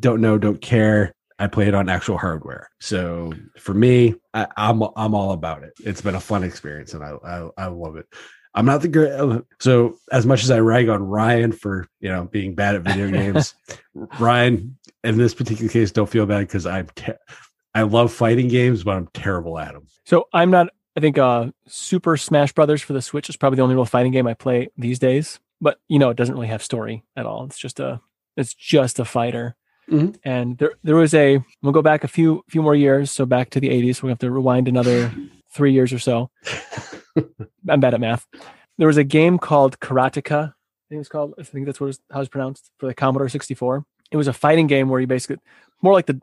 don't 0.00 0.22
know 0.22 0.38
don't 0.38 0.62
care 0.62 1.14
I 1.40 1.46
play 1.46 1.68
it 1.68 1.74
on 1.74 1.88
actual 1.88 2.18
hardware. 2.18 2.68
So 2.80 3.32
for 3.58 3.72
me, 3.72 4.16
I, 4.34 4.48
I'm 4.56 4.82
I'm 4.96 5.14
all 5.14 5.30
about 5.30 5.62
it. 5.62 5.72
It's 5.84 6.00
been 6.00 6.16
a 6.16 6.20
fun 6.20 6.42
experience, 6.42 6.94
and 6.94 7.04
I 7.04 7.12
I, 7.24 7.48
I 7.56 7.66
love 7.66 7.96
it. 7.96 8.06
I'm 8.58 8.66
not 8.66 8.82
the 8.82 8.88
great. 8.88 9.12
So 9.60 9.96
as 10.10 10.26
much 10.26 10.42
as 10.42 10.50
I 10.50 10.58
rag 10.58 10.88
on 10.88 11.00
Ryan 11.04 11.52
for 11.52 11.86
you 12.00 12.08
know 12.08 12.24
being 12.24 12.56
bad 12.56 12.74
at 12.74 12.82
video 12.82 13.08
games, 13.08 13.54
Ryan 14.18 14.76
in 15.04 15.16
this 15.16 15.32
particular 15.32 15.70
case, 15.70 15.92
don't 15.92 16.08
feel 16.08 16.26
bad 16.26 16.40
because 16.40 16.66
I'm 16.66 16.88
te- 16.96 17.12
I 17.72 17.82
love 17.82 18.12
fighting 18.12 18.48
games, 18.48 18.82
but 18.82 18.96
I'm 18.96 19.06
terrible 19.14 19.60
at 19.60 19.74
them. 19.74 19.86
So 20.06 20.24
I'm 20.32 20.50
not. 20.50 20.70
I 20.96 21.00
think 21.00 21.18
uh, 21.18 21.52
Super 21.68 22.16
Smash 22.16 22.52
Brothers 22.52 22.82
for 22.82 22.94
the 22.94 23.00
Switch 23.00 23.28
is 23.30 23.36
probably 23.36 23.58
the 23.58 23.62
only 23.62 23.76
real 23.76 23.84
fighting 23.84 24.10
game 24.10 24.26
I 24.26 24.34
play 24.34 24.70
these 24.76 24.98
days. 24.98 25.38
But 25.60 25.78
you 25.86 26.00
know, 26.00 26.10
it 26.10 26.16
doesn't 26.16 26.34
really 26.34 26.48
have 26.48 26.62
story 26.62 27.04
at 27.16 27.26
all. 27.26 27.44
It's 27.44 27.58
just 27.58 27.78
a. 27.78 28.00
It's 28.36 28.54
just 28.54 28.98
a 28.98 29.04
fighter. 29.04 29.54
Mhm. 29.88 30.16
And 30.24 30.58
there, 30.58 30.72
there 30.82 30.96
was 30.96 31.14
a. 31.14 31.38
We'll 31.62 31.72
go 31.72 31.82
back 31.82 32.02
a 32.02 32.08
few, 32.08 32.42
few 32.48 32.60
more 32.62 32.74
years. 32.74 33.12
So 33.12 33.24
back 33.24 33.50
to 33.50 33.60
the 33.60 33.68
'80s. 33.68 34.02
We 34.02 34.08
have 34.08 34.18
to 34.18 34.32
rewind 34.32 34.66
another 34.66 35.12
three 35.54 35.72
years 35.72 35.92
or 35.92 36.00
so. 36.00 36.30
I'm 37.68 37.80
bad 37.80 37.94
at 37.94 38.00
math. 38.00 38.26
There 38.78 38.86
was 38.86 38.96
a 38.96 39.04
game 39.04 39.38
called 39.38 39.80
Karateka. 39.80 40.48
I 40.50 40.88
think 40.88 41.00
it's 41.00 41.08
called. 41.08 41.34
I 41.38 41.42
think 41.42 41.66
that's 41.66 41.80
what 41.80 41.90
it's, 41.90 42.00
how 42.10 42.20
it's 42.20 42.28
pronounced 42.28 42.70
for 42.78 42.86
the 42.86 42.94
Commodore 42.94 43.28
64. 43.28 43.84
It 44.10 44.16
was 44.16 44.28
a 44.28 44.32
fighting 44.32 44.66
game 44.66 44.88
where 44.88 45.00
you 45.00 45.06
basically 45.06 45.38
more 45.82 45.92
like 45.92 46.06
the. 46.06 46.20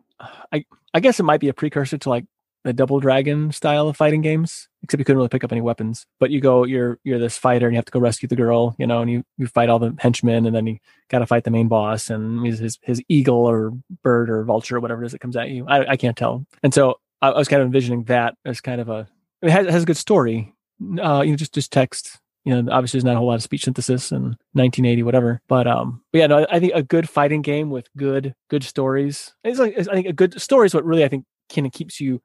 I 0.51 0.65
I 0.93 0.99
guess 1.01 1.19
it 1.19 1.23
might 1.23 1.39
be 1.39 1.49
a 1.49 1.53
precursor 1.53 1.97
to 1.97 2.09
like 2.09 2.25
the 2.65 2.73
Double 2.73 2.99
Dragon 2.99 3.51
style 3.51 3.87
of 3.87 3.95
fighting 3.95 4.21
games, 4.21 4.67
except 4.81 4.99
you 4.99 5.05
couldn't 5.05 5.17
really 5.17 5.29
pick 5.29 5.43
up 5.43 5.51
any 5.51 5.61
weapons. 5.61 6.07
But 6.19 6.31
you 6.31 6.41
go, 6.41 6.63
you're 6.63 6.99
you're 7.03 7.19
this 7.19 7.37
fighter, 7.37 7.67
and 7.67 7.73
you 7.73 7.77
have 7.77 7.85
to 7.85 7.91
go 7.91 7.99
rescue 7.99 8.27
the 8.27 8.35
girl, 8.35 8.75
you 8.79 8.87
know, 8.87 9.01
and 9.01 9.11
you 9.11 9.23
you 9.37 9.45
fight 9.45 9.69
all 9.69 9.77
the 9.77 9.95
henchmen, 9.99 10.47
and 10.47 10.55
then 10.55 10.65
you 10.65 10.79
got 11.09 11.19
to 11.19 11.27
fight 11.27 11.43
the 11.43 11.51
main 11.51 11.67
boss, 11.67 12.09
and 12.09 12.43
his 12.45 12.59
his, 12.59 12.79
his 12.81 13.03
eagle 13.07 13.45
or 13.45 13.71
bird 14.01 14.31
or 14.31 14.43
vulture 14.43 14.77
or 14.77 14.79
whatever 14.79 15.03
it 15.03 15.05
is 15.05 15.11
that 15.11 15.19
comes 15.19 15.35
at 15.35 15.49
you. 15.49 15.65
I 15.67 15.91
I 15.91 15.97
can't 15.97 16.17
tell. 16.17 16.45
And 16.63 16.73
so 16.73 16.99
I, 17.21 17.29
I 17.29 17.37
was 17.37 17.47
kind 17.47 17.61
of 17.61 17.67
envisioning 17.67 18.05
that 18.05 18.35
as 18.45 18.61
kind 18.61 18.81
of 18.81 18.89
a. 18.89 19.07
It 19.43 19.51
has, 19.51 19.67
it 19.67 19.71
has 19.71 19.83
a 19.83 19.85
good 19.85 19.97
story. 19.97 20.54
Uh, 20.81 21.21
you 21.21 21.31
know, 21.31 21.37
just 21.37 21.53
just 21.53 21.71
text. 21.71 22.19
You 22.43 22.61
know, 22.61 22.71
obviously 22.71 22.99
there's 22.99 23.05
not 23.05 23.15
a 23.15 23.17
whole 23.17 23.27
lot 23.27 23.35
of 23.35 23.43
speech 23.43 23.63
synthesis 23.63 24.11
in 24.11 24.37
1980, 24.53 25.01
whatever. 25.01 25.41
But 25.47 25.67
um, 25.67 26.03
but 26.11 26.19
yeah, 26.19 26.27
no, 26.27 26.45
I, 26.51 26.59
think 26.59 26.73
a 26.75 26.83
good 26.83 27.09
fighting 27.09 27.41
game 27.41 27.71
with 27.71 27.89
good 27.97 28.35
good 28.49 28.63
stories. 28.63 29.33
It's 29.43 29.59
like 29.59 29.73
it's, 29.75 29.87
I 29.87 29.93
think 29.93 30.07
a 30.07 30.13
good 30.13 30.39
story 30.39 30.67
is 30.67 30.73
what 30.75 30.85
really 30.85 31.03
I 31.03 31.07
think 31.07 31.25
kind 31.53 31.65
of 31.65 31.73
keeps 31.73 31.99
you 31.99 32.21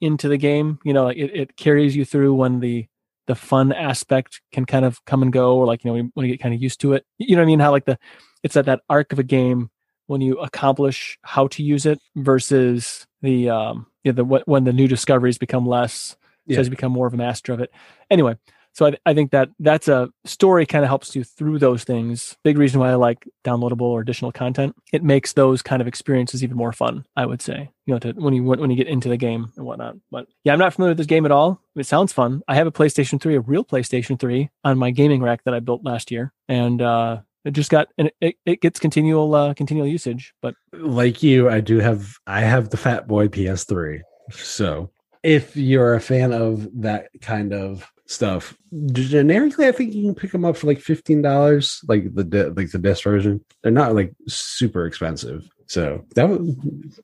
into 0.00 0.28
the 0.28 0.38
game. 0.38 0.78
You 0.84 0.94
know, 0.94 1.08
it, 1.08 1.30
it 1.34 1.56
carries 1.56 1.94
you 1.94 2.04
through 2.04 2.34
when 2.34 2.60
the 2.60 2.86
the 3.26 3.34
fun 3.34 3.72
aspect 3.72 4.40
can 4.50 4.64
kind 4.64 4.84
of 4.84 5.04
come 5.04 5.22
and 5.22 5.32
go, 5.32 5.56
or 5.56 5.66
like 5.66 5.84
you 5.84 5.92
know 5.92 6.10
when, 6.14 6.26
you 6.26 6.32
get 6.32 6.42
kind 6.42 6.54
of 6.54 6.62
used 6.62 6.80
to 6.80 6.94
it. 6.94 7.04
You 7.18 7.36
know 7.36 7.42
what 7.42 7.46
I 7.46 7.46
mean? 7.46 7.60
How 7.60 7.70
like 7.70 7.84
the 7.84 7.98
it's 8.42 8.56
at 8.56 8.66
that 8.66 8.80
arc 8.88 9.12
of 9.12 9.18
a 9.18 9.24
game 9.24 9.70
when 10.06 10.20
you 10.20 10.38
accomplish 10.38 11.18
how 11.22 11.46
to 11.48 11.62
use 11.62 11.86
it 11.86 12.00
versus 12.16 13.06
the 13.22 13.50
um 13.50 13.86
you 14.04 14.12
know, 14.12 14.16
the 14.16 14.42
when 14.46 14.64
the 14.64 14.72
new 14.72 14.88
discoveries 14.88 15.38
become 15.38 15.66
less 15.66 16.16
Yeah. 16.46 16.56
so 16.56 16.62
you 16.62 16.70
become 16.70 16.92
more 16.92 17.06
of 17.06 17.14
a 17.14 17.16
master 17.16 17.52
of 17.52 17.60
it. 17.60 17.70
Anyway, 18.10 18.36
so 18.72 18.86
I, 18.86 18.96
I 19.04 19.14
think 19.14 19.32
that 19.32 19.50
that's 19.58 19.88
a 19.88 20.10
story 20.24 20.64
kind 20.66 20.84
of 20.84 20.88
helps 20.88 21.16
you 21.16 21.24
through 21.24 21.58
those 21.58 21.84
things. 21.84 22.36
Big 22.44 22.56
reason 22.56 22.80
why 22.80 22.90
I 22.90 22.94
like 22.94 23.28
downloadable 23.44 23.82
or 23.82 24.00
additional 24.00 24.32
content. 24.32 24.76
It 24.92 25.02
makes 25.02 25.32
those 25.32 25.62
kind 25.62 25.82
of 25.82 25.88
experiences 25.88 26.44
even 26.44 26.56
more 26.56 26.72
fun. 26.72 27.04
I 27.16 27.26
would 27.26 27.42
say, 27.42 27.70
you 27.86 27.94
know, 27.94 27.98
to, 28.00 28.12
when 28.12 28.34
you 28.34 28.42
when 28.44 28.70
you 28.70 28.76
get 28.76 28.86
into 28.86 29.08
the 29.08 29.16
game 29.16 29.52
and 29.56 29.66
whatnot. 29.66 29.96
But 30.10 30.26
yeah, 30.44 30.52
I'm 30.52 30.58
not 30.58 30.74
familiar 30.74 30.92
with 30.92 30.98
this 30.98 31.06
game 31.06 31.24
at 31.24 31.32
all. 31.32 31.60
It 31.76 31.86
sounds 31.86 32.12
fun. 32.12 32.42
I 32.48 32.54
have 32.54 32.66
a 32.66 32.72
PlayStation 32.72 33.20
3, 33.20 33.36
a 33.36 33.40
real 33.40 33.64
PlayStation 33.64 34.18
3, 34.18 34.50
on 34.64 34.78
my 34.78 34.90
gaming 34.90 35.22
rack 35.22 35.44
that 35.44 35.54
I 35.54 35.60
built 35.60 35.84
last 35.84 36.10
year, 36.10 36.32
and 36.48 36.80
uh, 36.80 37.18
it 37.44 37.52
just 37.52 37.70
got 37.70 37.88
and 37.98 38.10
it, 38.20 38.36
it 38.46 38.60
gets 38.60 38.78
continual 38.78 39.34
uh, 39.34 39.54
continual 39.54 39.86
usage. 39.86 40.34
But 40.40 40.54
like 40.72 41.22
you, 41.22 41.48
I 41.48 41.60
do 41.60 41.78
have 41.78 42.16
I 42.26 42.40
have 42.40 42.70
the 42.70 42.76
Fat 42.76 43.08
Boy 43.08 43.28
PS3. 43.28 44.00
So 44.32 44.90
if 45.22 45.56
you're 45.56 45.94
a 45.94 46.00
fan 46.00 46.32
of 46.32 46.68
that 46.80 47.08
kind 47.20 47.52
of 47.52 47.90
stuff, 48.06 48.56
generically, 48.92 49.68
I 49.68 49.72
think 49.72 49.94
you 49.94 50.02
can 50.02 50.14
pick 50.14 50.32
them 50.32 50.44
up 50.44 50.56
for 50.56 50.66
like 50.66 50.80
fifteen 50.80 51.22
dollars, 51.22 51.80
like 51.88 52.14
the 52.14 52.52
like 52.56 52.70
the 52.70 52.78
disc 52.78 53.04
version. 53.04 53.44
They're 53.62 53.72
not 53.72 53.94
like 53.94 54.12
super 54.28 54.86
expensive. 54.86 55.48
So 55.66 56.04
that 56.16 56.28
was 56.28 56.56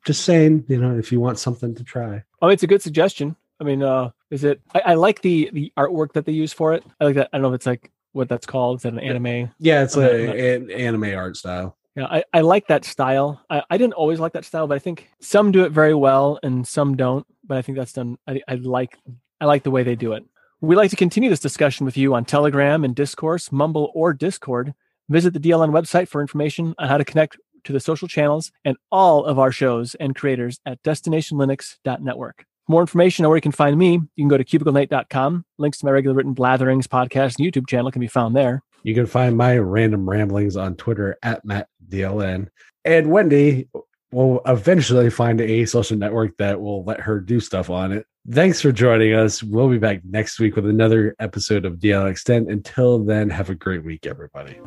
just 0.04 0.24
saying, 0.24 0.64
you 0.68 0.80
know, 0.80 0.98
if 0.98 1.12
you 1.12 1.20
want 1.20 1.38
something 1.38 1.74
to 1.76 1.84
try. 1.84 2.24
Oh, 2.42 2.48
it's 2.48 2.64
a 2.64 2.66
good 2.66 2.82
suggestion. 2.82 3.36
I 3.60 3.64
mean, 3.64 3.82
uh, 3.82 4.10
is 4.30 4.44
it? 4.44 4.60
I, 4.74 4.80
I 4.86 4.94
like 4.94 5.22
the 5.22 5.50
the 5.52 5.72
artwork 5.76 6.12
that 6.14 6.26
they 6.26 6.32
use 6.32 6.52
for 6.52 6.74
it. 6.74 6.84
I 7.00 7.04
like 7.04 7.14
that. 7.14 7.28
I 7.32 7.36
don't 7.36 7.42
know 7.42 7.48
if 7.50 7.56
it's 7.56 7.66
like 7.66 7.92
what 8.12 8.28
that's 8.28 8.46
called. 8.46 8.78
Is 8.78 8.82
that 8.82 8.92
an 8.92 8.98
anime? 8.98 9.52
Yeah, 9.58 9.84
it's 9.84 9.96
an 9.96 10.70
anime 10.70 11.14
art 11.16 11.36
style. 11.36 11.76
Yeah, 11.96 12.04
I, 12.04 12.24
I 12.34 12.40
like 12.42 12.66
that 12.68 12.84
style. 12.84 13.42
I, 13.48 13.62
I 13.70 13.78
didn't 13.78 13.94
always 13.94 14.20
like 14.20 14.34
that 14.34 14.44
style, 14.44 14.66
but 14.66 14.74
I 14.74 14.78
think 14.78 15.08
some 15.20 15.50
do 15.50 15.64
it 15.64 15.72
very 15.72 15.94
well 15.94 16.38
and 16.42 16.66
some 16.66 16.94
don't. 16.94 17.26
But 17.42 17.56
I 17.56 17.62
think 17.62 17.78
that's 17.78 17.94
done. 17.94 18.18
I, 18.26 18.42
I 18.46 18.56
like 18.56 18.98
I 19.40 19.46
like 19.46 19.62
the 19.62 19.70
way 19.70 19.82
they 19.82 19.96
do 19.96 20.12
it. 20.12 20.24
We'd 20.60 20.76
like 20.76 20.90
to 20.90 20.96
continue 20.96 21.30
this 21.30 21.40
discussion 21.40 21.86
with 21.86 21.96
you 21.96 22.14
on 22.14 22.24
Telegram 22.24 22.84
and 22.84 22.94
Discourse, 22.94 23.50
Mumble, 23.50 23.92
or 23.94 24.12
Discord. 24.12 24.74
Visit 25.08 25.32
the 25.32 25.40
DLN 25.40 25.70
website 25.70 26.08
for 26.08 26.20
information 26.20 26.74
on 26.78 26.88
how 26.88 26.98
to 26.98 27.04
connect 27.04 27.38
to 27.64 27.72
the 27.72 27.80
social 27.80 28.08
channels 28.08 28.52
and 28.64 28.76
all 28.90 29.24
of 29.24 29.38
our 29.38 29.52
shows 29.52 29.94
and 29.96 30.14
creators 30.14 30.60
at 30.66 30.82
destinationlinux.network. 30.82 32.44
For 32.66 32.72
more 32.72 32.80
information 32.80 33.24
on 33.24 33.28
where 33.28 33.36
you 33.36 33.42
can 33.42 33.52
find 33.52 33.78
me, 33.78 33.92
you 33.92 34.24
can 34.24 34.28
go 34.28 34.36
to 34.36 34.44
cubiclenerd.com. 34.44 35.44
Links 35.58 35.78
to 35.78 35.86
my 35.86 35.92
regular 35.92 36.16
written 36.16 36.34
blatherings 36.34 36.86
podcast 36.86 37.38
and 37.38 37.46
YouTube 37.46 37.68
channel 37.68 37.92
can 37.92 38.00
be 38.00 38.08
found 38.08 38.34
there. 38.34 38.62
You 38.86 38.94
can 38.94 39.06
find 39.06 39.36
my 39.36 39.58
random 39.58 40.08
ramblings 40.08 40.56
on 40.56 40.76
Twitter 40.76 41.18
at 41.20 41.44
MattDLN. 41.44 42.46
And 42.84 43.10
Wendy 43.10 43.68
will 44.12 44.40
eventually 44.46 45.10
find 45.10 45.40
a 45.40 45.64
social 45.64 45.96
network 45.96 46.36
that 46.36 46.60
will 46.60 46.84
let 46.84 47.00
her 47.00 47.18
do 47.18 47.40
stuff 47.40 47.68
on 47.68 47.90
it. 47.90 48.06
Thanks 48.30 48.60
for 48.60 48.70
joining 48.70 49.12
us. 49.12 49.42
We'll 49.42 49.68
be 49.68 49.78
back 49.78 50.02
next 50.04 50.38
week 50.38 50.54
with 50.54 50.68
another 50.68 51.16
episode 51.18 51.64
of 51.64 51.80
DL 51.80 52.08
Xtend. 52.12 52.48
Until 52.48 53.00
then, 53.00 53.28
have 53.28 53.50
a 53.50 53.56
great 53.56 53.84
week, 53.84 54.06
everybody. 54.06 54.60